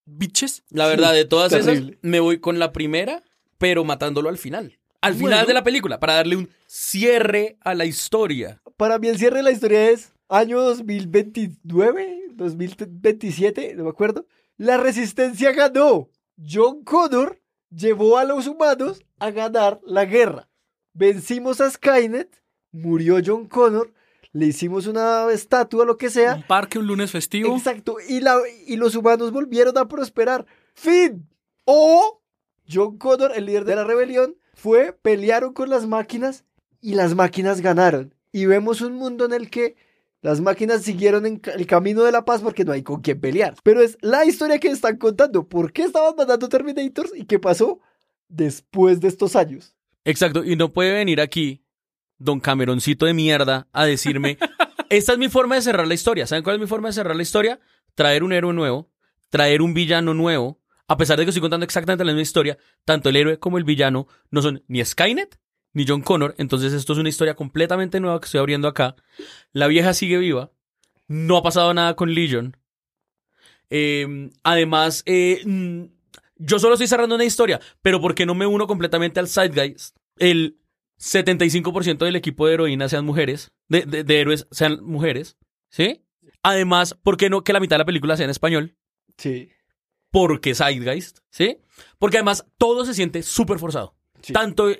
¿Bitches? 0.06 0.62
La 0.68 0.86
verdad, 0.86 1.12
de 1.14 1.24
todas 1.24 1.50
terrible. 1.50 1.92
esas, 1.92 1.98
me 2.02 2.20
voy 2.20 2.38
con 2.38 2.58
la 2.58 2.72
primera, 2.72 3.22
pero 3.58 3.84
matándolo 3.84 4.28
al 4.28 4.38
final. 4.38 4.78
Al 5.00 5.14
Bueno. 5.14 5.28
final 5.28 5.46
de 5.46 5.54
la 5.54 5.62
película, 5.64 5.98
para 6.00 6.14
darle 6.14 6.36
un 6.36 6.50
cierre 6.66 7.56
a 7.60 7.74
la 7.74 7.84
historia. 7.84 8.60
Para 8.76 8.98
mí 8.98 9.08
el 9.08 9.18
cierre 9.18 9.38
de 9.38 9.42
la 9.44 9.50
historia 9.50 9.90
es 9.90 10.12
año 10.34 10.60
2029, 10.62 12.24
2027, 12.32 13.74
no 13.76 13.84
me 13.84 13.90
acuerdo. 13.90 14.26
La 14.56 14.76
resistencia 14.76 15.52
ganó. 15.52 16.08
John 16.36 16.82
Connor 16.82 17.40
llevó 17.70 18.18
a 18.18 18.24
los 18.24 18.48
humanos 18.48 19.04
a 19.20 19.30
ganar 19.30 19.80
la 19.84 20.04
guerra. 20.04 20.48
Vencimos 20.92 21.60
a 21.60 21.70
Skynet, 21.70 22.42
murió 22.72 23.18
John 23.24 23.46
Connor, 23.46 23.92
le 24.32 24.46
hicimos 24.46 24.88
una 24.88 25.30
estatua, 25.30 25.84
lo 25.84 25.96
que 25.96 26.10
sea. 26.10 26.34
Un 26.34 26.42
parque, 26.42 26.80
un 26.80 26.88
lunes 26.88 27.12
festivo. 27.12 27.54
Exacto, 27.56 27.96
y, 28.08 28.20
la, 28.20 28.36
y 28.66 28.76
los 28.76 28.96
humanos 28.96 29.30
volvieron 29.30 29.78
a 29.78 29.86
prosperar. 29.86 30.46
Fin. 30.74 31.28
O 31.64 32.20
John 32.68 32.98
Connor, 32.98 33.32
el 33.36 33.46
líder 33.46 33.64
de 33.64 33.76
la 33.76 33.84
rebelión, 33.84 34.36
fue, 34.54 34.92
pelearon 34.92 35.52
con 35.52 35.70
las 35.70 35.86
máquinas 35.86 36.44
y 36.80 36.94
las 36.94 37.14
máquinas 37.14 37.60
ganaron. 37.60 38.14
Y 38.32 38.46
vemos 38.46 38.80
un 38.80 38.94
mundo 38.94 39.24
en 39.24 39.32
el 39.32 39.48
que 39.50 39.76
las 40.24 40.40
máquinas 40.40 40.82
siguieron 40.82 41.26
en 41.26 41.42
el 41.54 41.66
camino 41.66 42.02
de 42.02 42.10
la 42.10 42.24
paz 42.24 42.40
porque 42.40 42.64
no 42.64 42.72
hay 42.72 42.82
con 42.82 43.02
quién 43.02 43.20
pelear. 43.20 43.56
Pero 43.62 43.82
es 43.82 43.98
la 44.00 44.24
historia 44.24 44.58
que 44.58 44.68
están 44.68 44.96
contando. 44.96 45.46
¿Por 45.46 45.70
qué 45.70 45.82
estaban 45.82 46.16
mandando 46.16 46.48
Terminators 46.48 47.12
y 47.14 47.26
qué 47.26 47.38
pasó 47.38 47.80
después 48.26 49.02
de 49.02 49.08
estos 49.08 49.36
años? 49.36 49.76
Exacto, 50.02 50.42
y 50.42 50.56
no 50.56 50.72
puede 50.72 50.94
venir 50.94 51.20
aquí 51.20 51.62
don 52.16 52.40
Cameroncito 52.40 53.04
de 53.04 53.12
mierda 53.12 53.68
a 53.70 53.84
decirme, 53.84 54.38
esta 54.88 55.12
es 55.12 55.18
mi 55.18 55.28
forma 55.28 55.56
de 55.56 55.60
cerrar 55.60 55.86
la 55.86 55.92
historia. 55.92 56.26
¿Saben 56.26 56.42
cuál 56.42 56.56
es 56.56 56.60
mi 56.62 56.68
forma 56.68 56.88
de 56.88 56.94
cerrar 56.94 57.16
la 57.16 57.22
historia? 57.22 57.60
Traer 57.94 58.22
un 58.22 58.32
héroe 58.32 58.54
nuevo, 58.54 58.90
traer 59.28 59.60
un 59.60 59.74
villano 59.74 60.14
nuevo, 60.14 60.58
a 60.88 60.96
pesar 60.96 61.18
de 61.18 61.26
que 61.26 61.32
estoy 61.32 61.42
contando 61.42 61.64
exactamente 61.64 62.02
la 62.02 62.12
misma 62.12 62.22
historia, 62.22 62.56
tanto 62.86 63.10
el 63.10 63.16
héroe 63.16 63.38
como 63.38 63.58
el 63.58 63.64
villano 63.64 64.08
no 64.30 64.40
son 64.40 64.64
ni 64.68 64.82
Skynet 64.82 65.38
ni 65.74 65.84
John 65.86 66.00
Connor, 66.02 66.34
entonces 66.38 66.72
esto 66.72 66.92
es 66.94 66.98
una 66.98 67.08
historia 67.10 67.34
completamente 67.34 68.00
nueva 68.00 68.18
que 68.20 68.24
estoy 68.26 68.40
abriendo 68.40 68.66
acá. 68.68 68.96
La 69.52 69.66
vieja 69.66 69.92
sigue 69.92 70.16
viva, 70.18 70.50
no 71.08 71.36
ha 71.36 71.42
pasado 71.42 71.74
nada 71.74 71.94
con 71.96 72.14
Legion. 72.14 72.56
Eh, 73.70 74.30
además, 74.42 75.02
eh, 75.06 75.42
mm, 75.44 75.84
yo 76.36 76.58
solo 76.58 76.74
estoy 76.74 76.86
cerrando 76.88 77.14
una 77.14 77.24
historia, 77.24 77.60
pero 77.82 78.00
¿por 78.00 78.14
qué 78.14 78.26
no 78.26 78.34
me 78.34 78.46
uno 78.46 78.66
completamente 78.66 79.20
al 79.20 79.28
Zeitgeist? 79.28 79.96
El 80.18 80.58
75% 80.98 82.04
del 82.04 82.16
equipo 82.16 82.46
de 82.46 82.54
heroínas 82.54 82.90
sean 82.90 83.04
mujeres, 83.04 83.50
de, 83.68 83.82
de- 83.82 84.04
de 84.04 84.20
héroes 84.20 84.46
sean 84.50 84.78
mujeres, 84.82 85.36
¿sí? 85.70 86.04
Además, 86.42 86.94
¿por 87.02 87.16
qué 87.16 87.30
no 87.30 87.42
que 87.42 87.52
la 87.52 87.60
mitad 87.60 87.74
de 87.76 87.78
la 87.78 87.84
película 87.86 88.16
sea 88.16 88.24
en 88.24 88.30
español? 88.30 88.76
Sí. 89.16 89.48
Porque 90.10 90.54
Zeitgeist, 90.54 91.18
¿sí? 91.30 91.58
Porque 91.98 92.18
además 92.18 92.46
todo 92.58 92.84
se 92.84 92.94
siente 92.94 93.22
súper 93.22 93.58
forzado. 93.58 93.96
Sí. 94.22 94.32
Tanto 94.32 94.70
eh, 94.70 94.78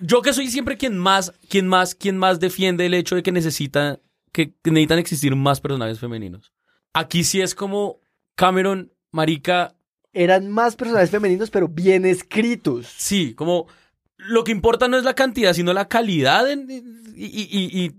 yo 0.00 0.22
que 0.22 0.32
soy 0.32 0.48
siempre 0.50 0.76
quien 0.76 0.98
más, 0.98 1.32
quien 1.48 1.66
más, 1.68 1.94
quien 1.94 2.16
más 2.18 2.40
defiende 2.40 2.86
el 2.86 2.94
hecho 2.94 3.14
de 3.16 3.22
que 3.22 3.32
necesita, 3.32 4.00
que, 4.32 4.52
necesitan 4.64 4.98
existir 4.98 5.34
más 5.36 5.60
personajes 5.60 5.98
femeninos. 5.98 6.52
Aquí 6.94 7.24
sí 7.24 7.40
es 7.40 7.54
como 7.54 7.98
Cameron, 8.36 8.92
Marica, 9.12 9.74
Eran 10.12 10.50
más 10.50 10.74
personajes 10.76 11.10
femeninos, 11.10 11.50
pero 11.50 11.68
bien 11.68 12.04
escritos. 12.04 12.86
Sí, 12.98 13.34
como 13.34 13.68
lo 14.16 14.42
que 14.44 14.50
importa 14.52 14.88
no 14.88 14.96
es 14.98 15.04
la 15.04 15.14
cantidad, 15.14 15.52
sino 15.52 15.72
la 15.72 15.88
calidad. 15.88 16.50
en- 16.50 16.68
y, 17.14 17.26
y- 17.26 17.48
y- 17.50 17.84
y 17.86 17.92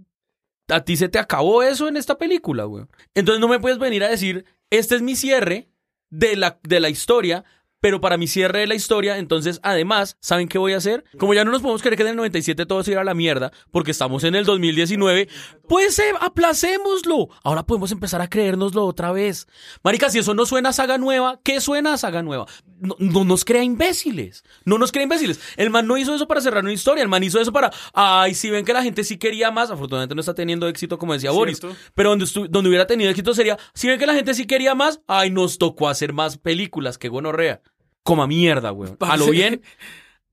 a 0.67 0.84
ti 0.84 0.97
se 0.97 1.07
te 1.09 1.19
acabó 1.19 1.63
eso 1.63 1.88
en 1.88 1.95
esta 1.97 2.17
película, 2.17 2.65
güey. 2.65 2.86
Entonces 3.15 3.39
no 3.39 3.47
me 3.47 3.59
puedes 3.59 3.77
venir 3.79 4.03
a 4.03 4.09
decir, 4.09 4.45
este 4.69 4.95
es 4.95 5.01
mi 5.01 5.15
cierre 5.15 5.69
de 6.09 6.36
la, 6.36 6.59
de 6.63 6.79
la 6.82 6.89
historia, 6.89 7.43
pero 7.82 7.99
para 7.99 8.17
mi 8.17 8.27
cierre 8.27 8.59
de 8.59 8.67
la 8.67 8.75
historia, 8.75 9.17
entonces 9.17 9.59
además, 9.63 10.15
¿saben 10.21 10.47
qué 10.47 10.57
voy 10.57 10.73
a 10.73 10.77
hacer? 10.77 11.03
Como 11.17 11.34
ya 11.34 11.43
no 11.43 11.51
nos 11.51 11.61
podemos 11.61 11.82
creer 11.82 11.97
que 11.97 12.03
en 12.03 12.09
el 12.09 12.15
97 12.15 12.65
todo 12.65 12.84
se 12.84 12.91
iba 12.91 13.01
a 13.01 13.03
la 13.03 13.15
mierda, 13.15 13.51
porque 13.71 13.91
estamos 13.91 14.23
en 14.23 14.36
el 14.36 14.45
2019, 14.45 15.27
pues 15.67 15.99
eh, 15.99 16.13
aplacémoslo. 16.21 17.29
Ahora 17.43 17.63
podemos 17.63 17.91
empezar 17.91 18.21
a 18.21 18.29
creérnoslo 18.29 18.86
otra 18.86 19.11
vez. 19.11 19.47
Marica, 19.84 20.09
si 20.09 20.19
eso 20.19 20.34
no 20.34 20.45
suena 20.45 20.71
saga 20.71 20.97
nueva, 20.97 21.39
¿qué 21.43 21.59
suena 21.59 21.97
saga 21.97 22.21
nueva? 22.21 22.45
No, 22.82 22.95
no 22.99 23.23
nos 23.23 23.45
crea 23.45 23.63
imbéciles. 23.63 24.43
No 24.65 24.77
nos 24.77 24.91
crea 24.91 25.03
imbéciles. 25.03 25.39
El 25.55 25.69
man 25.69 25.88
no 25.88 25.97
hizo 25.97 26.13
eso 26.13 26.27
para 26.27 26.41
cerrar 26.41 26.63
una 26.63 26.73
historia. 26.73 27.01
El 27.03 27.09
man 27.09 27.23
hizo 27.23 27.39
eso 27.39 27.53
para, 27.53 27.71
ay, 27.93 28.34
si 28.34 28.49
ven 28.49 28.65
que 28.65 28.73
la 28.73 28.84
gente 28.84 29.03
sí 29.03 29.17
quería 29.17 29.51
más, 29.51 29.71
afortunadamente 29.71 30.15
no 30.15 30.21
está 30.21 30.34
teniendo 30.34 30.67
éxito, 30.67 30.97
como 30.97 31.13
decía 31.13 31.32
Boris. 31.32 31.61
Pero 31.95 32.09
donde, 32.09 32.25
donde 32.49 32.69
hubiera 32.69 32.88
tenido 32.88 33.09
éxito 33.09 33.34
sería, 33.34 33.57
si 33.73 33.88
ven 33.88 33.99
que 33.99 34.05
la 34.05 34.15
gente 34.15 34.34
sí 34.34 34.45
quería 34.45 34.75
más, 34.75 35.01
ay, 35.07 35.29
nos 35.32 35.57
tocó 35.57 35.88
hacer 35.88 36.11
más 36.11 36.38
películas, 36.38 36.97
que 36.97 37.07
gonorrea. 37.07 37.61
Coma 38.03 38.27
mierda, 38.27 38.71
güey. 38.71 38.91
A 38.99 39.15
lo 39.15 39.29
bien, 39.29 39.61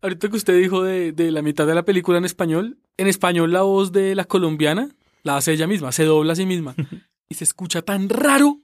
Ahorita 0.00 0.28
que 0.28 0.36
usted 0.36 0.56
dijo 0.56 0.84
de, 0.84 1.12
de 1.12 1.32
la 1.32 1.42
mitad 1.42 1.66
de 1.66 1.74
la 1.74 1.84
película 1.84 2.18
en 2.18 2.24
español, 2.24 2.78
en 2.96 3.08
español 3.08 3.52
la 3.52 3.62
voz 3.62 3.90
de 3.90 4.14
la 4.14 4.24
colombiana 4.24 4.90
la 5.24 5.36
hace 5.36 5.52
ella 5.52 5.66
misma, 5.66 5.90
se 5.90 6.04
dobla 6.04 6.32
a 6.32 6.36
sí 6.36 6.46
misma. 6.46 6.74
Y 7.30 7.34
se 7.34 7.44
escucha 7.44 7.82
tan 7.82 8.08
raro, 8.08 8.56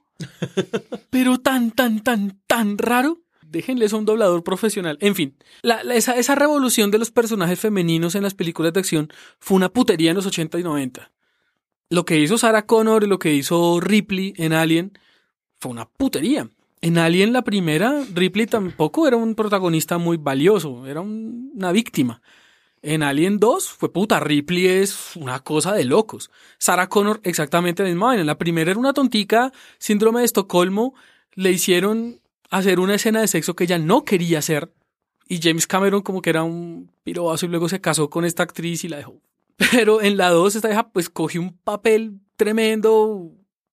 pero 1.11 1.37
tan, 1.37 1.71
tan, 1.73 2.03
tan, 2.03 2.41
tan 2.47 2.79
raro. 2.79 3.21
Déjenle 3.55 3.85
eso 3.85 3.95
a 3.95 3.99
un 4.01 4.05
doblador 4.05 4.43
profesional. 4.43 4.99
En 5.01 5.15
fin, 5.15 5.37
esa, 5.63 6.35
revolución 6.35 6.91
de 6.91 6.99
los 6.99 7.13
personajes 7.13 7.61
femeninos 7.61 8.17
en 8.17 8.25
las 8.25 8.35
películas 8.35 8.73
de 8.73 8.81
acción 8.81 9.13
fue 9.39 9.57
una 9.57 9.69
putería 9.69 10.11
en 10.11 10.17
los 10.17 10.27
80 10.27 10.59
y 10.59 10.65
90. 10.65 11.13
Lo 11.89 12.05
que 12.05 12.19
hizo 12.19 12.37
Sarah 12.37 12.67
Connor 12.67 13.05
y 13.05 13.07
lo 13.07 13.21
que 13.21 13.33
hizo 13.33 13.79
Ripley 13.79 14.35
en 14.39 14.55
Alien 14.55 14.99
fue 15.61 15.71
una 15.71 15.89
putería. 15.89 16.49
En 16.81 16.99
Alien 16.99 17.33
la 17.33 17.43
primera, 17.43 18.03
Ripley 18.13 18.49
tampoco 18.49 19.07
era 19.07 19.17
un 19.17 19.37
protagonista 19.37 19.99
muy 19.99 20.17
valioso, 20.17 20.85
era 20.89 21.01
un- 21.01 21.53
una 21.55 21.71
víctima. 21.71 22.23
En 22.83 23.05
Alien 23.05 23.39
2 23.39 23.69
fue 23.69 23.93
puta, 23.93 24.19
Ripley 24.19 24.67
es 24.67 25.15
una 25.15 25.39
cosa 25.39 25.73
de 25.75 25.85
locos. 25.85 26.29
Sarah 26.59 26.89
Connor 26.89 27.21
exactamente 27.23 27.85
la 27.85 27.89
misma 27.89 28.17
la 28.17 28.37
primera 28.37 28.73
era 28.73 28.81
una 28.81 28.93
tontica, 28.93 29.53
síndrome 29.79 30.19
de 30.21 30.27
Estocolmo, 30.27 30.93
le 31.37 31.53
hicieron 31.53 32.21
hacer 32.51 32.81
una 32.81 32.95
escena 32.95 33.21
de 33.21 33.29
sexo 33.29 33.55
que 33.55 33.65
ella 33.65 33.79
no 33.79 34.05
quería 34.05 34.39
hacer. 34.39 34.73
Y 35.29 35.41
James 35.43 35.67
Cameron 35.67 36.03
como 36.03 36.23
que 36.23 36.31
era 36.31 36.43
un 36.43 36.91
pirobazo 37.03 37.47
y 37.47 37.49
luego 37.49 37.69
se 37.69 37.81
casó 37.81 38.11
con 38.11 38.25
esta 38.25 38.43
actriz 38.43 38.85
y 38.85 38.89
la 38.89 38.99
dejó. 38.99 39.21
Pero 39.73 40.03
en 40.03 40.17
la 40.17 40.31
2 40.31 40.57
esta 40.57 40.69
vieja 40.69 40.89
pues 40.89 41.09
cogió 41.09 41.41
un 41.41 41.57
papel 41.57 42.21
tremendo 42.37 43.33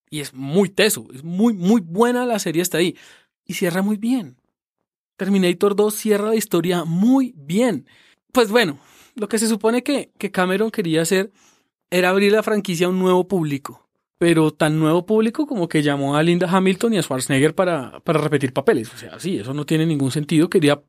y 0.10 0.20
es 0.20 0.34
muy 0.34 0.70
teso, 0.70 1.08
es 1.14 1.24
muy, 1.24 1.54
muy 1.54 1.82
buena 1.82 2.26
la 2.26 2.40
serie 2.40 2.62
hasta 2.62 2.78
ahí. 2.78 2.96
Y 3.46 3.54
cierra 3.56 3.82
muy 3.82 3.98
bien. 3.98 4.38
Terminator 5.18 5.76
2 5.76 5.94
cierra 5.94 6.30
la 6.30 6.36
historia 6.36 6.84
muy 6.84 7.34
bien. 7.38 7.86
Pues 8.32 8.50
bueno, 8.50 8.80
lo 9.16 9.28
que 9.28 9.40
se 9.40 9.48
supone 9.48 9.84
que, 9.84 10.12
que 10.18 10.32
Cameron 10.32 10.72
quería 10.72 11.02
hacer 11.02 11.32
era 11.90 12.10
abrir 12.10 12.32
la 12.32 12.44
franquicia 12.44 12.88
a 12.88 12.90
un 12.90 13.00
nuevo 13.00 13.28
público. 13.28 13.88
Pero 14.22 14.52
tan 14.52 14.80
nuevo 14.80 15.04
público 15.04 15.48
como 15.48 15.68
que 15.68 15.82
llamó 15.82 16.16
a 16.16 16.22
Linda 16.22 16.48
Hamilton 16.48 16.94
y 16.94 17.00
a 17.00 17.02
Schwarzenegger 17.02 17.56
para, 17.56 18.02
para 18.02 18.22
repetir 18.22 18.54
papeles. 18.54 18.94
O 18.94 18.98
sea, 18.98 19.20
sí, 19.20 19.40
eso 19.40 19.52
no 19.56 19.66
tiene 19.66 19.84
ningún 19.88 20.12
sentido. 20.12 20.48
Quería. 20.48 20.80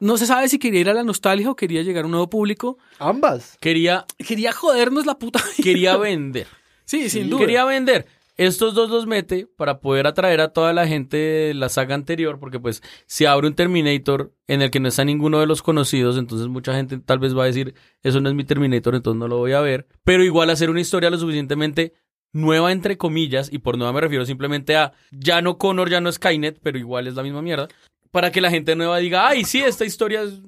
No 0.00 0.18
se 0.18 0.26
sabe 0.26 0.50
si 0.50 0.58
quería 0.58 0.82
ir 0.82 0.90
a 0.90 0.92
la 0.92 1.02
nostalgia 1.02 1.50
o 1.50 1.56
quería 1.56 1.82
llegar 1.82 2.02
a 2.04 2.06
un 2.08 2.10
nuevo 2.10 2.28
público. 2.28 2.76
Ambas. 2.98 3.56
quería, 3.58 4.04
Quería 4.18 4.52
jodernos 4.52 5.06
la 5.06 5.18
puta. 5.18 5.38
vida. 5.38 5.64
quería 5.64 5.96
vender. 5.96 6.46
Sí, 6.84 7.08
sin 7.08 7.30
duda. 7.30 7.40
Quería 7.40 7.64
vender. 7.64 8.04
Estos 8.36 8.74
dos 8.74 8.90
los 8.90 9.06
mete 9.06 9.46
para 9.56 9.80
poder 9.80 10.06
atraer 10.06 10.42
a 10.42 10.52
toda 10.52 10.74
la 10.74 10.86
gente 10.86 11.16
de 11.16 11.54
la 11.54 11.70
saga 11.70 11.94
anterior, 11.94 12.38
porque 12.38 12.60
pues 12.60 12.82
si 13.06 13.24
abre 13.24 13.46
un 13.46 13.54
Terminator 13.54 14.32
en 14.46 14.60
el 14.60 14.70
que 14.70 14.78
no 14.78 14.88
está 14.88 15.04
ninguno 15.06 15.40
de 15.40 15.46
los 15.46 15.62
conocidos, 15.62 16.18
entonces 16.18 16.48
mucha 16.48 16.74
gente 16.74 16.98
tal 16.98 17.18
vez 17.18 17.34
va 17.36 17.44
a 17.44 17.46
decir, 17.46 17.74
eso 18.02 18.20
no 18.20 18.28
es 18.28 18.34
mi 18.34 18.44
Terminator, 18.44 18.94
entonces 18.94 19.18
no 19.18 19.26
lo 19.26 19.38
voy 19.38 19.52
a 19.52 19.60
ver. 19.60 19.86
Pero 20.04 20.22
igual 20.22 20.50
hacer 20.50 20.68
una 20.70 20.80
historia 20.82 21.08
lo 21.10 21.18
suficientemente 21.18 21.94
nueva 22.38 22.72
entre 22.72 22.96
comillas, 22.96 23.50
y 23.52 23.58
por 23.58 23.76
nueva 23.76 23.92
me 23.92 24.00
refiero 24.00 24.24
simplemente 24.24 24.76
a 24.76 24.92
ya 25.10 25.42
no 25.42 25.58
Connor, 25.58 25.90
ya 25.90 26.00
no 26.00 26.10
Skynet, 26.10 26.58
pero 26.62 26.78
igual 26.78 27.06
es 27.06 27.14
la 27.14 27.22
misma 27.22 27.42
mierda, 27.42 27.68
para 28.10 28.32
que 28.32 28.40
la 28.40 28.50
gente 28.50 28.76
nueva 28.76 28.98
diga, 28.98 29.28
ay, 29.28 29.44
sí, 29.44 29.60
esta 29.60 29.84
historia 29.84 30.22
es 30.22 30.40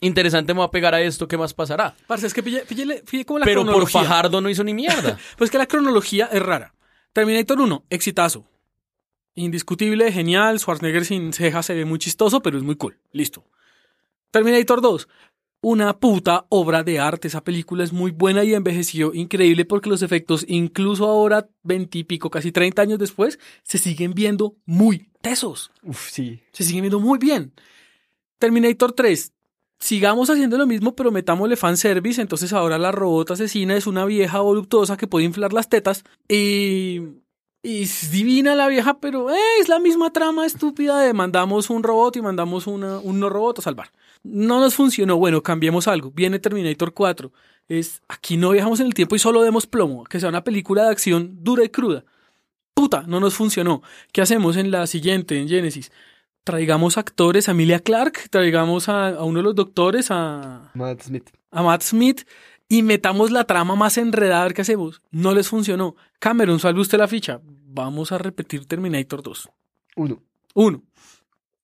interesante, 0.00 0.52
me 0.52 0.60
va 0.60 0.66
a 0.66 0.70
pegar 0.70 0.94
a 0.94 1.00
esto, 1.00 1.28
¿qué 1.28 1.36
más 1.36 1.54
pasará? 1.54 1.94
Parce, 2.06 2.26
es 2.26 2.34
que 2.34 2.42
pille, 2.42 2.60
pille, 2.66 3.02
pille 3.08 3.24
como 3.24 3.38
la 3.38 3.44
Pero 3.44 3.64
por. 3.64 3.88
Fajardo 3.88 4.40
no 4.40 4.50
hizo 4.50 4.64
ni 4.64 4.74
mierda. 4.74 5.18
Pues 5.38 5.50
que 5.50 5.58
la 5.58 5.66
cronología 5.66 6.28
es 6.32 6.42
rara. 6.42 6.74
Terminator 7.12 7.60
1, 7.60 7.84
exitazo. 7.88 8.46
Indiscutible, 9.34 10.10
genial. 10.12 10.58
Schwarzenegger 10.58 11.04
sin 11.04 11.32
cejas 11.32 11.66
se 11.66 11.74
ve 11.74 11.84
muy 11.84 11.98
chistoso, 11.98 12.42
pero 12.42 12.58
es 12.58 12.64
muy 12.64 12.76
cool. 12.76 12.98
Listo. 13.12 13.44
Terminator 14.30 14.80
2, 14.80 15.08
una 15.60 15.98
puta 15.98 16.46
obra 16.48 16.82
de 16.82 16.98
arte. 16.98 17.28
Esa 17.28 17.42
película 17.42 17.84
es 17.84 17.92
muy 17.92 18.10
buena 18.10 18.44
y 18.44 18.54
envejeció 18.54 19.14
increíble 19.14 19.64
porque 19.64 19.88
los 19.88 20.02
efectos, 20.02 20.44
incluso 20.48 21.06
ahora, 21.06 21.48
veintipico, 21.62 22.30
casi 22.30 22.52
30 22.52 22.82
años 22.82 22.98
después, 22.98 23.38
se 23.62 23.78
siguen 23.78 24.14
viendo 24.14 24.56
muy 24.64 25.10
tesos. 25.20 25.70
Uf, 25.82 26.10
sí. 26.10 26.40
Se 26.52 26.64
siguen 26.64 26.82
viendo 26.82 27.00
muy 27.00 27.18
bien. 27.18 27.52
Terminator 28.38 28.92
3. 28.92 29.32
Sigamos 29.78 30.30
haciendo 30.30 30.56
lo 30.56 30.66
mismo, 30.66 30.94
pero 30.94 31.10
metámosle 31.10 31.56
fanservice. 31.56 32.20
Entonces 32.20 32.52
ahora 32.52 32.78
la 32.78 32.92
robot 32.92 33.32
asesina 33.32 33.76
es 33.76 33.86
una 33.86 34.04
vieja 34.04 34.40
voluptuosa 34.40 34.96
que 34.96 35.06
puede 35.06 35.26
inflar 35.26 35.52
las 35.52 35.68
tetas. 35.68 36.04
Y. 36.28 37.00
Y 37.66 37.82
es 37.82 38.12
divina 38.12 38.54
la 38.54 38.68
vieja, 38.68 39.00
pero 39.00 39.28
eh, 39.28 39.40
es 39.60 39.68
la 39.68 39.80
misma 39.80 40.12
trama 40.12 40.46
estúpida 40.46 41.00
de 41.00 41.12
mandamos 41.12 41.68
un 41.68 41.82
robot 41.82 42.14
y 42.14 42.22
mandamos 42.22 42.68
una, 42.68 43.00
un 43.00 43.18
no 43.18 43.28
robot 43.28 43.58
a 43.58 43.62
salvar. 43.62 43.90
No 44.22 44.60
nos 44.60 44.76
funcionó. 44.76 45.16
Bueno, 45.16 45.42
cambiemos 45.42 45.88
algo. 45.88 46.12
Viene 46.12 46.38
Terminator 46.38 46.94
4. 46.94 47.32
Es 47.66 48.02
aquí 48.06 48.36
no 48.36 48.50
viajamos 48.50 48.78
en 48.78 48.86
el 48.86 48.94
tiempo 48.94 49.16
y 49.16 49.18
solo 49.18 49.42
demos 49.42 49.66
plomo. 49.66 50.04
Que 50.04 50.20
sea 50.20 50.28
una 50.28 50.44
película 50.44 50.84
de 50.84 50.90
acción 50.90 51.42
dura 51.42 51.64
y 51.64 51.68
cruda. 51.68 52.04
Puta, 52.72 53.02
no 53.08 53.18
nos 53.18 53.34
funcionó. 53.34 53.82
¿Qué 54.12 54.22
hacemos 54.22 54.56
en 54.56 54.70
la 54.70 54.86
siguiente, 54.86 55.36
en 55.36 55.48
Genesis? 55.48 55.90
Traigamos 56.44 56.96
actores 56.96 57.48
a 57.48 57.50
Emilia 57.50 57.80
Clark, 57.80 58.28
traigamos 58.30 58.88
a, 58.88 59.08
a 59.08 59.24
uno 59.24 59.40
de 59.40 59.42
los 59.42 59.56
doctores, 59.56 60.12
a, 60.12 60.70
Matt 60.74 61.02
Smith. 61.02 61.30
a 61.50 61.64
Matt 61.64 61.82
Smith 61.82 62.28
y 62.68 62.82
metamos 62.82 63.30
la 63.30 63.44
trama 63.44 63.76
más 63.76 63.96
enredada 63.98 64.42
a 64.42 64.44
ver 64.44 64.54
qué 64.54 64.62
hacemos. 64.62 65.00
No 65.10 65.34
les 65.34 65.48
funcionó. 65.48 65.96
Cameron, 66.18 66.58
salve 66.58 66.80
usted 66.80 66.98
la 66.98 67.08
ficha. 67.08 67.40
Vamos 67.44 68.12
a 68.12 68.18
repetir 68.18 68.66
Terminator 68.66 69.22
2. 69.22 69.50
Uno. 69.96 70.22
Uno. 70.54 70.82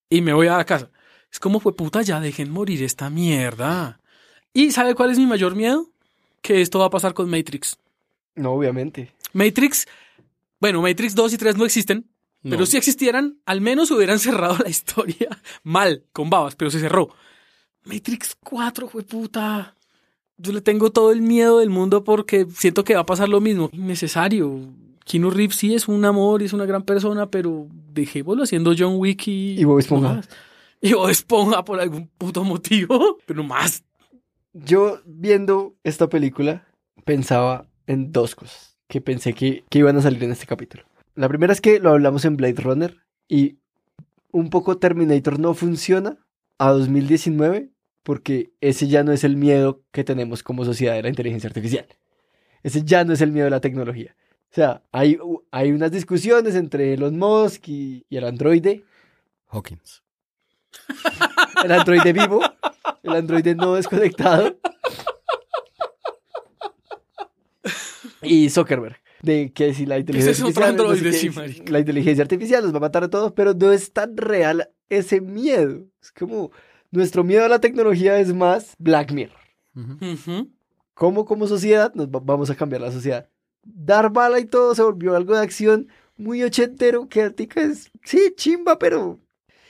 Y 0.09 0.21
me 0.21 0.33
voy 0.33 0.47
a 0.47 0.57
la 0.57 0.65
casa. 0.65 0.89
Es 1.31 1.39
como 1.39 1.59
fue 1.59 1.75
puta, 1.75 2.01
ya 2.03 2.19
dejen 2.19 2.51
morir 2.51 2.83
esta 2.83 3.09
mierda. 3.09 3.99
¿Y 4.53 4.71
sabe 4.71 4.93
cuál 4.93 5.11
es 5.11 5.17
mi 5.17 5.25
mayor 5.25 5.55
miedo? 5.55 5.89
Que 6.41 6.61
esto 6.61 6.79
va 6.79 6.85
a 6.85 6.91
pasar 6.91 7.13
con 7.13 7.29
Matrix. 7.29 7.77
No, 8.35 8.51
obviamente. 8.51 9.11
Matrix, 9.33 9.87
bueno, 10.59 10.81
Matrix 10.81 11.15
2 11.15 11.33
y 11.33 11.37
3 11.37 11.57
no 11.57 11.65
existen, 11.65 12.07
pero 12.43 12.65
si 12.65 12.77
existieran, 12.77 13.39
al 13.45 13.61
menos 13.61 13.89
hubieran 13.91 14.19
cerrado 14.19 14.57
la 14.57 14.69
historia 14.69 15.29
mal, 15.63 16.03
con 16.13 16.29
babas, 16.29 16.55
pero 16.55 16.69
se 16.69 16.79
cerró. 16.79 17.09
Matrix 17.83 18.37
4, 18.43 18.87
fue 18.87 19.03
puta. 19.03 19.75
Yo 20.37 20.51
le 20.51 20.61
tengo 20.61 20.91
todo 20.91 21.11
el 21.11 21.21
miedo 21.21 21.59
del 21.59 21.69
mundo 21.69 22.03
porque 22.03 22.47
siento 22.49 22.83
que 22.83 22.95
va 22.95 23.01
a 23.01 23.05
pasar 23.05 23.29
lo 23.29 23.39
mismo. 23.41 23.69
Innecesario. 23.71 24.59
Keanu 25.05 25.29
Reeves 25.29 25.55
sí 25.55 25.73
es 25.73 25.87
un 25.87 26.05
amor 26.05 26.41
y 26.41 26.45
es 26.45 26.53
una 26.53 26.65
gran 26.65 26.83
persona, 26.83 27.29
pero 27.29 27.67
dejémoslo 27.93 28.43
haciendo 28.43 28.73
John 28.77 28.95
Wick 28.97 29.27
y... 29.27 29.59
Y 29.59 29.63
Bob 29.63 29.79
Esponja. 29.79 30.15
más. 30.15 30.29
Y 30.81 30.93
Bob 30.93 31.09
Esponja 31.09 31.63
por 31.63 31.79
algún 31.79 32.07
puto 32.17 32.43
motivo, 32.43 33.17
pero 33.25 33.43
más. 33.43 33.83
Yo 34.53 34.99
viendo 35.05 35.75
esta 35.83 36.07
película 36.09 36.67
pensaba 37.05 37.65
en 37.87 38.11
dos 38.11 38.35
cosas 38.35 38.77
que 38.87 39.01
pensé 39.01 39.33
que, 39.33 39.63
que 39.69 39.79
iban 39.79 39.97
a 39.97 40.01
salir 40.01 40.23
en 40.23 40.31
este 40.31 40.45
capítulo. 40.45 40.83
La 41.15 41.27
primera 41.27 41.53
es 41.53 41.61
que 41.61 41.79
lo 41.79 41.91
hablamos 41.91 42.25
en 42.25 42.37
Blade 42.37 42.61
Runner 42.61 42.97
y 43.27 43.57
un 44.31 44.49
poco 44.49 44.77
Terminator 44.77 45.39
no 45.39 45.53
funciona 45.53 46.17
a 46.57 46.71
2019 46.71 47.72
porque 48.03 48.51
ese 48.61 48.87
ya 48.87 49.03
no 49.03 49.11
es 49.11 49.23
el 49.23 49.37
miedo 49.37 49.81
que 49.91 50.03
tenemos 50.03 50.43
como 50.43 50.65
sociedad 50.65 50.93
de 50.93 51.03
la 51.03 51.09
inteligencia 51.09 51.47
artificial. 51.47 51.87
Ese 52.61 52.83
ya 52.83 53.03
no 53.03 53.13
es 53.13 53.21
el 53.21 53.31
miedo 53.31 53.45
de 53.45 53.51
la 53.51 53.61
tecnología. 53.61 54.15
O 54.51 54.55
sea, 54.55 54.83
hay, 54.91 55.17
hay 55.51 55.71
unas 55.71 55.91
discusiones 55.91 56.55
entre 56.55 56.93
Elon 56.93 57.17
Musk 57.17 57.67
y, 57.67 58.05
y 58.09 58.17
el 58.17 58.25
androide, 58.25 58.83
Hawkins. 59.47 60.03
el 61.63 61.71
androide 61.71 62.13
vivo, 62.13 62.41
el 63.01 63.13
androide 63.13 63.55
no 63.55 63.75
desconectado. 63.75 64.57
Y 68.21 68.49
Zuckerberg. 68.49 68.97
De 69.21 69.53
que 69.53 69.73
si 69.73 69.85
la 69.85 69.97
inteligencia 69.97 70.31
Ese 70.31 70.43
es 70.43 70.49
otro 70.49 70.65
artificial. 70.65 71.47
no 71.47 71.53
sé 71.53 71.63
qué, 71.63 71.71
la 71.71 71.79
inteligencia 71.79 72.23
artificial 72.23 72.63
nos 72.63 72.73
va 72.73 72.77
a 72.77 72.81
matar 72.81 73.05
a 73.05 73.09
todos, 73.09 73.31
pero 73.31 73.53
no 73.53 73.71
es 73.71 73.93
tan 73.93 74.17
real 74.17 74.69
ese 74.89 75.21
miedo. 75.21 75.85
Es 76.01 76.11
como 76.11 76.51
nuestro 76.93 77.23
miedo 77.23 77.43
a 77.45 77.49
la 77.49 77.59
tecnología 77.59 78.19
es 78.19 78.33
más 78.33 78.75
Black 78.77 79.11
Mirror. 79.11 79.37
Ujú. 79.75 80.49
¿Cómo 80.93 81.25
como 81.25 81.47
sociedad 81.47 81.93
nos 81.95 82.07
va- 82.07 82.21
vamos 82.23 82.49
a 82.49 82.55
cambiar 82.55 82.81
la 82.81 82.91
sociedad? 82.91 83.27
Dar 83.63 84.11
bala 84.11 84.39
y 84.39 84.45
todo 84.45 84.75
se 84.75 84.83
volvió 84.83 85.15
algo 85.15 85.33
de 85.35 85.41
acción 85.41 85.87
muy 86.17 86.43
ochentero 86.43 87.07
que 87.09 87.23
Artica 87.23 87.61
es, 87.61 87.89
sí, 88.03 88.33
chimba, 88.35 88.77
pero 88.77 89.19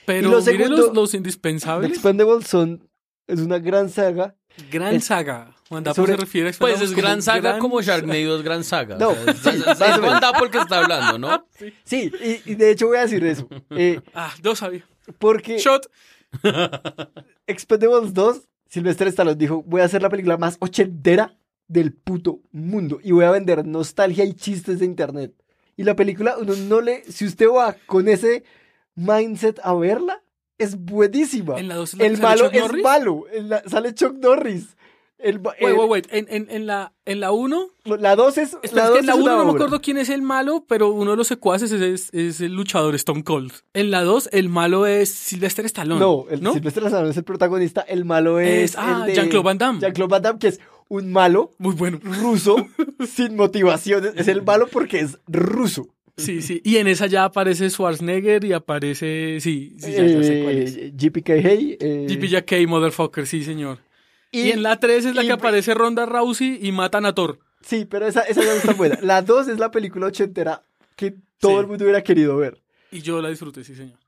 Pero 0.06 0.30
lo 0.30 0.40
mire 0.40 0.52
segundo- 0.58 0.76
los, 0.88 0.94
los 0.94 1.14
indispensables. 1.14 1.90
Expendables 1.90 2.46
son, 2.46 2.86
es 3.26 3.40
una 3.40 3.58
gran 3.58 3.88
saga. 3.88 4.34
Gran 4.70 4.94
Es- 4.96 5.04
saga. 5.06 5.50
Juan 5.70 5.82
Dapo 5.82 5.94
sobre- 5.96 6.12
se 6.12 6.20
refiere 6.20 6.50
a 6.50 6.52
Pues 6.58 6.80
es 6.82 6.92
gran 6.94 7.22
saga 7.22 7.40
gran 7.52 7.58
como 7.58 7.82
saga. 7.82 7.98
Sharknado 8.00 8.36
es 8.36 8.42
gran 8.44 8.62
saga. 8.64 8.96
No, 8.98 9.08
O 9.10 9.14
sea, 9.14 9.32
es- 9.32 9.38
sí, 9.38 9.48
es- 9.48 9.56
es 9.66 9.80
menos. 9.80 10.00
Juan 10.00 10.20
Dapo 10.20 10.44
el 10.44 10.50
que 10.50 10.58
está 10.58 10.78
hablando, 10.80 11.18
¿no? 11.18 11.46
Sí, 11.84 12.12
y, 12.44 12.50
y 12.52 12.54
de 12.54 12.70
hecho 12.70 12.88
voy 12.88 12.98
a 12.98 13.00
decir 13.02 13.24
eso. 13.24 13.48
eh, 13.70 14.00
Ah, 14.14 14.32
yo 14.42 14.54
sabía. 14.54 14.84
porque 15.18 15.58
Shot. 15.58 15.90
Expendables 17.46 18.14
2, 18.14 18.48
Sylvester 18.68 19.08
Stallone 19.08 19.36
dijo, 19.36 19.62
voy 19.66 19.80
a 19.80 19.84
hacer 19.84 20.02
la 20.02 20.08
película 20.10 20.36
más 20.36 20.56
ochentera 20.60 21.36
del 21.68 21.92
puto 21.92 22.40
mundo 22.52 22.98
y 23.02 23.12
voy 23.12 23.24
a 23.24 23.30
vender 23.30 23.66
nostalgia 23.66 24.24
y 24.24 24.34
chistes 24.34 24.78
de 24.80 24.84
internet. 24.86 25.32
Y 25.76 25.82
la 25.84 25.96
película, 25.96 26.36
uno 26.38 26.54
no 26.54 26.80
le, 26.80 27.02
si 27.04 27.24
usted 27.26 27.46
va 27.48 27.76
con 27.86 28.08
ese 28.08 28.44
mindset 28.94 29.58
a 29.62 29.74
verla, 29.74 30.22
es 30.58 30.76
buenísima. 30.76 31.58
En 31.58 31.68
la 31.68 31.84
El 31.98 32.18
malo 32.18 32.44
Chuck 32.44 32.54
es 32.54 32.60
Norris. 32.62 32.82
malo, 32.84 33.24
en 33.32 33.48
la- 33.48 33.62
sale 33.68 33.92
Chuck 33.94 34.14
Norris. 34.18 34.76
El, 35.18 35.38
Wait, 35.38 35.54
el- 35.60 35.72
wait, 35.74 35.88
wait. 35.90 36.06
En, 36.10 36.26
en, 36.28 36.46
en 36.50 36.66
la, 36.66 36.92
en 37.06 37.20
la 37.20 37.32
1. 37.32 37.68
La 37.98 38.14
2 38.16 38.38
es, 38.38 38.56
Espera, 38.62 38.90
la 38.90 38.98
en 38.98 39.06
la 39.06 39.12
es 39.12 39.18
1 39.18 39.24
una 39.24 39.36
no 39.36 39.44
me 39.46 39.50
acuerdo 39.52 39.80
quién 39.80 39.96
es 39.96 40.10
el 40.10 40.20
malo, 40.22 40.64
pero 40.68 40.90
uno 40.90 41.12
de 41.12 41.16
los 41.16 41.28
secuaces 41.28 41.72
es, 41.72 41.80
es, 41.80 42.10
es 42.12 42.40
el 42.40 42.52
luchador 42.52 42.94
Stone 42.96 43.24
Cold. 43.24 43.52
En 43.72 43.90
la 43.90 44.02
2, 44.02 44.28
el 44.32 44.48
malo 44.50 44.86
es 44.86 45.08
Sylvester 45.10 45.64
Stallone. 45.66 46.00
No, 46.00 46.26
el 46.30 46.42
¿no? 46.42 46.52
Sylvester 46.52 46.84
Stallone 46.84 47.10
es 47.10 47.16
el 47.16 47.24
protagonista, 47.24 47.80
el 47.82 48.04
malo 48.04 48.38
es, 48.40 48.72
Es- 48.72 48.76
ah, 48.76 49.06
Jean-Claude 49.06 49.44
Van 49.44 49.58
Damme. 49.58 49.80
Jean-Claude 49.80 50.10
Van 50.10 50.22
Damme, 50.22 50.38
que 50.38 50.48
es 50.48 50.60
un 50.88 51.10
malo 51.10 51.52
Muy 51.58 51.74
bueno. 51.74 52.00
ruso 52.02 52.56
sin 53.06 53.36
motivaciones. 53.36 54.12
Es 54.16 54.28
el 54.28 54.42
malo 54.42 54.66
porque 54.70 55.00
es 55.00 55.18
ruso. 55.26 55.88
Sí, 56.16 56.42
sí. 56.42 56.60
Y 56.64 56.76
en 56.76 56.86
esa 56.86 57.06
ya 57.06 57.24
aparece 57.24 57.68
Schwarzenegger 57.70 58.44
y 58.44 58.52
aparece. 58.52 59.38
Sí, 59.40 59.74
sí, 59.78 59.90
ya, 59.92 60.04
ya 60.04 60.22
sé 60.22 60.42
cuál 60.44 60.58
es. 60.58 60.76
Eh, 60.76 60.92
Hey. 61.42 61.76
eh, 61.80 62.06
GPJK, 62.08 62.68
motherfucker, 62.68 63.26
sí, 63.26 63.42
señor. 63.42 63.78
Y, 64.34 64.48
y- 64.48 64.50
en 64.52 64.62
la 64.62 64.78
3 64.80 65.04
es 65.06 65.14
la 65.14 65.22
y- 65.22 65.26
que 65.26 65.32
aparece 65.32 65.74
Ronda 65.74 66.06
Rousey 66.06 66.58
y 66.60 66.72
matan 66.72 67.06
a 67.06 67.14
Thor. 67.14 67.38
Sí, 67.62 67.86
pero 67.86 68.06
esa, 68.06 68.20
esa 68.22 68.42
no 68.44 68.50
está 68.50 68.72
buena. 68.74 68.98
La 69.02 69.22
2 69.22 69.48
es 69.48 69.58
la 69.58 69.70
película 69.70 70.06
ochentera 70.06 70.62
que 70.96 71.14
todo 71.38 71.52
Sí. 71.52 71.58
el 71.60 71.66
mundo 71.66 71.84
hubiera 71.84 72.02
querido 72.02 72.36
ver. 72.36 72.60
Y 72.90 73.00
yo 73.00 73.20
la 73.22 73.28
disfruté, 73.30 73.64
sí, 73.64 73.74
señor. 73.74 73.98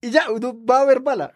Y 0.00 0.10
ya, 0.10 0.30
uno 0.30 0.54
va 0.64 0.80
a 0.80 0.84
ver 0.84 1.00
bala. 1.00 1.32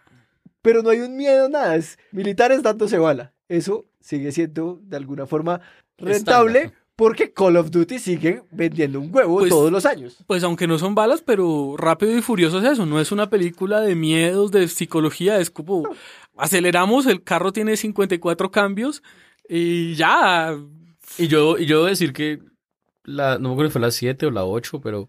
Pero 0.61 0.83
no 0.83 0.91
hay 0.91 1.01
un 1.01 1.17
miedo, 1.17 1.49
nada. 1.49 1.77
Es 1.77 1.99
militares 2.11 2.63
dándose 2.63 2.99
bala. 2.99 3.33
Eso 3.49 3.87
sigue 4.01 4.33
siendo 4.33 4.81
de 4.83 4.97
alguna 4.97 5.27
forma 5.27 5.61
rentable 5.97 6.59
Estándar. 6.59 6.83
porque 6.97 7.33
Call 7.33 7.57
of 7.57 7.71
Duty 7.71 7.99
sigue 7.99 8.43
vendiendo 8.51 9.01
un 9.01 9.15
huevo 9.15 9.39
Pues- 9.39 9.49
todos 9.51 9.71
los 9.73 9.87
años. 9.87 10.17
Pues 10.27 10.43
aunque 10.43 10.67
no 10.67 10.79
son 10.79 10.95
balas, 10.95 11.23
pero 11.23 11.77
Rápido 11.79 12.17
y 12.17 12.21
Furioso 12.23 12.59
es 12.59 12.65
eso. 12.73 12.85
No 12.87 13.01
es 13.01 13.13
una 13.13 13.31
película 13.31 13.81
de 13.81 13.95
miedos, 13.95 14.51
de 14.51 14.67
psicología. 14.69 15.39
Es 15.39 15.51
como 15.51 15.89
aceleramos, 16.39 17.07
el 17.07 17.23
carro 17.23 17.53
tiene 17.53 17.77
54 17.77 18.51
cambios 18.51 19.03
y 19.49 19.95
ya. 19.95 20.57
Y 21.17 21.29
yo, 21.29 21.59
y 21.59 21.67
yo 21.67 21.85
decir 21.85 22.13
que 22.13 22.41
la, 23.05 23.39
no 23.39 23.49
me 23.49 23.55
acuerdo 23.55 23.71
si 23.71 23.73
fue 23.73 23.81
la 23.81 23.91
7 23.91 24.27
o 24.27 24.31
la 24.31 24.45
8, 24.45 24.81
pero 24.81 25.09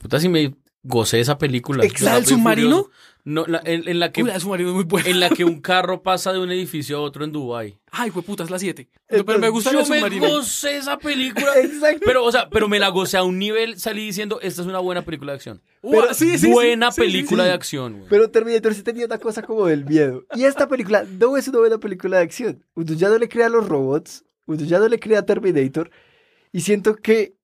puta 0.00 0.20
si 0.20 0.28
me 0.28 0.54
gocé 0.82 1.20
esa 1.20 1.38
película. 1.38 1.84
¿Exacto? 1.84 2.04
¿La 2.04 2.14
del 2.14 2.22
Rápido 2.22 2.36
y 2.36 2.38
submarino? 2.38 2.76
Furioso. 2.84 3.00
No, 3.26 3.46
la- 3.46 3.62
en, 3.64 3.88
en 3.88 4.00
la 4.00 4.12
que 4.12 4.22
Uy, 4.22 4.28
la 4.28 4.34
de 4.34 4.40
su 4.40 4.50
marido 4.50 4.68
es 4.68 4.74
muy 4.74 4.84
buena. 4.84 5.08
en 5.08 5.18
la 5.18 5.30
que 5.30 5.46
un 5.46 5.62
carro 5.62 6.02
pasa 6.02 6.30
de 6.32 6.38
un 6.40 6.50
edificio 6.50 6.98
a 6.98 7.00
otro 7.00 7.24
en 7.24 7.32
Dubai. 7.32 7.78
Ay, 7.90 8.10
fue 8.10 8.22
puta, 8.22 8.44
es 8.44 8.50
la 8.50 8.58
7. 8.58 8.86
Pero 9.08 9.38
me 9.38 9.48
gusta 9.48 9.72
Yo 9.72 9.80
el 9.80 10.10
me 10.10 10.18
gocé 10.28 10.76
esa 10.76 10.98
película. 10.98 11.46
Exacto. 11.58 12.02
Pero, 12.04 12.22
o 12.22 12.30
sea, 12.30 12.50
pero 12.50 12.68
me 12.68 12.78
la 12.78 12.88
gocé 12.88 13.16
a 13.16 13.22
un 13.22 13.38
nivel, 13.38 13.78
salí 13.80 14.04
diciendo, 14.04 14.40
esta 14.42 14.60
es 14.60 14.68
una 14.68 14.78
buena 14.80 15.02
película 15.06 15.32
de 15.32 15.36
acción. 15.36 15.62
Sí, 16.12 16.36
sí, 16.36 16.52
buena 16.52 16.92
sí, 16.92 17.00
película 17.00 17.44
sí. 17.44 17.48
de 17.48 17.54
acción, 17.54 17.92
güey. 17.96 18.08
Pero 18.10 18.30
Terminator 18.30 18.74
sí 18.74 18.82
tenía 18.82 19.06
una 19.06 19.18
cosa 19.18 19.42
como 19.42 19.66
del 19.66 19.86
miedo. 19.86 20.24
Y 20.34 20.44
esta 20.44 20.68
película 20.68 21.04
no 21.18 21.38
es 21.38 21.48
una 21.48 21.60
buena 21.60 21.78
película 21.78 22.18
de 22.18 22.24
acción. 22.24 22.62
Uno 22.74 22.92
ya 22.92 23.08
no 23.08 23.16
le 23.18 23.28
crea 23.30 23.46
a 23.46 23.50
los 23.50 23.66
robots, 23.66 24.24
uno 24.46 24.62
ya 24.64 24.78
no 24.78 24.88
le 24.88 24.98
crea 24.98 25.20
a 25.20 25.26
Terminator. 25.26 25.90
Y 26.52 26.60
siento 26.60 26.94
que 26.96 27.36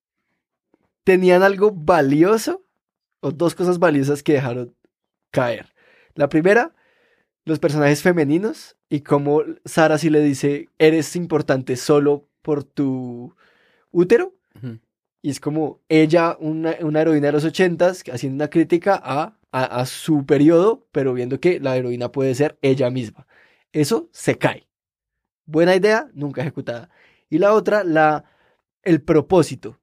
tenían 1.04 1.42
algo 1.42 1.70
valioso, 1.72 2.62
o 3.20 3.30
dos 3.32 3.54
cosas 3.54 3.78
valiosas 3.78 4.22
que 4.22 4.34
dejaron 4.34 4.74
caer. 5.30 5.72
La 6.14 6.28
primera, 6.28 6.74
los 7.44 7.58
personajes 7.58 8.02
femeninos 8.02 8.76
y 8.88 9.00
cómo 9.00 9.42
Sara 9.64 9.98
sí 9.98 10.10
le 10.10 10.20
dice, 10.20 10.68
eres 10.78 11.16
importante 11.16 11.76
solo 11.76 12.28
por 12.42 12.64
tu 12.64 13.34
útero. 13.90 14.34
Y 15.22 15.30
es 15.30 15.38
como 15.38 15.80
ella, 15.88 16.36
una, 16.40 16.76
una 16.80 17.02
heroína 17.02 17.26
de 17.26 17.32
los 17.32 17.44
ochentas, 17.44 18.02
haciendo 18.10 18.36
una 18.36 18.48
crítica 18.48 18.98
a, 19.02 19.38
a, 19.52 19.64
a 19.64 19.86
su 19.86 20.24
periodo, 20.24 20.86
pero 20.92 21.12
viendo 21.12 21.38
que 21.40 21.60
la 21.60 21.76
heroína 21.76 22.10
puede 22.10 22.34
ser 22.34 22.58
ella 22.62 22.90
misma. 22.90 23.26
Eso 23.72 24.08
se 24.12 24.38
cae. 24.38 24.66
Buena 25.44 25.76
idea, 25.76 26.08
nunca 26.14 26.40
ejecutada. 26.40 26.88
Y 27.28 27.38
la 27.38 27.52
otra, 27.52 27.84
la, 27.84 28.24
el 28.82 29.02
propósito. 29.02 29.78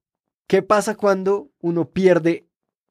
¿Qué 0.47 0.61
pasa 0.63 0.95
cuando 0.95 1.51
uno 1.59 1.91
pierde 1.91 2.47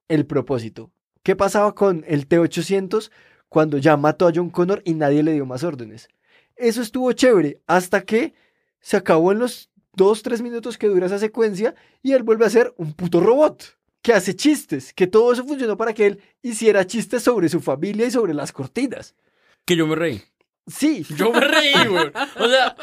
el 0.09 0.27
propósito? 0.27 0.93
¿Qué 1.27 1.35
pasaba 1.35 1.75
con 1.75 2.05
el 2.07 2.29
T-800 2.29 3.11
cuando 3.49 3.79
ya 3.79 3.97
mató 3.97 4.29
a 4.29 4.33
John 4.33 4.49
Connor 4.49 4.81
y 4.85 4.95
nadie 4.95 5.25
le 5.25 5.33
dio 5.33 5.45
más 5.45 5.65
órdenes? 5.65 6.09
Eso 6.55 6.81
estuvo 6.81 7.11
chévere 7.11 7.61
hasta 7.67 8.03
que 8.03 8.33
se 8.79 8.97
acabó 8.97 9.33
en 9.33 9.41
los 9.41 9.69
dos, 9.93 10.23
tres 10.23 10.41
minutos 10.41 10.79
que 10.79 10.87
dura 10.87 11.07
esa 11.07 11.19
secuencia 11.19 11.75
y 12.01 12.13
él 12.13 12.23
vuelve 12.23 12.47
a 12.47 12.51
ser 12.51 12.73
un 12.77 12.93
puto 12.93 13.19
robot 13.19 13.77
que 14.03 14.13
hace 14.13 14.37
chistes, 14.37 14.95
que 14.95 15.09
todo 15.09 15.33
eso 15.33 15.45
funcionó 15.45 15.77
para 15.77 15.95
que 15.95 16.07
él 16.07 16.23
hiciera 16.43 16.87
chistes 16.87 17.25
sobre 17.25 17.49
su 17.49 17.61
familia 17.61 18.07
y 18.07 18.13
sobre 18.13 18.33
las 18.33 18.53
cortinas. 18.53 19.17
Que 19.65 19.75
yo 19.75 19.89
me 19.89 19.97
reí. 19.97 20.23
Sí. 20.69 21.05
Yo 21.17 21.33
me 21.33 21.41
reí, 21.41 21.89
güey. 21.89 22.13
O 22.39 22.49
sea, 22.49 22.77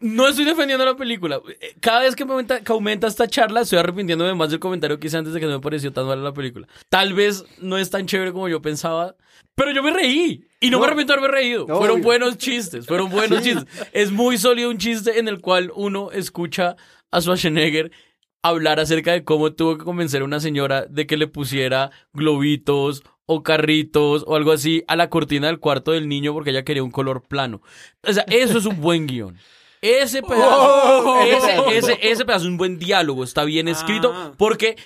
no 0.00 0.28
estoy 0.28 0.44
defendiendo 0.44 0.84
la 0.84 0.96
película. 0.96 1.40
Cada 1.80 2.00
vez 2.00 2.14
que, 2.14 2.24
me 2.24 2.32
aumenta, 2.32 2.60
que 2.62 2.72
aumenta 2.72 3.06
esta 3.06 3.26
charla, 3.26 3.62
estoy 3.62 3.78
arrepintiéndome 3.78 4.34
más 4.34 4.50
del 4.50 4.60
comentario 4.60 4.98
que 4.98 5.08
hice 5.08 5.16
antes 5.16 5.34
de 5.34 5.40
que 5.40 5.46
no 5.46 5.52
me 5.52 5.60
pareció 5.60 5.92
tan 5.92 6.06
mala 6.06 6.22
la 6.22 6.32
película. 6.34 6.68
Tal 6.88 7.14
vez 7.14 7.44
no 7.60 7.76
es 7.78 7.90
tan 7.90 8.06
chévere 8.06 8.32
como 8.32 8.48
yo 8.48 8.62
pensaba, 8.62 9.16
pero 9.54 9.72
yo 9.72 9.82
me 9.82 9.90
reí. 9.92 10.44
Y 10.60 10.70
no, 10.70 10.76
No. 10.76 10.80
me 10.82 10.86
arrepiento 10.86 11.12
de 11.12 11.18
haberme 11.18 11.36
reído. 11.36 11.66
No, 11.68 11.78
fueron 11.78 11.96
obvio. 11.96 12.04
buenos 12.04 12.38
chistes, 12.38 12.86
fueron 12.86 13.10
buenos 13.10 13.42
Sí. 13.42 13.52
chistes. 13.54 13.88
Es 13.92 14.10
muy 14.12 14.38
sólido 14.38 14.70
un 14.70 14.78
chiste 14.78 15.18
en 15.18 15.26
el 15.28 15.40
cual 15.40 15.72
uno 15.74 16.10
escucha 16.12 16.76
a 17.10 17.20
Schwarzenegger 17.20 17.90
hablar 18.42 18.78
acerca 18.78 19.12
de 19.12 19.24
cómo 19.24 19.52
tuvo 19.52 19.78
que 19.78 19.84
convencer 19.84 20.22
a 20.22 20.24
una 20.24 20.38
señora 20.40 20.86
de 20.86 21.06
que 21.08 21.16
le 21.16 21.26
pusiera 21.26 21.90
globitos 22.12 23.02
o 23.26 23.42
carritos 23.42 24.24
o 24.26 24.36
algo 24.36 24.52
así 24.52 24.84
a 24.86 24.94
la 24.96 25.10
cortina 25.10 25.48
del 25.48 25.58
cuarto 25.58 25.90
del 25.92 26.08
niño 26.08 26.32
porque 26.32 26.50
ella 26.50 26.64
quería 26.64 26.82
un 26.84 26.90
color 26.90 27.22
plano. 27.26 27.62
O 28.06 28.12
sea, 28.12 28.24
eso 28.28 28.58
es 28.58 28.64
un 28.66 28.80
buen 28.80 29.06
guion. 29.06 29.36
Ese 29.80 30.22
pedazo, 30.22 31.04
Oh, 31.06 31.22
ese, 31.22 31.58
oh. 31.58 31.70
ese, 31.70 31.98
ese 32.02 32.24
pedazo 32.24 32.44
es 32.44 32.50
un 32.50 32.56
buen 32.56 32.78
diálogo, 32.78 33.24
está 33.24 33.44
bien 33.44 33.68
escrito 33.68 34.12
Ah. 34.14 34.32
porque 34.36 34.76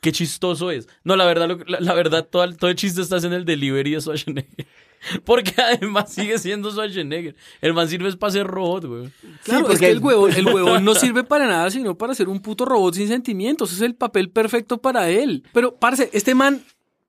qué 0.00 0.12
chistoso 0.12 0.70
es. 0.70 0.88
No, 1.04 1.16
la 1.16 1.24
verdad, 1.26 1.48
lo- 1.48 1.58
la, 1.66 1.80
la 1.80 1.94
verdad, 1.94 2.26
todo, 2.30 2.44
el- 2.44 2.56
todo 2.56 2.70
el 2.70 2.76
chiste 2.76 3.00
está 3.02 3.16
en 3.18 3.32
el 3.32 3.44
delivery 3.44 3.92
de 3.92 4.00
Schwarzenegger. 4.00 4.66
Porque 5.24 5.54
además 5.62 6.12
sigue 6.12 6.38
siendo 6.38 6.72
Schwarzenegger. 6.72 7.36
El 7.60 7.72
man 7.72 7.88
sirve 7.88 8.08
es 8.08 8.16
para 8.16 8.32
ser 8.32 8.48
robot, 8.48 8.84
güey. 8.86 9.12
Claro, 9.44 9.60
porque 9.60 9.74
es 9.74 9.80
que 9.80 9.90
el 9.90 9.98
el- 9.98 10.02
huevón, 10.02 10.32
el 10.32 10.46
huevón 10.46 10.84
no 10.84 10.94
sirve 10.96 11.22
para 11.22 11.46
nada, 11.46 11.70
sino 11.70 11.96
para 11.96 12.16
ser 12.16 12.28
un 12.28 12.40
puto 12.40 12.64
robot 12.64 12.94
sin 12.94 13.06
sentimientos. 13.06 13.72
Es 13.72 13.80
el 13.80 13.94
papel 13.94 14.30
perfecto 14.30 14.78
para 14.78 15.08
él. 15.08 15.44
Pero, 15.52 15.76
parce, 15.76 16.10
este 16.12 16.34
man 16.34 16.64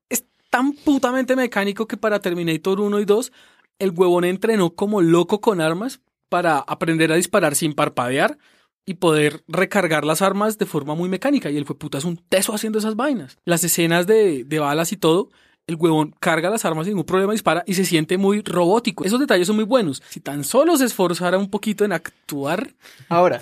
es 0.08 0.24
tan 0.50 0.72
putamente 0.72 1.34
mecánico 1.34 1.88
que 1.88 1.96
para 1.96 2.20
Terminator 2.20 2.78
1 2.80 3.00
y 3.00 3.04
2, 3.04 3.32
el 3.80 3.90
huevón 3.90 4.24
entrenó 4.24 4.70
como 4.70 5.02
loco 5.02 5.40
con 5.40 5.60
armas 5.60 6.00
para 6.30 6.60
aprender 6.60 7.12
a 7.12 7.16
disparar 7.16 7.54
sin 7.54 7.74
parpadear 7.74 8.38
y 8.86 8.94
poder 8.94 9.44
recargar 9.46 10.04
las 10.04 10.22
armas 10.22 10.56
de 10.56 10.64
forma 10.64 10.94
muy 10.94 11.10
mecánica. 11.10 11.50
Y 11.50 11.58
él 11.58 11.66
fue 11.66 11.78
puta, 11.78 11.98
es 11.98 12.04
un 12.04 12.16
teso 12.16 12.54
haciendo 12.54 12.78
esas 12.78 12.96
vainas. 12.96 13.36
Las 13.44 13.62
escenas 13.62 14.06
de, 14.06 14.44
de 14.44 14.58
balas 14.58 14.92
y 14.92 14.96
todo, 14.96 15.28
el 15.66 15.76
huevón 15.76 16.14
carga 16.18 16.50
las 16.50 16.64
armas 16.64 16.86
sin 16.86 16.94
ningún 16.94 17.04
problema, 17.04 17.32
dispara 17.32 17.62
y 17.66 17.74
se 17.74 17.84
siente 17.84 18.16
muy 18.16 18.40
robótico. 18.40 19.04
Esos 19.04 19.20
detalles 19.20 19.46
son 19.46 19.56
muy 19.56 19.64
buenos. 19.64 20.02
Si 20.08 20.20
tan 20.20 20.44
solo 20.44 20.76
se 20.76 20.86
esforzara 20.86 21.36
un 21.36 21.50
poquito 21.50 21.84
en 21.84 21.92
actuar, 21.92 22.74
Ahora, 23.08 23.38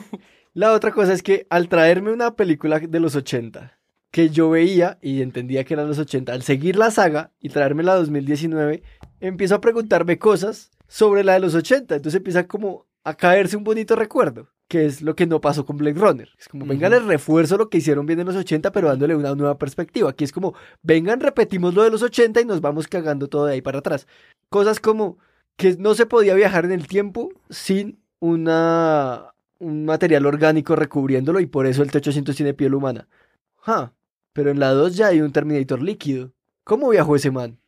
la 0.54 0.72
otra 0.72 0.92
cosa 0.92 1.12
es 1.12 1.22
que 1.22 1.46
al 1.50 1.68
traerme 1.68 2.12
una 2.12 2.34
película 2.34 2.78
de 2.78 3.00
los 3.00 3.14
80 3.14 3.78
que 4.10 4.30
yo 4.30 4.48
veía 4.48 4.98
y 5.02 5.20
entendía 5.20 5.64
que 5.64 5.74
eran 5.74 5.86
los 5.86 5.98
80, 5.98 6.32
al 6.32 6.42
seguir 6.42 6.76
la 6.76 6.90
saga 6.90 7.30
y 7.40 7.50
traerme 7.50 7.82
la 7.82 7.94
2019, 7.94 8.82
empiezo 9.20 9.54
a 9.54 9.60
preguntarme 9.60 10.18
cosas 10.18 10.70
sobre 10.88 11.22
la 11.22 11.34
de 11.34 11.40
los 11.40 11.54
80. 11.54 11.96
Entonces 11.96 12.18
empieza 12.18 12.48
como 12.48 12.86
a 13.04 13.14
caerse 13.14 13.56
un 13.56 13.64
bonito 13.64 13.94
recuerdo, 13.94 14.48
que 14.66 14.86
es 14.86 15.00
lo 15.02 15.14
que 15.14 15.26
no 15.26 15.40
pasó 15.40 15.64
con 15.64 15.76
Blade 15.76 15.98
Runner. 15.98 16.28
Es 16.38 16.48
como, 16.48 16.66
vengan, 16.66 16.90
les 16.90 17.04
refuerzo 17.04 17.56
lo 17.56 17.70
que 17.70 17.78
hicieron 17.78 18.06
bien 18.06 18.20
en 18.20 18.26
los 18.26 18.36
80, 18.36 18.72
pero 18.72 18.88
dándole 18.88 19.14
una 19.14 19.34
nueva 19.34 19.58
perspectiva. 19.58 20.10
Aquí 20.10 20.24
es 20.24 20.32
como, 20.32 20.54
vengan, 20.82 21.20
repetimos 21.20 21.74
lo 21.74 21.84
de 21.84 21.90
los 21.90 22.02
80 22.02 22.40
y 22.40 22.44
nos 22.44 22.60
vamos 22.60 22.88
cagando 22.88 23.28
todo 23.28 23.46
de 23.46 23.54
ahí 23.54 23.62
para 23.62 23.78
atrás. 23.78 24.06
Cosas 24.48 24.80
como 24.80 25.18
que 25.56 25.76
no 25.76 25.94
se 25.94 26.06
podía 26.06 26.34
viajar 26.34 26.64
en 26.64 26.72
el 26.72 26.86
tiempo 26.86 27.30
sin 27.50 28.00
una, 28.20 29.34
un 29.58 29.84
material 29.84 30.26
orgánico 30.26 30.76
recubriéndolo 30.76 31.40
y 31.40 31.46
por 31.46 31.66
eso 31.66 31.82
el 31.82 31.90
T-800 31.90 32.34
tiene 32.34 32.54
piel 32.54 32.74
humana. 32.74 33.08
Ja, 33.56 33.94
pero 34.32 34.50
en 34.50 34.60
la 34.60 34.70
2 34.70 34.96
ya 34.96 35.08
hay 35.08 35.20
un 35.20 35.32
Terminator 35.32 35.82
líquido. 35.82 36.32
¿Cómo 36.64 36.90
viajó 36.90 37.16
ese 37.16 37.30
man? 37.30 37.58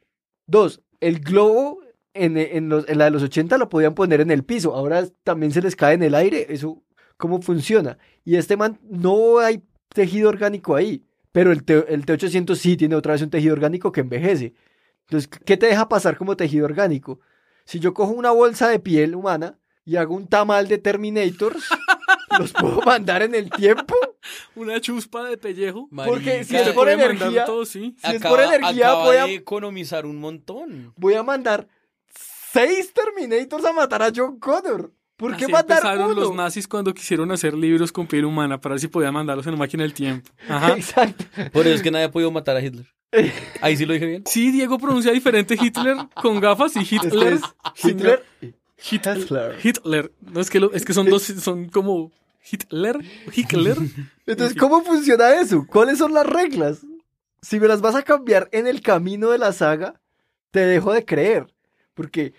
Dos, 0.46 0.82
el 1.00 1.20
globo 1.20 1.80
en, 2.14 2.36
en 2.36 2.68
los- 2.68 2.88
en 2.88 2.98
la 2.98 3.04
de 3.06 3.10
los 3.10 3.22
80 3.22 3.56
lo 3.58 3.68
podían 3.68 3.94
poner 3.94 4.20
en 4.20 4.30
el 4.30 4.44
piso, 4.44 4.74
ahora 4.74 5.04
también 5.24 5.52
se 5.52 5.62
les 5.62 5.76
cae 5.76 5.94
en 5.94 6.02
el 6.02 6.14
aire, 6.14 6.46
eso, 6.50 6.82
¿cómo 7.16 7.40
funciona? 7.42 7.98
Y 8.24 8.36
este 8.36 8.56
man, 8.56 8.78
no 8.82 9.38
hay 9.38 9.62
tejido 9.94 10.28
orgánico 10.28 10.74
ahí, 10.76 11.04
pero 11.32 11.52
el, 11.52 11.64
T- 11.64 11.92
el 11.92 12.04
T-800 12.06 12.54
sí 12.56 12.76
tiene 12.76 12.94
otra 12.96 13.12
vez 13.12 13.22
un 13.22 13.30
tejido 13.30 13.52
orgánico 13.54 13.92
que 13.92 14.00
envejece. 14.00 14.54
Entonces, 15.08 15.28
¿qué 15.44 15.56
te 15.56 15.66
deja 15.66 15.88
pasar 15.88 16.16
como 16.16 16.36
tejido 16.36 16.64
orgánico? 16.64 17.20
Si 17.64 17.78
yo 17.80 17.94
cojo 17.94 18.12
una 18.12 18.30
bolsa 18.32 18.68
de 18.68 18.78
piel 18.80 19.14
humana 19.14 19.58
y 19.84 19.96
hago 19.96 20.14
un 20.14 20.26
tamal 20.26 20.66
de 20.68 20.78
Terminators, 20.78 21.68
¿los 22.38 22.52
puedo 22.52 22.80
mandar 22.82 23.22
en 23.22 23.34
el 23.34 23.50
tiempo? 23.50 23.94
una 24.54 24.80
chuspa 24.80 25.24
de 25.24 25.36
pellejo. 25.38 25.88
Porque 26.06 26.44
si 26.44 26.54
es 26.56 26.68
por 26.68 26.84
puede 26.84 26.96
mandar 26.96 27.16
energía, 27.16 27.44
todo, 27.44 27.64
sí. 27.64 27.96
si 28.04 28.16
es 28.16 28.22
por 28.22 28.40
energía, 28.40 28.94
voy 28.94 29.16
a- 29.16 29.26
economizar 29.26 30.06
un 30.06 30.16
montón. 30.16 30.92
voy 30.96 31.14
a 31.14 31.22
mandar 31.22 31.66
seis 32.52 32.92
Terminators 32.92 33.64
a 33.64 33.72
matar 33.72 34.02
a 34.02 34.12
John 34.14 34.38
Connor. 34.38 34.92
¿Por 35.16 35.36
qué 35.36 35.44
Así 35.44 35.52
mandar 35.52 35.78
empezaron 35.78 36.12
uno? 36.12 36.20
los 36.20 36.34
nazis 36.34 36.66
cuando 36.66 36.94
quisieron 36.94 37.30
hacer 37.30 37.52
libros 37.52 37.92
con 37.92 38.06
piel 38.06 38.24
humana 38.24 38.58
para 38.58 38.74
ver 38.74 38.80
si 38.80 38.88
podían 38.88 39.12
mandarlos 39.12 39.46
en 39.46 39.52
una 39.52 39.58
máquina 39.58 39.82
del 39.82 39.92
tiempo. 39.92 40.30
Ajá. 40.48 40.72
Exacto. 40.76 41.24
Por 41.52 41.66
eso 41.66 41.76
es 41.76 41.82
que 41.82 41.90
nadie 41.90 42.06
ha 42.06 42.10
podido 42.10 42.30
matar 42.30 42.56
a 42.56 42.62
Hitler. 42.62 42.86
Ahí 43.60 43.76
sí 43.76 43.84
lo 43.84 43.92
dije 43.92 44.06
bien. 44.06 44.22
Sí, 44.26 44.50
Diego 44.50 44.78
pronuncia 44.78 45.12
diferente 45.12 45.58
Hitler 45.60 45.96
con 46.14 46.40
gafas 46.40 46.74
y 46.76 46.80
Hitler. 46.80 47.34
es 47.34 47.42
Hitler. 47.84 48.24
Hitler. 48.90 49.58
Hitler. 49.62 50.12
No, 50.32 50.40
es 50.40 50.48
que, 50.48 50.58
lo- 50.60 50.72
es 50.72 50.84
que 50.86 50.94
son 50.94 51.06
dos, 51.10 51.24
son 51.24 51.68
como 51.68 52.12
Hitler, 52.50 52.98
Hitler. 53.34 53.76
Entonces, 54.26 54.56
¿cómo 54.56 54.82
funciona 54.82 55.34
eso? 55.34 55.66
¿Cuáles 55.68 55.98
son 55.98 56.14
las 56.14 56.24
reglas? 56.24 56.78
Si 57.42 57.60
me 57.60 57.68
las 57.68 57.82
vas 57.82 57.94
a 57.94 58.02
cambiar 58.02 58.48
en 58.52 58.66
el 58.66 58.80
camino 58.80 59.28
de 59.30 59.38
la 59.38 59.52
saga, 59.52 60.00
te 60.50 60.60
dejo 60.60 60.94
de 60.94 61.04
creer. 61.04 61.46
Porque 61.94 62.32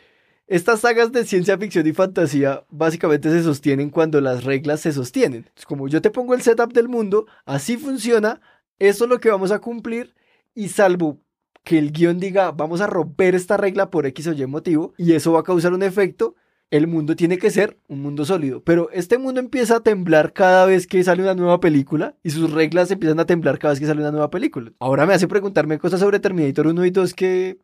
estas 0.48 0.82
sagas 0.82 1.14
de 1.14 1.24
ciencia 1.24 1.58
ficción 1.58 1.88
y 1.88 1.94
fantasía 1.94 2.66
básicamente 2.70 3.30
se 3.30 3.42
sostienen 3.42 3.90
cuando 3.90 4.20
las 4.20 4.44
reglas 4.44 4.82
se 4.82 4.92
sostienen. 4.92 5.50
Como 5.66 5.88
yo 5.88 6.02
te 6.02 6.12
pongo 6.12 6.34
el 6.34 6.42
setup 6.42 6.74
del 6.74 6.90
mundo, 6.90 7.26
así 7.46 7.78
funciona, 7.78 8.42
esto 8.78 9.06
es 9.06 9.10
lo 9.10 9.20
que 9.20 9.30
vamos 9.30 9.52
a 9.52 9.60
cumplir 9.60 10.14
y 10.54 10.68
salvo 10.68 11.22
que 11.64 11.78
el 11.78 11.92
guion 11.92 12.20
diga 12.20 12.52
vamos 12.52 12.82
a 12.82 12.88
romper 12.88 13.36
esta 13.36 13.56
regla 13.56 13.90
por 13.90 14.06
X 14.08 14.28
o 14.28 14.34
Y 14.34 14.46
motivo 14.46 14.94
y 14.98 15.14
eso 15.14 15.32
va 15.32 15.40
a 15.40 15.44
causar 15.44 15.74
un 15.74 15.84
efecto, 15.84 16.36
el 16.70 16.88
mundo 16.88 17.16
tiene 17.16 17.38
que 17.38 17.50
ser 17.50 17.78
un 17.88 18.02
mundo 18.02 18.26
sólido. 18.26 18.64
Pero 18.64 18.90
este 18.92 19.18
mundo 19.18 19.40
empieza 19.40 19.78
a 19.78 19.84
temblar 19.84 20.34
cada 20.34 20.66
vez 20.66 20.88
que 20.88 21.04
sale 21.04 21.22
una 21.22 21.36
nueva 21.36 21.60
película 21.60 22.16
y 22.24 22.32
sus 22.32 22.52
reglas 22.52 22.92
empiezan 22.92 23.20
a 23.20 23.26
temblar 23.26 23.60
cada 23.60 23.74
vez 23.74 23.80
que 23.80 23.86
sale 23.88 24.02
una 24.02 24.12
nueva 24.12 24.30
película. 24.30 24.72
Ahora 24.80 25.06
me 25.06 25.14
hace 25.14 25.28
preguntarme 25.28 25.80
cosas 25.80 26.00
sobre 26.00 26.20
Terminator 26.20 26.68
1 26.68 26.86
y 26.86 26.90
2 26.90 27.14
que... 27.14 27.60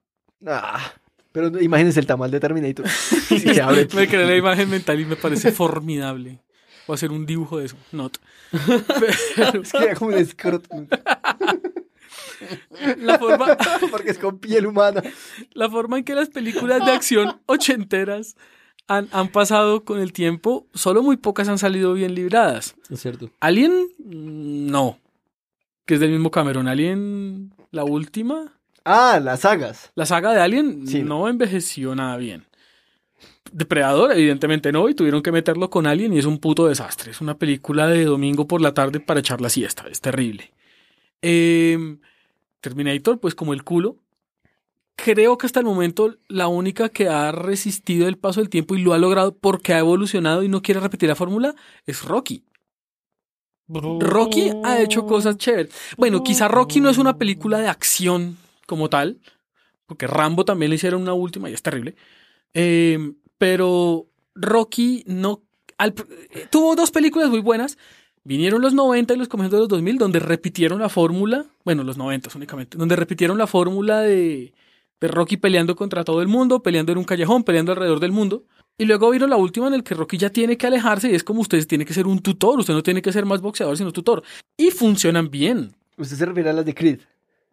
Ah, 0.46 0.94
pero 1.32 1.62
imagínense 1.62 2.00
el 2.00 2.06
tamal 2.08 2.32
de 2.32 2.40
Terminator. 2.40 2.86
Sí, 3.28 3.40
se 3.40 3.62
abre. 3.62 3.88
Me 3.94 4.08
creé 4.08 4.26
la 4.26 4.36
imagen 4.36 4.70
mental 4.70 5.00
y 5.00 5.06
me 5.06 5.16
parece 5.16 5.52
formidable. 5.52 6.40
Voy 6.88 6.94
a 6.94 6.96
hacer 6.96 7.12
un 7.12 7.26
dibujo 7.26 7.58
de 7.60 7.66
eso. 7.66 7.76
Not. 7.92 8.18
Pero 9.36 9.62
Es 9.62 9.72
que 9.74 9.78
era 9.84 9.96
como 9.96 10.12
un 10.12 10.18
escroto. 10.18 10.70
la 12.98 13.20
forma, 13.20 13.58
Porque 13.92 14.12
es 14.12 14.18
con 14.18 14.40
piel 14.40 14.68
humana. 14.68 15.04
la 15.54 15.70
forma 15.70 15.98
en 15.98 16.04
que 16.04 16.16
las 16.16 16.30
películas 16.30 16.86
de 16.86 16.92
acción 16.92 17.42
ochenteras 17.46 18.36
han, 18.88 19.10
han 19.12 19.28
pasado 19.30 19.84
con 19.84 20.00
el 20.00 20.14
tiempo, 20.14 20.66
solo 20.74 21.04
muy 21.04 21.18
pocas 21.18 21.50
han 21.50 21.58
salido 21.58 21.94
bien 21.94 22.16
libradas. 22.16 22.76
Es 22.90 23.02
cierto. 23.02 23.30
Alien, 23.42 23.74
no. 24.00 25.00
Que 25.86 25.96
es 25.96 26.00
del 26.00 26.12
mismo 26.12 26.32
Cameron. 26.32 26.68
Alien, 26.70 27.54
la 27.72 27.84
última. 27.84 28.57
Ah, 28.90 29.20
las 29.22 29.42
sagas. 29.42 29.92
La 29.96 30.06
saga 30.06 30.34
de 30.34 30.40
Alien 30.40 30.88
Sí. 30.88 31.04
no 31.04 31.28
envejeció 31.28 31.94
nada 31.94 32.16
bien. 32.16 32.46
Depredador, 33.52 34.12
evidentemente 34.14 34.72
no, 34.72 34.88
y 34.88 34.94
tuvieron 34.96 35.22
que 35.22 35.32
meterlo 35.32 35.70
con 35.70 35.88
Alien 35.88 36.14
y 36.14 36.20
es 36.20 36.26
un 36.26 36.38
puto 36.40 36.68
desastre. 36.68 37.12
Es 37.12 37.20
una 37.22 37.38
película 37.38 37.88
de 37.88 38.06
domingo 38.06 38.48
por 38.48 38.62
la 38.62 38.74
tarde 38.74 39.00
para 39.00 39.20
echar 39.20 39.42
la 39.42 39.50
siesta, 39.50 39.86
es 39.90 40.00
terrible. 40.00 40.52
Eh, 41.22 41.98
Terminator, 42.62 43.20
pues 43.20 43.36
como 43.36 43.54
el 43.54 43.64
culo. 43.64 43.98
Creo 44.96 45.38
que 45.38 45.46
hasta 45.46 45.60
el 45.60 45.66
momento 45.66 46.16
la 46.28 46.48
única 46.48 46.90
que 46.90 47.08
ha 47.08 47.32
resistido 47.32 48.08
el 48.08 48.18
paso 48.18 48.40
del 48.40 48.50
tiempo 48.50 48.76
y 48.76 48.82
lo 48.82 48.94
ha 48.94 48.98
logrado 48.98 49.36
porque 49.36 49.74
ha 49.74 49.80
evolucionado 49.80 50.44
y 50.44 50.48
no 50.50 50.62
quiere 50.62 50.80
repetir 50.80 51.08
la 51.10 51.16
fórmula 51.16 51.54
es 51.86 52.04
Rocky. 52.04 52.44
Rocky 53.68 54.52
ha 54.64 54.80
hecho 54.82 55.06
cosas 55.06 55.38
chéveres. 55.38 55.72
Bueno, 55.98 56.24
quizá 56.24 56.48
Rocky 56.48 56.80
no 56.80 56.90
es 56.90 56.98
una 56.98 57.18
película 57.18 57.60
de 57.60 57.68
acción 57.68 58.38
como 58.68 58.90
tal, 58.90 59.20
porque 59.88 60.06
Rambo 60.06 60.46
también 60.46 60.70
le 60.70 60.76
hicieron 60.76 61.02
una 61.02 61.14
última 61.14 61.50
y 61.50 61.54
es 61.54 61.64
terrible. 61.64 61.96
Eh, 62.54 63.14
pero 63.40 64.08
Rocky 64.36 65.04
no... 65.08 65.42
al- 65.80 65.96
eh, 66.32 66.48
tuvo 66.52 66.76
dos 66.76 66.92
películas 66.92 67.30
muy 67.30 67.40
buenas. 67.40 67.78
Vinieron 68.24 68.62
los 68.62 68.74
90 68.74 69.14
y 69.14 69.18
los 69.18 69.30
comienzos 69.30 69.54
de 69.58 69.60
los 69.62 69.70
2000, 69.70 69.98
donde 69.98 70.20
repitieron 70.20 70.80
la 70.80 70.90
fórmula, 70.90 71.46
bueno, 71.64 71.84
los 71.84 71.98
90 71.98 72.30
únicamente, 72.36 72.78
donde 72.78 72.96
repitieron 72.98 73.38
la 73.38 73.48
fórmula 73.48 74.02
de, 74.02 74.54
de 75.00 75.08
Rocky 75.08 75.38
peleando 75.38 75.76
contra 75.78 76.04
todo 76.04 76.22
el 76.22 76.28
mundo, 76.28 76.62
peleando 76.62 76.92
en 76.92 76.98
un 76.98 77.06
callejón, 77.06 77.44
peleando 77.46 77.72
alrededor 77.72 78.02
del 78.02 78.12
mundo. 78.12 78.44
Y 78.78 78.84
luego 78.86 79.10
vino 79.12 79.26
la 79.28 79.38
última 79.38 79.68
en 79.68 79.76
el 79.76 79.84
que 79.84 79.96
Rocky 79.96 80.18
ya 80.18 80.30
tiene 80.30 80.58
que 80.58 80.68
alejarse 80.68 81.10
y 81.10 81.16
es 81.16 81.24
como 81.24 81.40
usted 81.42 81.66
tiene 81.66 81.86
que 81.86 81.94
ser 81.94 82.06
un 82.06 82.20
tutor, 82.20 82.60
usted 82.60 82.74
no 82.74 82.84
tiene 82.84 83.02
que 83.02 83.12
ser 83.14 83.26
más 83.26 83.40
boxeador 83.42 83.78
sino 83.78 83.94
tutor. 83.94 84.22
Y 84.58 84.72
funcionan 84.72 85.32
bien. 85.32 85.74
Usted 85.98 86.18
se 86.18 86.26
refiere 86.26 86.50
a 86.50 86.54
las 86.54 86.66
de 86.66 86.76
Creed. 86.76 87.00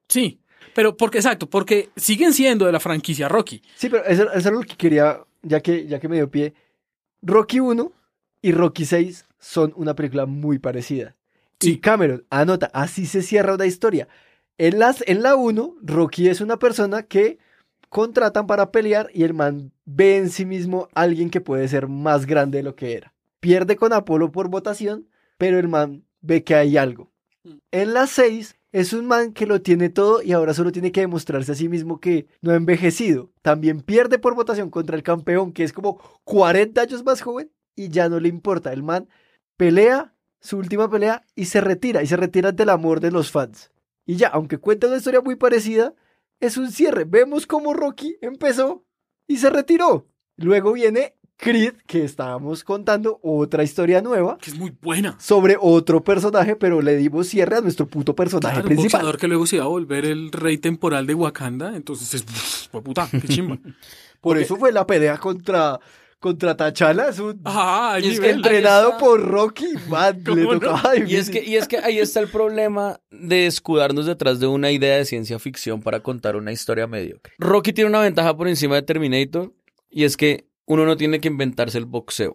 Sí. 0.08 0.40
Pero 0.74 0.96
porque, 0.96 1.18
exacto, 1.18 1.48
porque 1.48 1.90
siguen 1.96 2.32
siendo 2.32 2.66
de 2.66 2.72
la 2.72 2.80
franquicia 2.80 3.28
Rocky. 3.28 3.62
Sí, 3.76 3.88
pero 3.88 4.04
eso, 4.04 4.30
eso 4.32 4.48
es 4.48 4.54
lo 4.54 4.60
que 4.62 4.76
quería, 4.76 5.20
ya 5.42 5.60
que, 5.60 5.86
ya 5.86 5.98
que 6.00 6.08
me 6.08 6.16
dio 6.16 6.30
pie. 6.30 6.54
Rocky 7.22 7.60
1 7.60 7.92
y 8.42 8.52
Rocky 8.52 8.84
6 8.84 9.24
son 9.38 9.72
una 9.76 9.94
película 9.94 10.26
muy 10.26 10.58
parecida. 10.58 11.16
Y 11.60 11.66
Sí. 11.66 11.78
Cameron, 11.78 12.24
anota, 12.30 12.70
así 12.72 13.06
se 13.06 13.22
cierra 13.22 13.54
una 13.54 13.66
historia. 13.66 14.08
En, 14.58 14.78
las, 14.78 15.02
en 15.06 15.22
la 15.22 15.34
1, 15.34 15.76
Rocky 15.82 16.28
es 16.28 16.40
una 16.40 16.58
persona 16.58 17.02
que 17.04 17.38
contratan 17.88 18.46
para 18.46 18.70
pelear 18.72 19.08
y 19.14 19.22
el 19.22 19.34
man 19.34 19.72
ve 19.84 20.16
en 20.16 20.28
sí 20.30 20.44
mismo 20.44 20.88
a 20.94 21.02
alguien 21.02 21.30
que 21.30 21.40
puede 21.40 21.66
ser 21.68 21.86
más 21.88 22.26
grande 22.26 22.58
de 22.58 22.64
lo 22.64 22.74
que 22.74 22.94
era. 22.94 23.12
Pierde 23.40 23.76
con 23.76 23.92
Apolo 23.92 24.32
por 24.32 24.48
votación, 24.48 25.08
pero 25.38 25.58
el 25.58 25.68
man 25.68 26.04
ve 26.20 26.42
que 26.42 26.54
hay 26.54 26.76
algo. 26.76 27.10
En 27.70 27.94
la 27.94 28.06
6 28.06 28.56
es 28.74 28.92
un 28.92 29.06
man 29.06 29.32
que 29.32 29.46
lo 29.46 29.62
tiene 29.62 29.88
todo 29.88 30.20
y 30.20 30.32
ahora 30.32 30.52
solo 30.52 30.72
tiene 30.72 30.90
que 30.90 31.02
demostrarse 31.02 31.52
a 31.52 31.54
sí 31.54 31.68
mismo 31.68 32.00
que 32.00 32.26
no 32.42 32.50
ha 32.50 32.56
envejecido. 32.56 33.30
También 33.40 33.80
pierde 33.82 34.18
por 34.18 34.34
votación 34.34 34.68
contra 34.68 34.96
el 34.96 35.04
campeón, 35.04 35.52
que 35.52 35.62
es 35.62 35.72
como 35.72 36.00
40 36.24 36.80
años 36.80 37.04
más 37.04 37.20
joven 37.20 37.52
y 37.76 37.90
ya 37.90 38.08
no 38.08 38.18
le 38.18 38.28
importa. 38.28 38.72
El 38.72 38.82
man 38.82 39.08
pelea 39.56 40.16
su 40.40 40.58
última 40.58 40.90
pelea 40.90 41.24
y 41.36 41.44
se 41.44 41.60
retira. 41.60 42.02
Y 42.02 42.08
se 42.08 42.16
retira 42.16 42.50
del 42.50 42.68
amor 42.68 42.98
de 42.98 43.12
los 43.12 43.30
fans. 43.30 43.70
Y 44.06 44.16
ya, 44.16 44.26
aunque 44.26 44.58
cuenta 44.58 44.88
una 44.88 44.96
historia 44.96 45.20
muy 45.20 45.36
parecida, 45.36 45.94
es 46.40 46.56
un 46.56 46.72
cierre. 46.72 47.04
Vemos 47.04 47.46
cómo 47.46 47.74
Rocky 47.74 48.18
empezó 48.22 48.84
y 49.28 49.36
se 49.36 49.50
retiró. 49.50 50.08
Luego 50.36 50.72
viene 50.72 51.16
Creed, 51.36 51.74
que 51.86 52.04
estábamos 52.04 52.62
contando 52.64 53.18
otra 53.22 53.62
historia 53.64 54.00
nueva 54.00 54.38
Que 54.38 54.50
es 54.50 54.56
muy 54.56 54.72
buena. 54.80 55.16
sobre 55.18 55.56
otro 55.60 56.02
personaje, 56.04 56.54
pero 56.56 56.80
le 56.80 56.96
dimos 56.96 57.26
cierre 57.28 57.56
a 57.56 57.60
nuestro 57.60 57.86
puto 57.86 58.14
personaje 58.14 58.54
Claro, 58.54 58.68
un 58.68 58.74
principal. 58.76 59.00
boxeador 59.00 59.18
que 59.20 59.28
luego 59.28 59.46
se 59.46 59.56
iba 59.56 59.64
a 59.64 59.68
volver 59.68 60.04
el 60.04 60.30
rey 60.32 60.58
temporal 60.58 61.06
de 61.06 61.14
Wakanda. 61.14 61.74
Entonces 61.76 62.14
es. 62.14 62.24
Fue 62.70 62.82
puta, 62.82 63.08
qué 63.10 63.26
chimba. 63.28 63.58
Por 64.20 64.38
eso 64.38 64.56
fue 64.56 64.72
la 64.72 64.86
pelea 64.86 65.18
contra, 65.18 65.78
contra 66.18 66.56
T'Challa. 66.56 67.08
Es 67.10 67.18
un 67.18 67.38
Ah, 67.44 67.98
Y 68.02 68.08
es 68.12 68.20
que 68.20 68.30
entrenado 68.30 68.96
por 68.96 69.20
Rocky. 69.20 69.66
Man, 69.90 70.22
Y 71.06 71.16
es, 71.16 71.28
que, 71.28 71.44
y 71.44 71.56
es 71.56 71.68
que 71.68 71.76
ahí 71.76 71.98
está 71.98 72.20
el 72.20 72.28
problema 72.28 72.98
de 73.10 73.46
escudarnos 73.46 74.06
detrás 74.06 74.40
de 74.40 74.46
una 74.46 74.70
idea 74.70 74.96
de 74.96 75.04
ciencia 75.04 75.38
ficción 75.38 75.82
para 75.82 76.00
contar 76.00 76.36
una 76.36 76.52
historia 76.52 76.86
mediocre. 76.86 77.34
Rocky 77.38 77.74
tiene 77.74 77.90
una 77.90 78.00
ventaja 78.00 78.34
por 78.34 78.48
encima 78.48 78.76
de 78.76 78.82
Terminator 78.82 79.52
y 79.90 80.04
es 80.04 80.16
que 80.16 80.46
uno 80.66 80.86
no 80.86 80.96
tiene 80.96 81.20
que 81.20 81.28
inventarse 81.28 81.78
el 81.78 81.86
boxeo. 81.86 82.34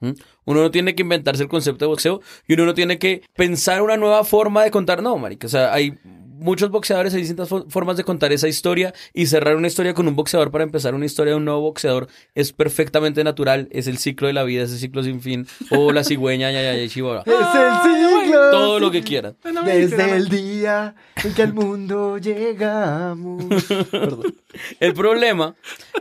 Uno 0.00 0.62
no 0.62 0.70
tiene 0.70 0.94
que 0.94 1.02
inventarse 1.02 1.42
el 1.42 1.48
concepto 1.50 1.84
de 1.84 1.90
boxeo 1.90 2.22
y 2.48 2.54
uno 2.54 2.64
no 2.64 2.74
tiene 2.74 2.98
que 2.98 3.22
pensar 3.34 3.82
una 3.82 3.98
nueva 3.98 4.24
forma 4.24 4.64
de 4.64 4.70
contar. 4.70 5.02
No, 5.02 5.18
marica. 5.18 5.46
O 5.46 5.50
sea, 5.50 5.74
hay 5.74 5.98
muchos 6.40 6.70
boxeadores, 6.70 7.14
hay 7.14 7.20
distintas 7.20 7.48
fo- 7.50 7.64
formas 7.68 7.96
de 7.96 8.04
contar 8.04 8.32
esa 8.32 8.48
historia 8.48 8.92
y 9.14 9.26
cerrar 9.26 9.56
una 9.56 9.66
historia 9.68 9.94
con 9.94 10.08
un 10.08 10.16
boxeador 10.16 10.50
para 10.50 10.64
empezar 10.64 10.94
una 10.94 11.06
historia 11.06 11.32
de 11.32 11.36
un 11.36 11.44
nuevo 11.44 11.60
boxeador 11.60 12.08
es 12.34 12.52
perfectamente 12.52 13.22
natural. 13.24 13.68
Es 13.70 13.86
el 13.86 13.98
ciclo 13.98 14.26
de 14.26 14.32
la 14.32 14.42
vida, 14.44 14.62
es 14.64 14.72
el 14.72 14.78
ciclo 14.78 15.02
sin 15.02 15.20
fin. 15.20 15.46
O 15.70 15.92
la 15.92 16.02
cigüeña, 16.04 16.50
ya, 16.50 16.62
ya, 16.62 16.74
ya, 16.74 16.88
chihuahua. 16.88 17.22
Es 17.26 17.32
el 17.32 18.22
siglo. 18.24 18.50
Todo 18.50 18.80
lo 18.80 18.90
que 18.90 19.02
quieran. 19.02 19.36
Desde 19.64 20.16
el 20.16 20.28
día 20.28 20.94
en 21.24 21.34
que 21.34 21.42
al 21.42 21.52
mundo 21.54 22.18
llegamos. 22.18 23.44
Perdón. 23.90 24.34
El 24.80 24.94
problema 24.94 25.54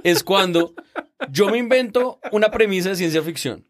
es 0.04 0.24
cuando 0.24 0.74
yo 1.30 1.50
me 1.50 1.58
invento 1.58 2.20
una 2.32 2.50
premisa 2.52 2.90
de 2.90 2.96
ciencia 2.96 3.22
ficción, 3.22 3.66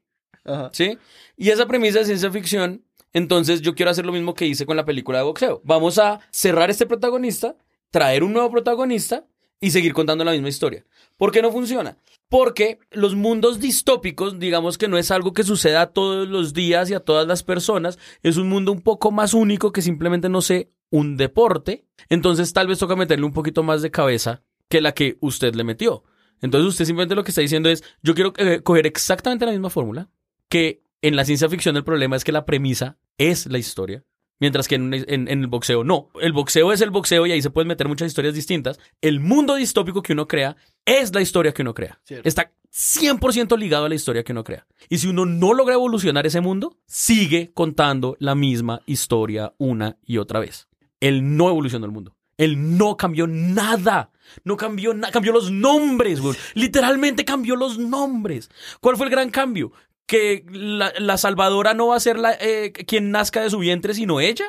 Ajá. 0.45 0.69
¿sí? 0.73 0.97
Y 1.37 1.49
esa 1.49 1.65
premisa 1.67 1.99
de 1.99 2.05
ciencia 2.05 2.31
ficción, 2.31 2.83
entonces 3.13 3.61
yo 3.61 3.75
quiero 3.75 3.91
hacer 3.91 4.05
lo 4.05 4.11
mismo 4.11 4.33
que 4.33 4.47
hice 4.47 4.65
con 4.65 4.77
la 4.77 4.85
película 4.85 5.19
de 5.19 5.23
boxeo. 5.23 5.61
Vamos 5.63 5.97
a 5.97 6.19
cerrar 6.31 6.69
este 6.69 6.85
protagonista, 6.85 7.55
traer 7.91 8.23
un 8.23 8.33
nuevo 8.33 8.51
protagonista 8.51 9.25
y 9.61 9.71
seguir 9.71 9.93
contando 9.93 10.23
la 10.23 10.31
misma 10.31 10.49
historia. 10.49 10.85
¿Por 11.17 11.31
qué 11.31 11.41
no 11.41 11.51
funciona? 11.51 11.97
Porque 12.29 12.79
los 12.91 13.15
mundos 13.15 13.59
distópicos, 13.59 14.39
digamos 14.39 14.77
que 14.77 14.87
no 14.87 14.97
es 14.97 15.11
algo 15.11 15.33
que 15.33 15.43
suceda 15.43 15.87
todos 15.87 16.27
los 16.27 16.53
días 16.53 16.89
y 16.89 16.93
a 16.93 16.99
todas 16.99 17.27
las 17.27 17.43
personas, 17.43 17.97
es 18.23 18.37
un 18.37 18.47
mundo 18.47 18.71
un 18.71 18.81
poco 18.81 19.11
más 19.11 19.33
único 19.33 19.71
que 19.71 19.81
simplemente 19.81 20.29
no 20.29 20.41
sé, 20.41 20.69
un 20.91 21.17
deporte. 21.17 21.85
Entonces 22.07 22.53
tal 22.53 22.67
vez 22.67 22.79
toca 22.79 22.95
meterle 22.95 23.25
un 23.25 23.33
poquito 23.33 23.63
más 23.63 23.81
de 23.81 23.91
cabeza 23.91 24.43
que 24.69 24.81
la 24.81 24.93
que 24.93 25.17
usted 25.19 25.55
le 25.55 25.63
metió. 25.63 26.03
Entonces 26.41 26.69
usted 26.69 26.85
simplemente 26.85 27.15
lo 27.15 27.23
que 27.23 27.31
está 27.31 27.41
diciendo 27.41 27.69
es, 27.69 27.83
yo 28.01 28.13
quiero 28.15 28.33
eh, 28.37 28.61
coger 28.61 28.87
exactamente 28.87 29.45
la 29.45 29.51
misma 29.51 29.69
fórmula, 29.69 30.09
que 30.47 30.83
en 31.01 31.15
la 31.15 31.25
ciencia 31.25 31.49
ficción 31.49 31.75
el 31.77 31.83
problema 31.83 32.15
es 32.15 32.23
que 32.23 32.31
la 32.31 32.45
premisa 32.45 32.97
es 33.17 33.45
la 33.47 33.57
historia. 33.57 34.03
Mientras 34.41 34.69
que 34.69 34.75
en, 34.75 34.93
en- 34.93 35.05
en 35.27 35.27
el 35.27 35.47
boxeo 35.47 35.83
no. 35.83 36.11
El 36.21 36.31
boxeo 36.31 36.71
es 36.71 36.79
el 36.79 36.91
boxeo 36.91 37.25
y 37.27 37.33
ahí 37.33 37.41
se 37.41 37.49
pueden 37.49 37.67
meter 37.67 37.89
muchas 37.89 38.07
historias 38.07 38.33
distintas. 38.35 38.79
El 39.01 39.19
mundo 39.19 39.55
distópico 39.55 40.01
que 40.01 40.13
uno 40.13 40.29
crea 40.29 40.55
es 40.85 41.13
la 41.13 41.19
historia 41.21 41.51
que 41.53 41.61
uno 41.61 41.73
crea. 41.73 41.99
Cierto. 42.05 42.25
Está 42.27 42.53
100% 42.71 43.57
ligado 43.57 43.85
a 43.85 43.89
la 43.89 43.95
historia 43.95 44.23
que 44.23 44.31
uno 44.31 44.45
crea. 44.45 44.65
Y 44.87 44.99
si 44.99 45.07
uno 45.07 45.25
no 45.25 45.53
logra 45.53 45.73
evolucionar 45.73 46.25
ese 46.25 46.39
mundo, 46.39 46.77
sigue 46.85 47.51
contando 47.53 48.15
la 48.19 48.33
misma 48.35 48.81
historia 48.85 49.53
una 49.57 49.97
y 50.05 50.19
otra 50.19 50.39
vez. 50.39 50.69
Él 51.01 51.35
no 51.35 51.49
evolucionó 51.49 51.85
el 51.85 51.91
mundo. 51.91 52.15
Él 52.37 52.77
no 52.77 52.95
cambió 52.95 53.27
nada. 53.27 54.11
No 54.45 54.55
cambió 54.55 54.93
nada. 54.93 55.11
Cambió 55.11 55.33
los 55.33 55.51
nombres, 55.51 56.21
güey. 56.21 56.37
Literalmente 56.53 57.25
cambió 57.25 57.57
los 57.57 57.77
nombres. 57.77 58.49
¿Cuál 58.79 58.95
fue 58.95 59.07
el 59.07 59.11
gran 59.11 59.29
cambio? 59.29 59.73
¿Que 60.09 60.43
la, 60.49 61.17
salvadora 61.19 61.75
no 61.75 61.89
va 61.89 61.95
a 61.95 61.99
ser 61.99 62.17
eh, 62.41 62.73
quien 62.87 63.11
nazca 63.11 63.43
de 63.43 63.51
su 63.51 63.59
vientre, 63.59 63.93
sino 63.93 64.19
ella? 64.19 64.45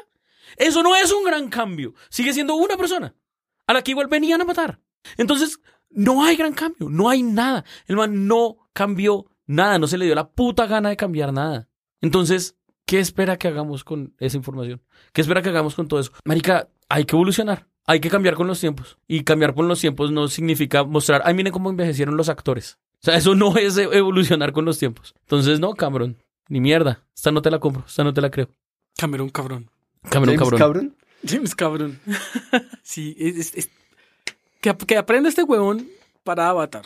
Eso 0.56 0.82
no 0.82 0.96
es 0.96 1.12
un 1.12 1.22
gran 1.22 1.50
cambio. 1.50 1.92
Sigue 2.08 2.32
siendo 2.32 2.54
una 2.54 2.78
persona 2.78 3.14
a 3.66 3.74
la 3.74 3.82
que 3.82 3.90
igual 3.90 4.06
venían 4.06 4.40
a 4.40 4.46
matar. 4.46 4.80
Entonces, 5.18 5.60
no 5.90 6.24
hay 6.24 6.36
gran 6.36 6.54
cambio. 6.54 6.88
No 6.88 7.10
hay 7.10 7.22
nada. 7.22 7.66
El 7.86 7.96
man 7.96 8.26
no 8.26 8.70
cambió 8.72 9.26
nada. 9.46 9.78
No 9.78 9.86
se 9.86 9.98
le 9.98 10.06
dio 10.06 10.14
la 10.14 10.30
puta 10.30 10.64
gana 10.64 10.88
de 10.88 10.96
cambiar 10.96 11.30
nada. 11.30 11.68
Entonces, 12.00 12.56
¿qué 12.86 12.98
espera 12.98 13.36
que 13.36 13.48
hagamos 13.48 13.84
con 13.84 14.14
esa 14.18 14.38
información? 14.38 14.80
¿Qué 15.12 15.20
espera 15.20 15.42
que 15.42 15.50
hagamos 15.50 15.74
con 15.74 15.88
todo 15.88 16.00
eso? 16.00 16.12
Marica, 16.24 16.70
hay 16.88 17.04
que 17.04 17.14
evolucionar. 17.14 17.68
Hay 17.84 18.00
que 18.00 18.08
cambiar 18.08 18.34
con 18.34 18.46
los 18.46 18.60
tiempos. 18.60 18.96
Y 19.06 19.24
cambiar 19.24 19.54
con 19.54 19.68
los 19.68 19.78
tiempos 19.78 20.10
no 20.10 20.26
significa 20.28 20.84
mostrar, 20.84 21.20
ay, 21.26 21.34
miren 21.34 21.52
cómo 21.52 21.68
envejecieron 21.68 22.16
los 22.16 22.30
actores. 22.30 22.78
O 23.02 23.04
sea, 23.04 23.16
eso 23.16 23.34
no 23.34 23.56
es 23.56 23.76
e- 23.78 23.84
evolucionar 23.96 24.52
con 24.52 24.64
los 24.64 24.78
tiempos. 24.78 25.14
Entonces, 25.22 25.58
no, 25.60 25.74
Cameron. 25.74 26.16
Ni 26.48 26.60
mierda. 26.60 27.02
Esta 27.14 27.30
no 27.30 27.40
te 27.42 27.50
la 27.50 27.58
compro. 27.58 27.84
Esta 27.86 28.04
no 28.04 28.12
te 28.12 28.20
la 28.20 28.30
creo. 28.30 28.48
Cameron 28.98 29.30
cabrón. 29.30 29.70
Cameron, 30.10 30.36
James 30.36 30.50
cabrón. 30.50 30.58
Cameron. 30.60 30.96
James 31.26 31.54
cabrón. 31.54 32.00
sí, 32.82 33.16
es, 33.18 33.36
es- 33.36 33.54
es- 33.54 33.70
que, 34.60 34.76
que 34.76 34.96
aprenda 34.98 35.28
este 35.28 35.42
huevón 35.42 35.88
para 36.24 36.48
Avatar. 36.50 36.84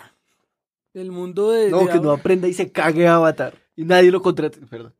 El 0.92 1.10
mundo 1.10 1.50
de... 1.50 1.70
No, 1.70 1.80
de 1.86 1.88
que 1.92 1.98
no 1.98 2.12
aprenda 2.12 2.46
y 2.46 2.54
se 2.54 2.70
cague 2.70 3.08
a 3.08 3.16
Avatar. 3.16 3.54
Y 3.74 3.84
nadie 3.84 4.12
lo 4.12 4.22
contrate. 4.22 4.60
Perdón. 4.70 4.94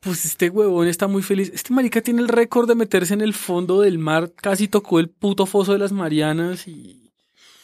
Pues 0.00 0.24
este 0.24 0.50
huevón 0.50 0.88
está 0.88 1.06
muy 1.06 1.22
feliz. 1.22 1.52
Este 1.54 1.72
marica 1.72 2.00
tiene 2.00 2.22
el 2.22 2.28
récord 2.28 2.66
de 2.66 2.74
meterse 2.74 3.14
en 3.14 3.20
el 3.20 3.34
fondo 3.34 3.82
del 3.82 3.98
mar. 3.98 4.32
Casi 4.34 4.66
tocó 4.66 4.98
el 4.98 5.08
puto 5.08 5.46
foso 5.46 5.72
de 5.72 5.78
las 5.78 5.92
Marianas 5.92 6.66
y 6.66 7.09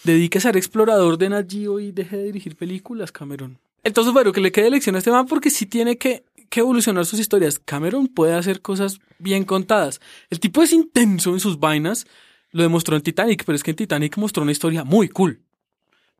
dedíquese 0.06 0.48
a 0.48 0.52
ser 0.52 0.56
explorador 0.56 1.18
de 1.18 1.28
Nat 1.28 1.50
Geo 1.50 1.78
y 1.80 1.92
deje 1.92 2.16
de 2.16 2.22
dirigir 2.24 2.56
películas, 2.56 3.12
Cameron. 3.12 3.58
Entonces, 3.84 4.12
bueno, 4.12 4.32
que 4.32 4.40
le 4.40 4.50
quede 4.52 4.70
lección 4.70 4.94
a 4.96 4.98
este 4.98 5.10
man 5.10 5.26
porque 5.26 5.50
sí 5.50 5.66
tiene 5.66 5.96
que, 5.98 6.24
que 6.48 6.60
evolucionar 6.60 7.04
sus 7.06 7.20
historias. 7.20 7.58
Cameron 7.58 8.08
puede 8.08 8.34
hacer 8.34 8.60
cosas 8.62 8.98
bien 9.18 9.44
contadas. 9.44 10.00
El 10.30 10.40
tipo 10.40 10.62
es 10.62 10.72
intenso 10.72 11.32
en 11.34 11.40
sus 11.40 11.58
vainas. 11.60 12.06
Lo 12.52 12.62
demostró 12.62 12.96
en 12.96 13.02
Titanic, 13.02 13.44
pero 13.44 13.54
es 13.56 13.62
que 13.62 13.70
en 13.72 13.76
Titanic 13.76 14.16
mostró 14.16 14.42
una 14.42 14.52
historia 14.52 14.82
muy 14.84 15.08
cool. 15.08 15.42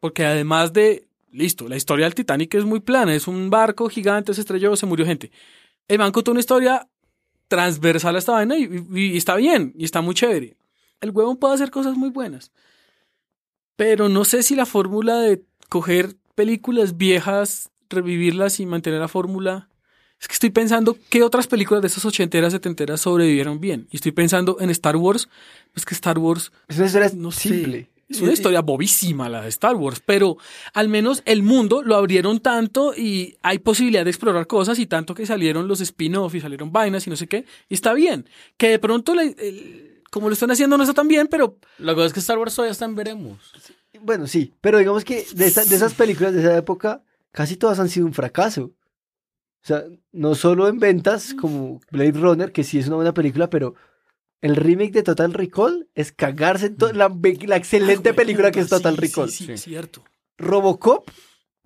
Porque 0.01 0.25
además 0.25 0.73
de, 0.73 1.07
listo, 1.33 1.69
la 1.69 1.77
historia 1.77 2.05
del 2.07 2.15
Titanic 2.15 2.55
es 2.55 2.65
muy 2.65 2.81
plana. 2.81 3.15
Es 3.15 3.27
un 3.27 3.51
barco 3.51 3.89
gigante, 3.89 4.35
se 4.35 4.43
estrelló, 4.43 4.77
se 4.77 4.87
murió 4.87 5.07
gente. 5.07 5.31
El 5.89 5.99
man 5.99 6.13
contó 6.13 6.31
una 6.33 6.41
historia 6.41 6.87
transversal 7.49 8.17
a 8.17 8.19
esta 8.19 8.33
vaina 8.33 8.57
y, 8.59 8.65
y- 8.93 9.13
y 9.13 9.17
está 9.17 9.37
bien, 9.37 9.73
y 9.77 9.85
está 9.85 10.01
muy 10.01 10.15
chévere. 10.15 10.57
El 11.01 11.11
huevón 11.11 11.37
puede 11.37 11.55
hacer 11.55 11.71
cosas 11.71 11.97
muy 11.97 12.11
buenas. 12.11 12.51
Pero 13.77 14.09
no 14.09 14.25
sé 14.25 14.43
si 14.43 14.55
la 14.57 14.67
fórmula 14.67 15.19
de 15.21 15.43
coger 15.69 16.17
películas 16.35 16.97
viejas, 16.97 17.71
revivirlas 17.91 18.61
y 18.61 18.67
mantener 18.67 19.01
la 19.01 19.09
fórmula 19.09 19.69
Es 20.21 20.29
que 20.29 20.35
estoy 20.35 20.51
pensando 20.51 20.97
qué 21.11 21.23
otras 21.23 21.47
películas 21.47 21.83
de 21.83 21.89
esas 21.89 22.05
ochenteras, 22.05 22.53
setenteras 22.53 23.03
sobrevivieron 23.03 23.61
bien. 23.61 23.87
Y 23.91 23.97
estoy 23.97 24.13
pensando 24.13 24.57
en 24.61 24.71
Star 24.71 24.97
Wars. 24.97 25.29
Es 25.75 25.85
que 25.85 25.95
Star 25.95 26.19
Wars 26.19 26.53
Es 26.69 26.79
una 26.79 26.87
historia 26.87 27.11
no 27.15 27.31
simple. 27.31 27.91
Es 28.09 28.21
una 28.21 28.33
historia 28.33 28.61
bobísima 28.63 29.29
la 29.29 29.43
de 29.43 29.49
Star 29.49 29.75
Wars, 29.75 30.01
pero 30.07 30.37
al 30.75 30.89
menos 30.89 31.23
el 31.27 31.43
mundo 31.43 31.83
lo 31.83 31.97
abrieron 31.97 32.39
tanto 32.39 32.95
y 32.97 33.37
hay 33.43 33.59
posibilidad 33.59 34.05
de 34.05 34.11
explorar 34.11 34.47
cosas 34.47 34.79
y 34.79 34.87
tanto 34.87 35.13
que 35.13 35.27
salieron 35.27 35.67
los 35.67 35.81
spin-off 35.81 36.33
y 36.37 36.41
salieron 36.41 36.71
vainas 36.71 37.05
y 37.07 37.11
no 37.11 37.17
sé 37.17 37.27
qué. 37.27 37.45
Y 37.69 37.75
está 37.75 37.95
bien. 37.95 38.29
Que 38.57 38.69
de 38.69 38.79
pronto, 38.79 39.13
la- 39.15 39.25
el- 39.25 39.96
como 40.17 40.29
lo 40.31 40.33
están 40.33 40.51
haciendo, 40.51 40.79
no 40.79 40.83
está 40.83 40.95
tan 40.95 41.09
bien, 41.09 41.27
pero 41.31 41.59
La 41.79 41.95
cosa 41.95 42.07
es 42.07 42.13
que 42.15 42.21
Star 42.21 42.39
Wars 42.39 42.55
todavía 42.55 42.73
está 42.73 42.87
en 42.87 42.95
veremos. 42.95 43.53
Bueno, 44.01 44.27
sí, 44.27 44.55
pero 44.63 44.79
digamos 44.79 45.05
que 45.05 45.27
de, 45.35 45.47
esa- 45.47 45.65
de 45.67 45.77
esas 45.77 45.93
películas 45.93 46.33
de 46.33 46.41
esa 46.41 46.57
época, 46.57 47.03
casi 47.33 47.57
todas 47.57 47.79
han 47.81 47.91
sido 47.91 48.07
un 48.07 48.15
fracaso. 48.15 48.73
O 49.63 49.67
sea, 49.67 49.85
no 50.13 50.35
solo 50.35 50.69
en 50.69 50.79
ventas 50.79 51.35
como 51.35 51.81
Blade 51.91 52.13
Runner, 52.13 52.51
que 52.53 52.65
sí 52.65 52.79
es 52.79 52.87
una 52.87 52.97
buena 52.97 53.13
película, 53.13 53.51
pero 53.51 53.75
el 54.41 54.57
remake 54.57 54.93
de 54.93 55.03
Total 55.03 55.35
Recall 55.35 55.89
es 55.95 56.13
cagarse 56.13 56.67
en 56.67 56.77
to- 56.79 56.93
la, 56.95 57.09
la 57.47 57.57
excelente 57.57 58.15
película 58.15 58.51
que 58.51 58.61
es 58.61 58.69
Total 58.71 58.95
Sí, 58.95 59.01
Recall. 59.01 59.31
Sí, 59.31 59.45
sí, 59.47 59.59
cierto. 59.59 60.03
Robocop, 60.39 61.11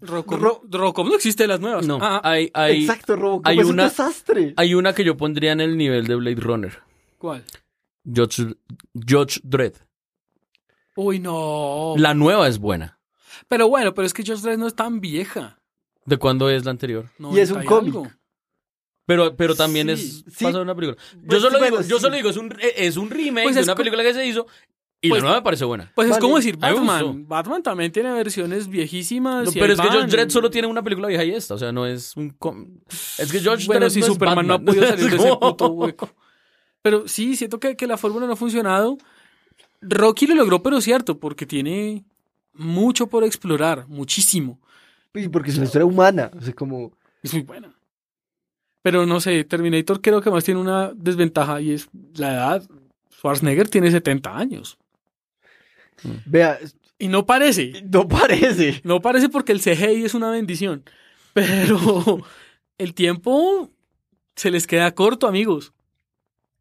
Robocop, 0.01 0.41
Ro- 0.41 0.63
Robocop 0.69 1.07
no 1.07 1.15
existe 1.15 1.45
de 1.45 1.49
las 1.49 1.61
nuevas. 1.61 1.87
No, 1.87 1.99
Ah, 2.01 2.21
hay, 2.25 2.51
hay, 2.55 2.83
exacto, 2.85 3.17
Robocop 3.17 3.47
hay 3.47 3.59
es 3.59 3.67
una- 3.67 3.83
un 3.85 3.89
desastre. 3.91 4.55
hay 4.57 4.75
una 4.75 4.95
que 4.95 5.05
yo 5.05 5.17
pondría 5.17 5.53
en 5.53 5.61
el 5.61 5.77
nivel 5.77 6.07
de 6.07 6.15
Blade 6.15 6.41
Runner. 6.41 6.79
¿Cuál? 7.19 7.45
Judge, 8.05 8.55
Judge 8.95 9.41
Dredd. 9.43 9.75
Uy, 10.97 11.19
no. 11.19 11.95
La 11.97 12.15
nueva 12.15 12.49
es 12.49 12.59
buena. 12.59 12.99
Pero 13.49 13.69
bueno, 13.69 13.95
pero 13.95 14.07
es 14.07 14.13
que 14.13 14.25
Just 14.27 14.43
Dredd 14.45 14.59
no 14.59 14.67
es 14.67 14.75
tan 14.75 15.01
vieja. 15.01 15.59
¿De 16.05 16.17
cuándo 16.17 16.51
es 16.51 16.65
la 16.65 16.71
anterior? 16.73 17.07
Y 17.33 17.39
es 17.39 17.51
un 17.51 17.59
90 17.59 17.65
cómic. 17.67 17.95
algo. 17.95 18.11
Pero, 19.07 19.35
pero 19.37 19.55
también 19.55 19.89
Sí, 19.97 20.25
es 20.29 20.37
sí. 20.37 20.47
en 20.47 20.57
una 20.57 20.75
película. 20.75 20.97
Yo 21.15 21.21
Pues, 21.27 21.43
solo 21.43 21.59
bueno, 21.59 21.79
digo, 21.79 21.89
yo 21.89 21.97
sí. 21.97 22.03
solo 22.03 22.17
digo, 22.17 22.31
es 22.31 22.37
un, 22.37 22.55
es 22.77 22.97
un 22.97 23.11
remake 23.11 23.45
Pues 23.45 23.55
de 23.57 23.61
es 23.63 23.67
una 23.67 23.75
co- 23.75 23.79
película 23.79 24.03
que 24.03 24.15
se 24.15 24.25
hizo 24.27 24.47
y 25.03 25.09
Pues- 25.09 25.21
la 25.23 25.29
nueva 25.29 25.41
me 25.41 25.45
parece 25.45 25.65
buena. 25.65 25.91
Pues 25.95 26.09
Vale, 26.09 26.19
es 26.19 26.21
como 26.21 26.37
decir 26.37 26.59
a 26.61 26.69
mí 26.71 26.75
me 26.81 26.87
Batman. 26.87 27.07
gustó. 27.07 27.29
Batman 27.29 27.63
también 27.63 27.91
tiene 27.93 28.13
versiones 28.13 28.69
viejísimas. 28.69 29.47
No, 29.47 29.51
y 29.51 29.55
pero 29.55 29.67
ahí 29.67 29.73
es 29.73 29.81
que 29.81 29.87
van. 29.89 29.97
Judge 29.99 30.11
Dredd 30.17 30.31
solo 30.31 30.51
tiene 30.51 30.69
una 30.69 30.83
película 30.83 31.09
vieja 31.09 31.25
y 31.25 31.31
esta, 31.33 31.55
o 31.55 31.59
sea, 31.59 31.73
no 31.73 31.87
es 31.87 32.17
un... 32.17 32.31
com- 32.31 32.69
Es 33.19 33.33
que 33.33 33.41
Judge 33.41 33.67
Bueno, 33.67 33.81
Dredd 33.81 33.91
si 33.91 34.01
no 34.01 34.07
es 34.07 34.13
Superman 34.13 34.47
no 34.47 34.55
ha 34.55 34.57
Batman. 34.59 34.75
podido 34.75 34.87
salir 34.97 35.11
de 35.11 35.17
ese 35.17 35.37
puto 35.41 35.67
hueco. 35.71 36.11
Pero 36.83 37.07
sí, 37.09 37.37
siento 37.37 37.61
que, 37.61 37.77
que 37.77 37.87
la 37.87 37.97
fórmula 37.97 38.27
no 38.27 38.33
ha 38.33 38.37
funcionado. 38.37 38.99
Rocky 39.81 40.27
lo 40.27 40.35
logró, 40.35 40.63
pero 40.63 40.81
cierto, 40.81 41.19
porque 41.19 41.47
tiene 41.47 42.05
mucho 42.53 43.07
por 43.07 43.25
explorar, 43.25 43.87
muchísimo. 43.89 44.59
Y 45.15 45.29
porque 45.29 45.51
es 45.51 45.57
una 45.57 45.67
historia 45.67 45.87
humana. 45.87 46.31
O 46.37 46.43
sea, 46.43 46.55
como. 46.55 46.93
Es 47.23 47.33
muy 47.35 47.43
buena. 47.43 47.75
Pero 48.83 49.05
no 49.05 49.21
sé, 49.21 49.45
Terminator 49.45 50.01
creo 50.01 50.23
que 50.23 50.31
más 50.31 50.45
tiene 50.45 50.61
una 50.61 50.93
desventaja 50.95 51.61
y 51.61 51.73
es 51.73 51.89
la 52.15 52.33
edad. 52.33 52.69
Schwarzenegger 53.13 53.69
tiene 53.69 53.91
70 53.91 54.35
años. 54.37 54.79
Vea, 56.25 56.59
Y 56.99 57.09
no 57.09 57.27
parece. 57.27 57.85
no 57.93 58.09
parece. 58.09 58.81
No 58.85 59.03
parece 59.03 59.29
porque 59.29 59.53
el 59.53 59.61
CGI 59.61 60.05
es 60.05 60.15
una 60.15 60.31
bendición. 60.31 60.85
Pero 61.35 62.25
el 62.79 62.95
tiempo 62.95 63.71
se 64.35 64.51
les 64.51 64.67
queda 64.67 64.95
corto, 64.95 65.27
amigos. 65.27 65.75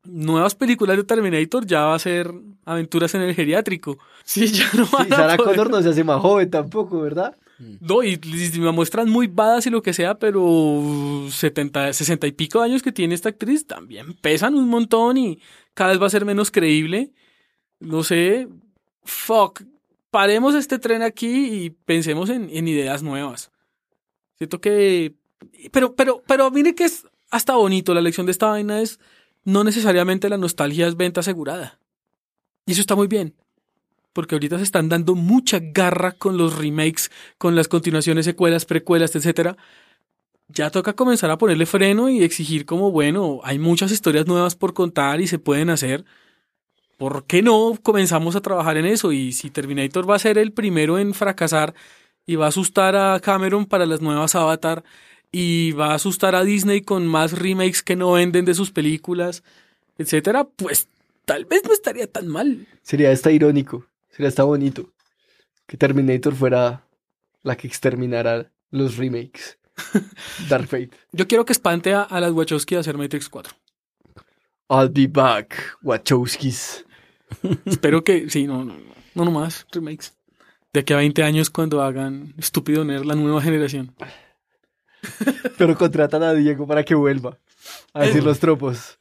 Nuevas 0.06 0.56
películas 0.56 0.96
de 0.98 1.04
Terminator 1.04 1.66
ya 1.66 1.82
va 1.86 1.96
a 1.96 2.00
ser 2.00 2.32
aventuras 2.66 3.14
en 3.16 3.22
el 3.22 3.36
geriátrico. 3.36 3.98
Sí, 4.24 4.48
ya 4.48 4.70
no 4.76 4.86
Sí, 4.86 4.92
van 4.94 5.12
a 5.14 5.16
Sarah 5.16 5.38
poder- 5.38 5.56
Connor 5.58 5.70
no 5.72 5.82
se 5.82 5.90
hace 5.90 6.04
más 6.04 6.22
joven 6.22 6.50
tampoco, 6.52 7.02
¿verdad? 7.02 7.36
No, 7.82 8.04
y, 8.04 8.14
y 8.24 8.60
me 8.60 8.72
muestran 8.72 9.10
muy 9.10 9.28
badas 9.28 9.66
y 9.68 9.70
lo 9.70 9.82
que 9.82 9.92
sea, 9.92 10.18
pero 10.20 11.26
70, 11.30 11.92
60 11.92 12.28
y 12.28 12.32
pico 12.32 12.60
de 12.60 12.66
años 12.66 12.82
que 12.82 12.92
tiene 12.94 13.16
esta 13.16 13.30
actriz 13.30 13.68
también 13.68 14.14
pesan 14.14 14.56
un 14.56 14.70
montón 14.70 15.18
y 15.18 15.40
cada 15.74 15.90
vez 15.92 16.02
va 16.02 16.06
a 16.08 16.10
ser 16.12 16.24
menos 16.26 16.52
creíble. 16.52 17.12
No 17.82 18.04
sé, 18.04 18.48
fuck, 19.04 19.62
paremos 20.12 20.56
este 20.56 20.80
tren 20.80 21.02
aquí 21.02 21.66
y 21.66 21.70
pensemos 21.72 22.30
en, 22.30 22.50
en 22.52 22.68
ideas 22.68 23.04
nuevas. 23.04 23.52
Siento 24.38 24.62
que... 24.62 25.16
Pero, 25.72 25.96
pero, 25.96 26.22
pero 26.28 26.52
mire 26.52 26.76
que 26.76 26.86
es 26.86 27.06
hasta 27.30 27.56
bonito, 27.56 27.94
la 27.94 28.02
lección 28.02 28.26
de 28.26 28.32
esta 28.32 28.48
vaina 28.48 28.82
es 28.82 29.00
no 29.44 29.64
necesariamente 29.64 30.30
la 30.30 30.38
nostalgia 30.38 30.88
es 30.88 30.96
venta 30.96 31.22
asegurada. 31.22 31.80
Y 32.66 32.74
eso 32.74 32.82
está 32.82 32.96
muy 32.96 33.08
bien. 33.08 33.36
Porque 34.14 34.36
ahorita 34.36 34.58
se 34.58 34.64
están 34.64 34.90
dando 34.90 35.16
mucha 35.16 35.60
garra 35.60 36.12
con 36.12 36.38
los 36.38 36.58
remakes, 36.58 37.12
con 37.38 37.56
las 37.56 37.68
continuaciones, 37.68 38.26
secuelas, 38.26 38.66
precuelas, 38.66 39.16
etcétera. 39.16 39.58
Ya 40.48 40.72
toca 40.72 40.94
comenzar 40.94 41.30
a 41.30 41.38
ponerle 41.38 41.66
freno 41.66 42.10
y 42.10 42.24
exigir 42.24 42.66
como, 42.66 42.92
bueno, 42.92 43.40
hay 43.44 43.60
muchas 43.60 43.92
historias 43.92 44.26
nuevas 44.28 44.56
por 44.56 44.74
contar 44.74 45.22
y 45.22 45.28
se 45.28 45.38
pueden 45.38 45.70
hacer. 45.70 46.06
¿Por 46.98 47.26
qué 47.26 47.42
no 47.42 47.78
comenzamos 47.82 48.36
a 48.36 48.42
trabajar 48.42 48.78
en 48.78 48.86
eso? 48.86 49.12
Y 49.12 49.32
si 49.32 49.52
Terminator 49.52 50.10
va 50.10 50.16
a 50.16 50.20
ser 50.20 50.38
el 50.38 50.52
primero 50.52 51.00
en 51.00 51.14
fracasar 51.14 51.74
y 52.26 52.36
va 52.36 52.46
a 52.46 52.50
asustar 52.50 52.96
a 52.96 53.20
Cameron 53.20 53.66
para 53.66 53.86
las 53.86 54.02
nuevas 54.02 54.36
Avatar 54.36 54.84
y 55.32 55.72
va 55.74 55.92
a 55.92 55.96
asustar 55.96 56.36
a 56.36 56.44
Disney 56.44 56.82
con 56.82 57.08
más 57.08 57.38
remakes 57.38 57.84
que 57.84 57.96
no 57.96 58.14
venden 58.14 58.46
de 58.46 58.54
sus 58.54 58.72
películas, 58.72 59.44
etcétera, 59.98 60.46
pues 60.46 60.88
tal 61.26 61.46
vez 61.46 61.64
no 61.66 61.74
estaría 61.74 62.08
tan 62.08 62.28
mal. 62.28 62.68
Sería 62.82 63.12
hasta 63.12 63.32
irónico. 63.32 63.86
Sería 64.10 64.30
hasta 64.30 64.44
bonito. 64.44 64.92
Que 65.68 65.78
Terminator 65.78 66.34
fuera 66.34 66.84
la 67.44 67.56
que 67.56 67.68
exterminara 67.68 68.52
los 68.72 68.98
remakes. 68.98 69.58
Dark 70.50 70.68
Fate. 70.68 70.92
Yo 71.12 71.28
quiero 71.28 71.46
que 71.46 71.54
espante 71.54 71.94
a, 71.94 72.02
a 72.02 72.20
las 72.20 72.32
Wachowski 72.32 72.76
a 72.76 72.80
hacer 72.80 72.98
Matrix 72.98 73.30
4. 73.30 73.54
I'll 74.70 74.90
be 74.90 75.08
back, 75.08 75.78
Wachowskis. 75.82 76.86
Espero 77.66 78.04
que, 78.04 78.30
sí, 78.30 78.46
no, 78.46 78.66
no, 78.66 78.74
no, 78.74 78.94
no 79.16 79.26
nomás 79.26 79.66
remakes. 79.72 80.14
De 80.74 80.82
aquí 80.82 80.94
a 80.94 80.98
20 80.98 81.24
años 81.24 81.50
cuando 81.50 81.82
hagan 81.82 82.34
Estúpido 82.38 82.86
Nerd 82.86 83.06
la 83.06 83.16
nueva 83.16 83.42
generación. 83.42 83.96
Pero 85.58 85.76
contratan 85.78 86.24
a 86.24 86.34
Diego 86.34 86.68
para 86.68 86.84
que 86.84 86.96
vuelva 86.96 87.38
a 87.94 88.04
decir 88.04 88.24
los 88.24 88.40
tropos. 88.40 88.98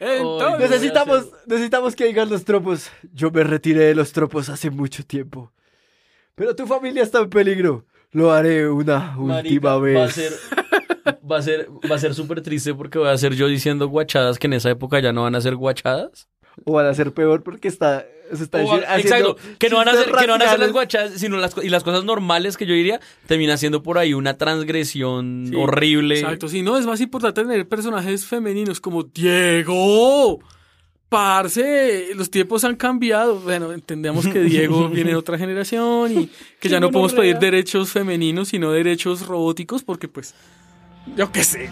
Entonces, 0.00 0.70
Necesitamos, 0.70 1.28
necesitamos 1.46 1.94
que 1.94 2.06
digan 2.06 2.28
los 2.28 2.44
tropos. 2.44 2.90
Yo 3.12 3.30
me 3.30 3.44
retiré 3.44 3.84
de 3.84 3.94
los 3.94 4.12
tropos 4.12 4.48
hace 4.48 4.70
mucho 4.70 5.04
tiempo. 5.04 5.52
Pero 6.34 6.56
tu 6.56 6.66
familia 6.66 7.02
está 7.02 7.20
en 7.20 7.30
peligro. 7.30 7.84
Lo 8.10 8.32
haré 8.32 8.68
una 8.68 9.16
última 9.16 9.34
Marica, 9.34 9.78
vez. 9.78 9.96
Va 9.96 10.04
a 10.04 10.10
ser, 10.10 10.32
va 11.30 11.36
a 11.38 11.42
ser, 11.42 11.68
va 11.90 11.96
a 11.96 11.98
ser 11.98 12.14
súper 12.14 12.42
triste 12.42 12.74
porque 12.74 12.98
voy 12.98 13.08
a 13.08 13.16
ser 13.16 13.34
yo 13.34 13.46
diciendo 13.46 13.88
guachadas 13.88 14.38
que 14.38 14.48
en 14.48 14.54
esa 14.54 14.70
época 14.70 15.00
ya 15.00 15.12
no 15.12 15.22
van 15.22 15.34
a 15.34 15.40
ser 15.40 15.56
guachadas. 15.56 16.28
O 16.64 16.72
van 16.72 16.86
a 16.86 16.94
ser 16.94 17.12
peor 17.12 17.42
porque 17.42 17.68
está, 17.68 18.04
se 18.36 18.44
está 18.44 18.58
O 18.58 18.72
haciendo 18.72 18.96
exacto, 18.96 19.36
que 19.58 19.68
no 19.68 19.76
van 19.76 19.88
a 19.88 19.90
chistes 19.92 20.10
ser, 20.10 20.20
que 20.20 20.26
no 20.26 20.32
van 20.32 20.42
a 20.42 20.50
ser 20.50 20.58
las 20.60 20.72
guachadas, 20.72 21.12
sino 21.14 21.36
las, 21.36 21.54
y 21.62 21.68
las 21.68 21.84
cosas 21.84 22.04
normales 22.04 22.56
que 22.56 22.66
yo 22.66 22.74
diría, 22.74 23.00
termina 23.26 23.56
siendo 23.56 23.82
por 23.82 23.98
ahí 23.98 24.14
una 24.14 24.38
transgresión 24.38 25.46
Sí, 25.48 25.56
horrible. 25.56 26.20
Exacto, 26.20 26.48
sí, 26.48 26.62
no, 26.62 26.78
es 26.78 26.86
más 26.86 27.00
importante 27.00 27.42
tener 27.42 27.68
personajes 27.68 28.24
femeninos 28.24 28.80
como 28.80 29.02
Diego. 29.02 30.40
Parce, 31.08 32.14
los 32.14 32.30
tiempos 32.30 32.64
han 32.64 32.74
cambiado. 32.74 33.38
Bueno, 33.40 33.72
entendemos 33.72 34.26
que 34.26 34.40
Diego 34.40 34.88
viene 34.90 35.10
de 35.10 35.16
otra 35.16 35.36
generación 35.36 36.10
y 36.10 36.30
que 36.58 36.70
ya 36.70 36.80
no 36.80 36.90
podemos 36.90 37.12
pedir 37.12 37.38
derechos 37.38 37.90
femeninos, 37.90 38.48
sino 38.48 38.72
derechos 38.72 39.26
robóticos, 39.26 39.82
porque 39.82 40.08
pues, 40.08 40.34
yo 41.14 41.30
qué 41.30 41.44
sé, 41.44 41.70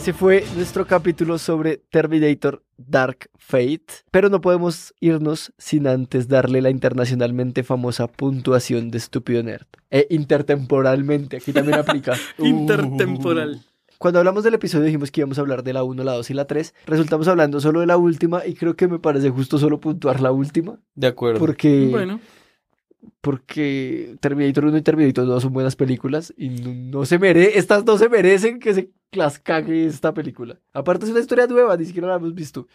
Ese 0.00 0.14
fue 0.14 0.46
nuestro 0.56 0.86
capítulo 0.86 1.36
sobre 1.36 1.76
Terminator 1.76 2.62
Dark 2.78 3.28
Fate. 3.36 3.84
Pero 4.10 4.30
no 4.30 4.40
podemos 4.40 4.94
irnos 4.98 5.52
sin 5.58 5.86
antes 5.86 6.26
darle 6.26 6.62
la 6.62 6.70
internacionalmente 6.70 7.64
famosa 7.64 8.06
puntuación 8.06 8.90
de 8.90 8.96
Estúpido 8.96 9.42
Nerd. 9.42 9.66
E 9.90 10.06
intertemporalmente, 10.08 11.36
aquí 11.36 11.52
también 11.52 11.78
aplica. 11.80 12.16
Intertemporal. 12.38 13.60
Cuando 13.98 14.20
hablamos 14.20 14.42
del 14.42 14.54
episodio 14.54 14.86
dijimos 14.86 15.10
que 15.10 15.20
íbamos 15.20 15.36
a 15.36 15.42
hablar 15.42 15.62
de 15.62 15.74
la 15.74 15.84
1, 15.84 16.02
la 16.02 16.12
2 16.12 16.30
y 16.30 16.32
la 16.32 16.46
3. 16.46 16.74
Resultamos 16.86 17.28
hablando 17.28 17.60
solo 17.60 17.80
de 17.80 17.86
la 17.86 17.98
última 17.98 18.46
y 18.46 18.54
creo 18.54 18.76
que 18.76 18.88
me 18.88 19.00
parece 19.00 19.28
justo 19.28 19.58
solo 19.58 19.80
puntuar 19.80 20.22
la 20.22 20.32
última. 20.32 20.80
De 20.94 21.08
acuerdo. 21.08 21.40
Porque, 21.40 21.88
Bueno, 21.90 22.20
porque 23.20 24.16
Terminator 24.20 24.64
1 24.64 24.78
y 24.78 24.82
Terminator 24.82 25.26
2 25.26 25.42
son 25.42 25.52
buenas 25.52 25.76
películas 25.76 26.32
y 26.38 26.48
no, 26.48 26.72
no 26.72 27.04
se 27.04 27.18
mere 27.18 27.58
estas 27.58 27.84
no 27.84 27.98
se 27.98 28.08
merecen 28.08 28.58
que 28.60 28.72
se 28.72 28.90
las 29.12 29.38
cague 29.38 29.86
esta 29.86 30.14
película. 30.14 30.58
Aparte 30.72 31.04
es 31.04 31.10
una 31.10 31.20
historia 31.20 31.46
nueva, 31.46 31.76
ni 31.76 31.84
siquiera 31.84 32.08
la 32.08 32.16
hemos 32.16 32.34
visto. 32.34 32.68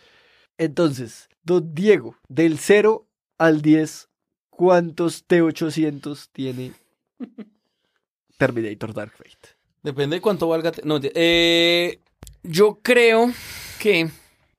Entonces, 0.58 1.30
don 1.44 1.74
Diego, 1.74 2.18
del 2.28 2.58
0 2.58 3.08
al 3.38 3.62
10, 3.62 4.10
¿cuántos 4.50 5.28
T800 5.28 6.30
tiene 6.32 6.74
Terminator 8.38 8.94
Dark 8.94 9.14
Fate? 9.14 9.56
Depende 9.84 10.18
de 10.18 10.22
cuánto 10.22 10.48
valga. 10.48 10.72
No, 10.84 11.00
eh, 11.02 12.00
yo 12.44 12.80
creo 12.82 13.32
que 13.80 14.10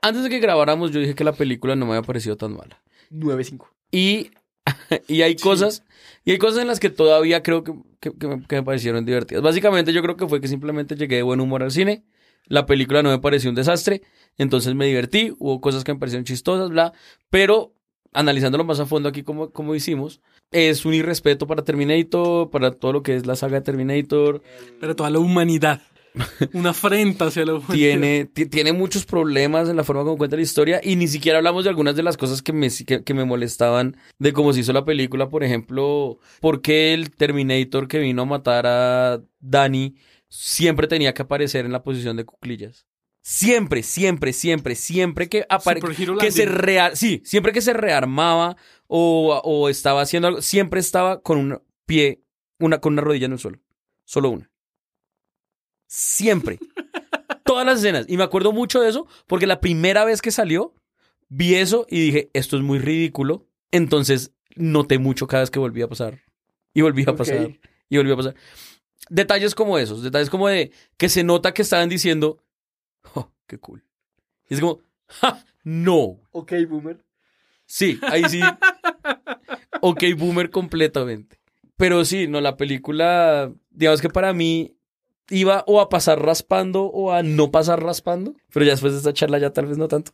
antes 0.00 0.22
de 0.22 0.30
que 0.30 0.38
grabáramos, 0.38 0.92
yo 0.92 1.00
dije 1.00 1.14
que 1.14 1.24
la 1.24 1.32
película 1.32 1.74
no 1.74 1.86
me 1.86 1.92
había 1.94 2.06
parecido 2.06 2.36
tan 2.36 2.56
mala. 2.56 2.80
9.5. 3.10 3.66
Y, 3.90 4.30
y 5.08 5.22
hay 5.22 5.36
cosas, 5.36 5.84
y 6.24 6.32
hay 6.32 6.38
cosas 6.38 6.60
en 6.62 6.68
las 6.68 6.80
que 6.80 6.90
todavía 6.90 7.42
creo 7.42 7.64
que, 7.64 7.72
que- 8.00 8.12
que 8.12 8.26
me, 8.28 8.42
que 8.46 8.56
me 8.56 8.62
parecieron 8.62 9.04
divertidas. 9.04 9.42
Básicamente 9.42 9.92
yo 9.92 10.02
creo 10.02 10.16
que 10.16 10.26
fue 10.28 10.40
que 10.40 10.48
simplemente 10.48 10.96
llegué 10.96 11.16
de 11.16 11.22
buen 11.22 11.40
humor 11.40 11.62
al 11.62 11.70
cine. 11.70 12.04
La 12.48 12.64
película 12.66 13.02
no 13.02 13.10
me 13.10 13.18
pareció 13.18 13.50
un 13.50 13.56
desastre, 13.56 14.02
entonces 14.38 14.74
me 14.74 14.86
divertí, 14.86 15.34
hubo 15.38 15.60
cosas 15.60 15.82
que 15.82 15.92
me 15.92 15.98
parecieron 15.98 16.24
chistosas, 16.24 16.70
bla, 16.70 16.92
pero 17.28 17.72
analizándolo 18.12 18.62
más 18.64 18.78
a 18.80 18.86
fondo 18.86 19.08
aquí 19.08 19.24
como, 19.24 19.50
como 19.50 19.74
hicimos, 19.74 20.20
es 20.52 20.84
un 20.86 20.94
irrespeto 20.94 21.48
para 21.48 21.64
Terminator, 21.64 22.48
para 22.50 22.70
todo 22.70 22.92
lo 22.92 23.02
que 23.02 23.16
es 23.16 23.26
la 23.26 23.34
saga 23.34 23.56
de 23.58 23.62
Terminator, 23.62 24.42
Pero 24.80 24.94
toda 24.94 25.10
la 25.10 25.18
humanidad. 25.18 25.82
Una 26.52 26.70
afrenta 26.70 27.26
hacia 27.26 27.44
la 27.44 27.54
humanidad. 27.54 27.74
tiene, 27.74 28.24
ti- 28.26 28.46
tiene 28.46 28.72
muchos 28.72 29.04
problemas 29.06 29.68
en 29.68 29.76
la 29.76 29.84
forma 29.84 30.02
como 30.02 30.16
cuenta 30.16 30.36
la 30.36 30.42
historia 30.42 30.80
y 30.82 30.96
ni 30.96 31.08
siquiera 31.08 31.38
hablamos 31.38 31.64
de 31.64 31.70
algunas 31.70 31.94
de 31.96 32.02
las 32.02 32.16
cosas 32.16 32.42
que 32.42 32.52
me, 32.52 32.68
que, 32.70 33.02
que 33.04 33.14
me 33.14 33.24
molestaban 33.24 33.96
de 34.18 34.32
cómo 34.32 34.52
se 34.52 34.60
hizo 34.60 34.72
la 34.72 34.84
película. 34.84 35.28
Por 35.28 35.44
ejemplo, 35.44 36.18
por 36.40 36.62
qué 36.62 36.94
el 36.94 37.10
Terminator 37.10 37.88
que 37.88 37.98
vino 37.98 38.22
a 38.22 38.26
matar 38.26 38.66
a 38.66 39.20
Danny 39.40 39.94
siempre 40.28 40.86
tenía 40.88 41.14
que 41.14 41.22
aparecer 41.22 41.64
en 41.66 41.72
la 41.72 41.82
posición 41.82 42.16
de 42.16 42.24
cuclillas. 42.24 42.86
Siempre, 43.22 43.82
siempre, 43.82 44.32
siempre, 44.32 44.74
siempre 44.76 45.28
que 45.28 45.46
apare- 45.48 45.80
Superhero 45.80 46.16
que 46.18 46.30
se 46.30 46.96
sí, 46.96 47.22
siempre 47.24 47.52
que 47.52 47.60
se 47.60 47.72
rearmaba 47.72 48.56
o, 48.86 49.40
o 49.44 49.68
estaba 49.68 50.02
haciendo 50.02 50.28
algo, 50.28 50.42
siempre 50.42 50.78
estaba 50.78 51.20
con 51.22 51.38
un 51.38 51.62
pie, 51.86 52.22
una, 52.60 52.78
con 52.80 52.92
una 52.92 53.02
rodilla 53.02 53.26
en 53.26 53.32
el 53.32 53.38
suelo. 53.40 53.58
Solo 54.04 54.30
una. 54.30 54.48
Siempre. 55.86 56.58
Todas 57.44 57.64
las 57.64 57.78
escenas. 57.78 58.06
Y 58.08 58.16
me 58.16 58.24
acuerdo 58.24 58.52
mucho 58.52 58.80
de 58.80 58.88
eso 58.88 59.06
porque 59.26 59.46
la 59.46 59.60
primera 59.60 60.04
vez 60.04 60.20
que 60.20 60.30
salió, 60.30 60.74
vi 61.28 61.54
eso 61.54 61.86
y 61.88 62.00
dije, 62.00 62.30
esto 62.32 62.56
es 62.56 62.62
muy 62.62 62.78
ridículo. 62.78 63.46
Entonces 63.70 64.32
noté 64.56 64.98
mucho 64.98 65.26
cada 65.26 65.42
vez 65.42 65.50
que 65.50 65.58
volvía 65.58 65.84
a 65.84 65.88
pasar. 65.88 66.20
Y 66.74 66.82
volvía 66.82 67.06
a 67.08 67.16
pasar. 67.16 67.58
Y 67.88 67.96
volvía 67.96 68.14
a 68.14 68.16
pasar. 68.16 68.34
Detalles 69.08 69.54
como 69.54 69.78
esos. 69.78 70.02
Detalles 70.02 70.30
como 70.30 70.48
de 70.48 70.72
que 70.96 71.08
se 71.08 71.24
nota 71.24 71.54
que 71.54 71.62
estaban 71.62 71.88
diciendo, 71.88 72.38
oh, 73.14 73.30
qué 73.46 73.58
cool. 73.58 73.84
Y 74.48 74.54
es 74.54 74.60
como, 74.60 74.80
"Ja, 75.06 75.44
no. 75.62 76.20
Ok, 76.32 76.52
boomer. 76.68 77.04
Sí, 77.66 77.98
ahí 78.02 78.24
sí. 78.28 78.40
ok, 79.80 80.02
boomer 80.16 80.50
completamente. 80.50 81.40
Pero 81.76 82.04
sí, 82.04 82.26
no, 82.28 82.40
la 82.40 82.56
película, 82.56 83.52
digamos 83.70 84.00
que 84.00 84.08
para 84.08 84.32
mí 84.32 84.75
iba 85.30 85.64
o 85.66 85.80
a 85.80 85.88
pasar 85.88 86.20
raspando 86.22 86.84
o 86.84 87.12
a 87.12 87.22
no 87.22 87.50
pasar 87.50 87.82
raspando. 87.82 88.34
Pero 88.52 88.64
ya 88.64 88.72
después 88.72 88.92
de 88.92 88.98
esta 88.98 89.12
charla 89.12 89.38
ya 89.38 89.52
tal 89.52 89.66
vez 89.66 89.78
no 89.78 89.88
tanto. 89.88 90.12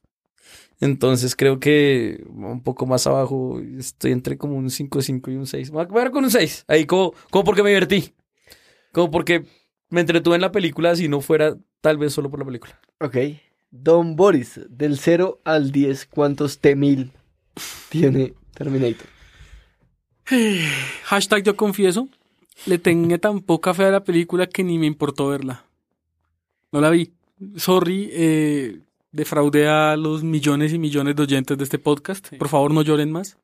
Entonces 0.81 1.37
creo 1.37 1.61
que 1.61 2.25
un 2.29 2.63
poco 2.63 2.87
más 2.87 3.07
abajo 3.07 3.61
estoy 3.79 4.13
entre 4.13 4.37
como 4.37 4.57
un 4.57 4.69
5-5 4.69 5.33
y 5.33 5.37
un 5.37 5.47
6. 5.47 5.71
Voy 5.71 5.85
a 5.85 5.89
quedar 5.89 6.11
con 6.11 6.25
un 6.25 6.31
6. 6.31 6.65
Ahí 6.67 6.87
como, 6.87 7.15
como 7.31 7.45
porque 7.45 7.63
me 7.63 7.71
divertí. 7.71 8.15
Como 8.91 9.11
porque 9.11 9.45
me 9.91 10.01
entretuve 10.01 10.35
en 10.35 10.41
la 10.41 10.53
película 10.53 10.97
si 10.97 11.09
no 11.09 11.21
fuera 11.21 11.57
tal 11.81 11.99
vez 11.99 12.13
solo 12.13 12.31
por 12.31 12.41
la 12.41 12.47
película. 12.47 12.81
Ok. 13.01 13.17
Don 13.71 14.17
Boris, 14.17 14.61
del 14.69 14.99
0 14.99 15.41
al 15.45 15.73
10, 15.73 16.07
¿cuántos 16.07 16.61
T1000 16.61 17.11
tiene 17.89 18.35
Terminator? 18.55 19.07
Hashtag 21.05 21.43
yo 21.43 21.57
confieso. 21.57 22.09
Le 22.67 22.79
tenía 22.79 23.19
tan 23.19 23.41
poca 23.41 23.75
fe 23.75 23.85
a 23.85 23.91
la 23.91 24.05
película 24.05 24.47
que 24.47 24.65
ni 24.65 24.79
me 24.79 24.87
importó 24.87 25.29
verla. 25.29 25.65
No 26.71 26.81
la 26.81 26.91
vi. 26.91 27.13
Sorry, 27.57 28.09
eh, 28.13 28.81
defraudé 29.11 29.69
a 29.69 29.97
los 29.97 30.23
millones 30.23 30.73
y 30.73 30.79
millones 30.79 31.17
de 31.17 31.23
oyentes 31.23 31.59
de 31.59 31.65
este 31.65 31.79
podcast. 31.79 32.35
Por 32.37 32.49
favor, 32.49 32.73
no 32.73 32.83
lloren 32.83 33.11
más. 33.11 33.37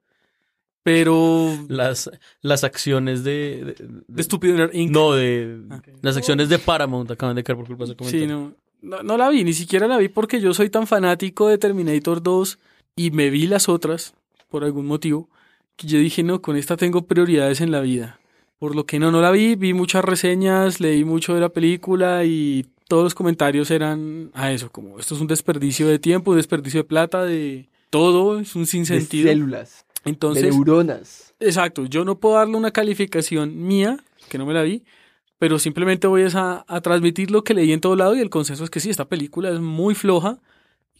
Pero 0.82 1.54
Las, 1.68 2.10
las 2.40 2.64
acciones 2.64 3.24
de... 3.24 3.74
de 4.06 4.52
Nerd 4.52 4.74
Inc. 4.74 4.90
No, 4.90 5.12
de... 5.12 5.60
Ah. 5.70 5.82
Las 6.00 6.16
acciones 6.16 6.48
de 6.48 6.58
Paramount 6.58 7.10
acaban 7.10 7.36
de 7.36 7.44
caer 7.44 7.58
por 7.58 7.66
culpa 7.66 7.84
de 7.84 7.90
ese 7.90 7.96
comentario. 7.96 8.26
Sí, 8.26 8.32
no, 8.32 8.54
no, 8.80 9.02
no 9.02 9.16
la 9.18 9.28
vi, 9.28 9.44
ni 9.44 9.52
siquiera 9.52 9.86
la 9.86 9.98
vi 9.98 10.08
porque 10.08 10.40
yo 10.40 10.54
soy 10.54 10.70
tan 10.70 10.86
fanático 10.86 11.48
de 11.48 11.58
Terminator 11.58 12.22
2 12.22 12.58
y 12.96 13.10
me 13.10 13.28
vi 13.28 13.46
las 13.46 13.68
otras 13.68 14.14
por 14.48 14.64
algún 14.64 14.86
motivo 14.86 15.28
que 15.76 15.86
yo 15.86 15.98
dije, 15.98 16.22
no, 16.22 16.40
con 16.42 16.56
esta 16.56 16.76
tengo 16.76 17.02
prioridades 17.02 17.60
en 17.60 17.70
la 17.70 17.80
vida. 17.80 18.18
Por 18.58 18.74
lo 18.74 18.86
que 18.86 18.98
no, 18.98 19.10
no 19.12 19.20
la 19.20 19.30
vi, 19.30 19.54
vi 19.54 19.72
muchas 19.72 20.04
reseñas, 20.04 20.80
leí 20.80 21.04
mucho 21.04 21.34
de 21.34 21.40
la 21.40 21.48
película 21.50 22.24
y 22.24 22.66
todos 22.88 23.04
los 23.04 23.14
comentarios 23.14 23.70
eran 23.70 24.30
a 24.34 24.50
eso, 24.50 24.70
como 24.72 24.98
esto 24.98 25.14
es 25.14 25.20
un 25.20 25.26
desperdicio 25.26 25.86
de 25.86 25.98
tiempo, 25.98 26.30
un 26.32 26.38
desperdicio 26.38 26.80
de 26.80 26.84
plata, 26.84 27.22
de 27.24 27.68
todo, 27.90 28.40
es 28.40 28.56
un 28.56 28.62
De 28.62 28.66
sinsentido. 28.66 29.28
células, 29.28 29.86
de 30.04 30.10
Entonces, 30.10 30.54
neuronas. 30.54 31.34
Exacto, 31.38 31.84
yo 31.86 32.04
no 32.04 32.18
puedo 32.18 32.36
darle 32.36 32.56
una 32.56 32.72
calificación 32.72 33.66
mía, 33.66 33.98
que 34.28 34.38
no 34.38 34.46
me 34.46 34.54
la 34.54 34.62
vi, 34.62 34.82
pero 35.38 35.58
simplemente 35.58 36.06
voy 36.08 36.24
a, 36.32 36.64
a 36.66 36.80
transmitir 36.80 37.30
lo 37.30 37.44
que 37.44 37.54
leí 37.54 37.72
en 37.72 37.80
todo 37.80 37.94
lado 37.94 38.16
y 38.16 38.20
el 38.20 38.30
consenso 38.30 38.64
es 38.64 38.70
que 38.70 38.80
sí, 38.80 38.90
esta 38.90 39.08
película 39.08 39.50
es 39.50 39.60
muy 39.60 39.94
floja, 39.94 40.40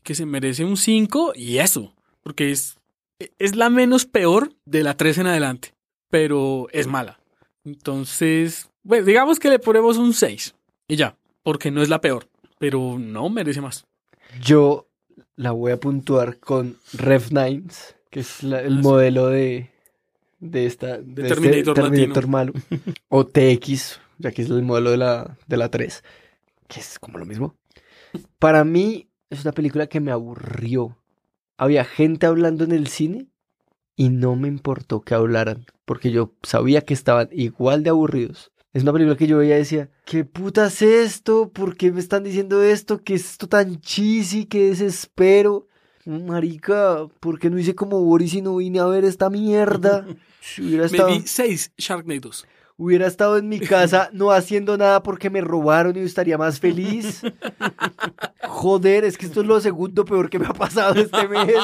que 0.05 0.15
se 0.15 0.27
merece 0.27 0.65
un 0.65 0.77
5 0.77 1.33
y 1.35 1.59
eso, 1.59 1.95
porque 2.23 2.53
es, 2.53 2.77
es 3.39 3.57
la 3.57 3.69
menos 3.69 4.05
peor 4.07 4.53
de 4.65 4.83
la 4.83 4.97
3 4.97 5.19
en 5.19 5.27
adelante, 5.27 5.75
pero 6.09 6.69
es 6.73 6.87
mala. 6.87 7.18
Entonces, 7.69 8.71
bueno, 8.83 9.05
digamos 9.05 9.39
que 9.39 9.51
le 9.51 9.59
ponemos 9.59 9.99
un 9.99 10.15
6 10.15 10.55
y 10.89 10.97
ya, 10.97 11.17
porque 11.43 11.71
no 11.71 11.83
es 11.83 11.89
la 11.91 12.01
peor, 12.01 12.27
pero 12.59 12.99
no 12.99 13.29
merece 13.29 13.61
más. 13.61 13.85
Yo 14.41 14.89
la 15.37 15.51
voy 15.53 15.73
a 15.73 15.77
puntuar 15.79 16.39
con 16.39 16.79
Rev 16.95 17.25
9, 17.31 17.65
que 18.11 18.21
es 18.21 18.43
la- 18.43 18.63
el 18.63 18.75
Ah, 18.75 18.77
sí. 18.77 18.83
modelo 18.83 19.27
de, 19.29 19.71
de 20.41 20.67
esta 20.67 20.97
de, 20.99 21.23
este 21.23 21.35
Terminator 21.35 21.75
Terminator 21.75 22.27
malo. 22.27 22.53
o 23.09 23.27
TX, 23.27 24.01
ya 24.19 24.33
que 24.33 24.43
es 24.43 24.49
el 24.51 24.63
modelo 24.63 24.91
de 24.91 24.97
la, 24.97 25.37
de 25.47 25.57
la 25.59 25.71
3, 25.71 26.03
que 26.69 26.81
es 26.81 26.99
como 26.99 27.19
lo 27.19 27.27
mismo. 27.27 27.55
Para 28.39 28.65
mí 28.65 29.09
es 29.29 29.43
una 29.43 29.53
película 29.53 29.87
que 29.89 30.01
me 30.01 30.11
aburrió. 30.11 30.97
Había 31.59 31.85
gente 31.85 32.25
hablando 32.27 32.65
en 32.65 32.73
el 32.73 32.87
cine 32.87 33.27
y 33.95 34.09
no 34.09 34.37
me 34.37 34.49
importó 34.49 35.01
que 35.03 35.15
hablaran, 35.15 35.67
porque 35.89 36.11
yo 36.13 36.35
sabía 36.43 36.83
que 36.83 36.93
estaban 36.95 37.31
igual 37.33 37.83
de 37.83 37.89
aburridos. 37.91 38.53
Es 38.75 38.83
una 38.83 38.93
película 38.93 39.17
que 39.17 39.27
yo 39.27 39.39
veía 39.39 39.57
y 39.57 39.61
decía, 39.61 39.89
¿qué 40.05 40.25
puta 40.27 40.67
es 40.67 40.83
esto? 40.83 41.49
¿Por 41.51 41.77
qué 41.77 41.91
me 41.91 41.99
están 41.99 42.23
diciendo 42.23 42.63
esto? 42.63 43.03
¿Qué 43.03 43.15
es 43.15 43.31
esto 43.31 43.49
tan 43.49 43.81
cheesy? 43.81 44.45
¿Qué 44.45 44.69
desespero? 44.69 45.67
Marica, 46.05 47.07
¿por 47.21 47.39
qué 47.39 47.49
no 47.51 47.59
hice 47.59 47.75
como 47.75 48.01
Boris 48.05 48.35
y 48.35 48.43
no 48.43 48.57
vine 48.57 48.79
a 48.79 48.87
ver 48.87 49.05
esta 49.05 49.31
mierda? 49.31 50.07
Si 50.41 50.63
hubiera 50.63 50.83
Me 50.85 50.87
estado, 50.87 51.09
vi 51.11 51.23
6 51.27 51.73
Sharknados. 51.77 52.47
hubiera 52.77 53.07
estado 53.07 53.37
en 53.39 53.49
mi 53.49 53.59
casa 53.75 54.09
no 54.13 54.31
haciendo 54.31 54.79
nada 54.79 55.03
porque 55.03 55.29
me 55.31 55.41
robaron 55.41 55.97
y 55.97 56.01
estaría 56.01 56.39
más 56.39 56.61
feliz. 56.61 57.23
Joder, 58.47 59.05
es 59.05 59.19
que 59.19 59.27
esto 59.27 59.41
es 59.41 59.47
lo 59.47 59.61
segundo 59.61 60.05
peor 60.05 60.31
que 60.31 60.39
me 60.39 60.47
ha 60.47 60.53
pasado 60.55 60.95
este 60.95 61.27
mes. 61.29 61.55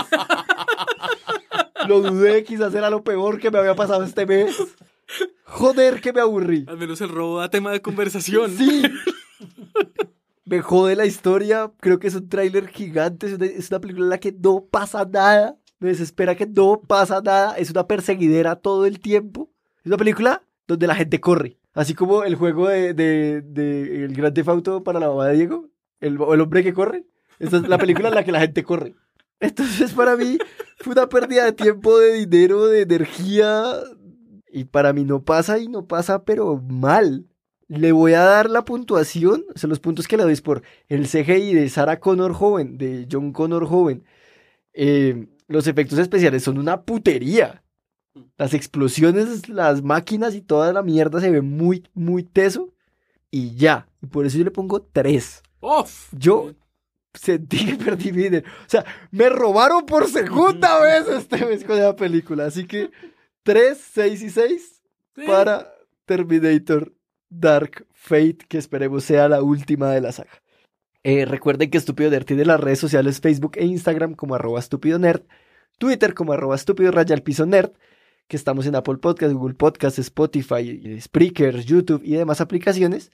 Lo 1.88 2.00
dudé, 2.00 2.44
quizás 2.44 2.74
era 2.74 2.90
lo 2.90 3.02
peor 3.02 3.38
que 3.38 3.50
me 3.50 3.58
había 3.58 3.74
pasado 3.74 4.04
este 4.04 4.26
mes. 4.26 4.56
Joder, 5.44 6.00
que 6.00 6.12
me 6.12 6.20
aburrí. 6.20 6.64
Al 6.68 6.78
menos 6.78 7.00
el 7.00 7.10
robo 7.10 7.38
da 7.38 7.50
tema 7.50 7.70
de 7.72 7.82
conversación. 7.82 8.50
Sí. 8.56 8.82
Me 10.44 10.60
jode 10.60 10.96
la 10.96 11.06
historia. 11.06 11.72
Creo 11.80 11.98
que 11.98 12.08
es 12.08 12.14
un 12.14 12.28
tráiler 12.28 12.68
gigante. 12.68 13.26
Es 13.26 13.34
una, 13.34 13.46
es 13.46 13.70
una 13.70 13.80
película 13.80 14.04
en 14.06 14.10
la 14.10 14.18
que 14.18 14.32
no 14.32 14.66
pasa 14.70 15.04
nada. 15.04 15.56
Me 15.78 15.88
desespera 15.88 16.34
que 16.34 16.46
no 16.46 16.80
pasa 16.86 17.20
nada. 17.20 17.56
Es 17.56 17.70
una 17.70 17.86
perseguidera 17.86 18.56
todo 18.56 18.86
el 18.86 19.00
tiempo. 19.00 19.50
Es 19.78 19.86
una 19.86 19.96
película 19.96 20.42
donde 20.66 20.86
la 20.86 20.94
gente 20.94 21.20
corre. 21.20 21.58
Así 21.74 21.94
como 21.94 22.24
el 22.24 22.36
juego 22.36 22.68
de, 22.68 22.94
de, 22.94 23.42
de 23.42 24.04
el 24.04 24.14
Gran 24.14 24.32
Theft 24.32 24.48
Auto 24.48 24.84
para 24.84 25.00
la 25.00 25.08
mamá 25.08 25.26
de 25.26 25.36
Diego. 25.36 25.68
El, 26.00 26.14
el 26.14 26.40
hombre 26.40 26.62
que 26.62 26.72
corre. 26.72 27.04
Esta 27.38 27.56
es 27.56 27.68
la 27.68 27.78
película 27.78 28.08
en 28.08 28.14
la 28.14 28.24
que 28.24 28.32
la 28.32 28.40
gente 28.40 28.62
corre. 28.62 28.94
Entonces 29.44 29.92
para 29.92 30.16
mí 30.16 30.38
fue 30.78 30.92
una 30.92 31.08
pérdida 31.08 31.44
de 31.44 31.52
tiempo, 31.52 31.98
de 31.98 32.14
dinero, 32.14 32.66
de 32.66 32.82
energía. 32.82 33.62
Y 34.50 34.64
para 34.64 34.92
mí 34.92 35.04
no 35.04 35.22
pasa 35.22 35.58
y 35.58 35.68
no 35.68 35.86
pasa, 35.86 36.24
pero 36.24 36.56
mal. 36.56 37.26
Le 37.68 37.92
voy 37.92 38.12
a 38.12 38.22
dar 38.22 38.50
la 38.50 38.64
puntuación, 38.64 39.44
o 39.54 39.58
sea, 39.58 39.68
los 39.68 39.80
puntos 39.80 40.06
que 40.06 40.16
le 40.16 40.22
doy 40.22 40.34
es 40.34 40.42
por 40.42 40.62
el 40.88 41.06
CGI 41.08 41.54
de 41.54 41.68
Sarah 41.70 41.98
Connor 41.98 42.32
joven, 42.34 42.76
de 42.76 43.08
John 43.10 43.32
Connor 43.32 43.66
joven. 43.66 44.04
Eh, 44.74 45.28
los 45.48 45.66
efectos 45.66 45.98
especiales 45.98 46.42
son 46.42 46.58
una 46.58 46.82
putería. 46.82 47.62
Las 48.36 48.54
explosiones, 48.54 49.48
las 49.48 49.82
máquinas 49.82 50.34
y 50.34 50.40
toda 50.40 50.72
la 50.72 50.82
mierda 50.82 51.20
se 51.20 51.30
ve 51.30 51.40
muy, 51.40 51.88
muy 51.94 52.22
teso. 52.22 52.72
Y 53.30 53.56
ya. 53.56 53.88
Y 54.02 54.06
por 54.06 54.26
eso 54.26 54.38
yo 54.38 54.44
le 54.44 54.50
pongo 54.50 54.82
3. 54.82 55.42
Uf. 55.60 56.12
Yo 56.12 56.52
sentí 57.14 57.64
que 57.66 57.76
perdí 57.76 58.12
mi 58.12 58.24
dinero. 58.24 58.46
O 58.66 58.68
sea, 58.68 58.84
me 59.10 59.28
robaron 59.28 59.86
por 59.86 60.08
segunda 60.08 60.78
vez 60.80 61.06
este 61.08 61.44
mes 61.46 61.64
con 61.64 61.76
esa 61.78 61.96
película. 61.96 62.46
Así 62.46 62.66
que 62.66 62.90
3, 63.44 63.78
6 63.92 64.22
y 64.22 64.30
6 64.30 64.70
Sí. 65.16 65.22
para 65.26 65.72
Terminator 66.06 66.92
Dark 67.30 67.86
Fate, 67.92 68.38
que 68.48 68.58
esperemos 68.58 69.04
sea 69.04 69.28
la 69.28 69.42
última 69.42 69.90
de 69.90 70.00
la 70.00 70.10
saga. 70.12 70.42
Eh, 71.04 71.24
recuerden 71.24 71.70
que 71.70 71.78
Estúpido 71.78 72.10
Nerd 72.10 72.24
tiene 72.24 72.44
las 72.44 72.58
redes 72.58 72.78
sociales 72.80 73.20
Facebook 73.20 73.52
e 73.56 73.64
Instagram 73.64 74.14
como 74.14 74.34
arroba 74.34 74.58
estúpido 74.58 74.98
nerd, 74.98 75.22
Twitter 75.78 76.14
como 76.14 76.32
arroba 76.32 76.56
estúpido 76.56 76.90
raya 76.90 77.14
al 77.14 77.22
piso 77.22 77.46
nerd, 77.46 77.72
que 78.26 78.36
estamos 78.36 78.66
en 78.66 78.74
Apple 78.74 78.96
Podcast, 78.96 79.34
Google 79.34 79.54
Podcast, 79.54 79.98
Spotify, 79.98 80.98
Spreaker, 81.00 81.60
YouTube 81.62 82.00
y 82.04 82.14
demás 82.14 82.40
aplicaciones. 82.40 83.12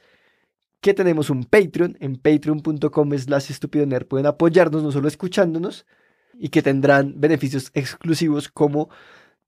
Que 0.81 0.95
tenemos 0.95 1.31
un 1.31 1.45
Patreon 1.45 1.97
en 2.01 2.17
patreon.com 2.17 3.19
slash 3.19 3.51
estúpido 3.51 3.87
nerd. 3.87 4.07
Pueden 4.07 4.27
apoyarnos 4.27 4.83
no 4.83 4.93
solo 4.93 5.09
escuchándonos 5.09 5.87
y 6.39 6.49
que 6.49 6.63
tendrán 6.63 7.15
beneficios 7.21 7.71
exclusivos 7.75 8.49
como 8.49 8.89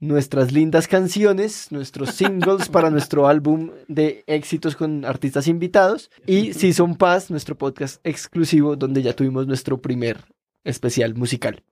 nuestras 0.02 0.52
lindas 0.52 0.88
canciones, 0.88 1.70
nuestros 1.70 2.10
singles 2.14 2.68
para 2.68 2.90
nuestro 2.90 3.28
álbum 3.28 3.70
de 3.88 4.24
éxitos 4.26 4.76
con 4.76 5.04
artistas 5.04 5.46
invitados 5.46 6.10
y 6.26 6.52
Season 6.52 6.96
Pass, 6.96 7.30
nuestro 7.30 7.56
podcast 7.56 8.04
exclusivo 8.04 8.76
donde 8.76 9.02
ya 9.02 9.14
tuvimos 9.14 9.46
nuestro 9.46 9.80
primer 9.80 10.18
especial 10.64 11.14
musical. 11.14 11.62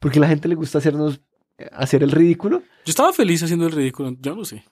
Porque 0.00 0.18
a 0.18 0.22
la 0.22 0.28
gente 0.28 0.48
le 0.48 0.56
gusta 0.56 0.78
hacernos 0.78 1.20
eh, 1.58 1.68
hacer 1.72 2.02
el 2.02 2.10
ridículo, 2.10 2.60
Yo 2.84 2.90
estaba 2.90 3.12
feliz 3.12 3.42
haciendo 3.42 3.66
el 3.66 3.72
ridículo, 3.72 4.14
yo 4.20 4.34
no 4.36 4.44
sé. 4.44 4.64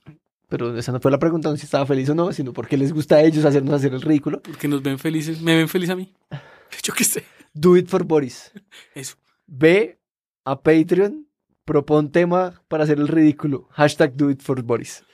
Pero 0.49 0.77
esa 0.77 0.93
no 0.93 1.01
fue 1.01 1.11
la 1.11 1.19
pregunta, 1.19 1.51
no 1.51 1.57
si 1.57 1.65
estaba 1.65 1.87
feliz 1.87 2.09
o 2.11 2.15
no, 2.15 2.33
sino 2.33 2.53
porque 2.53 2.77
les 2.77 2.93
gusta 2.93 3.17
a 3.17 3.23
ellos 3.23 3.45
hacernos 3.45 3.75
hacer 3.75 3.95
el 3.95 4.03
ridículo. 4.03 4.41
Porque 4.43 4.69
nos 4.69 4.83
ven 4.83 4.99
felices, 4.99 5.41
me 5.41 5.57
ven 5.57 5.69
feliz 5.69 5.91
a 5.91 5.97
mí. 5.97 6.13
Yo 6.83 6.95
qué 6.95 7.05
sé. 7.05 7.25
Do 7.53 7.77
it 7.77 7.89
for 7.89 8.05
Boris. 8.05 8.53
Eso. 8.95 9.17
Ve 9.47 9.99
a 10.45 10.61
Patreon, 10.61 11.27
propon 11.65 12.11
tema 12.11 12.63
para 12.69 12.85
hacer 12.85 12.99
el 12.99 13.09
ridículo. 13.09 13.69
Hashtag 13.71 14.15
do 14.17 14.31
it 14.31 14.43
for 14.43 14.63
Boris. 14.63 15.05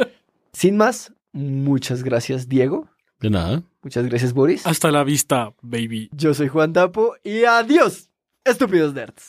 Sin 0.52 0.76
más, 0.76 1.12
muchas 1.32 2.02
gracias 2.02 2.48
Diego. 2.48 2.88
De 3.20 3.30
nada. 3.30 3.62
Muchas 3.82 4.06
gracias 4.06 4.32
Boris. 4.32 4.66
Hasta 4.66 4.90
la 4.90 5.04
vista, 5.04 5.54
baby. 5.62 6.10
Yo 6.12 6.34
soy 6.34 6.48
Juan 6.48 6.72
Dapo 6.72 7.14
y 7.22 7.44
adiós, 7.44 8.10
estúpidos 8.44 8.94
nerds. 8.94 9.28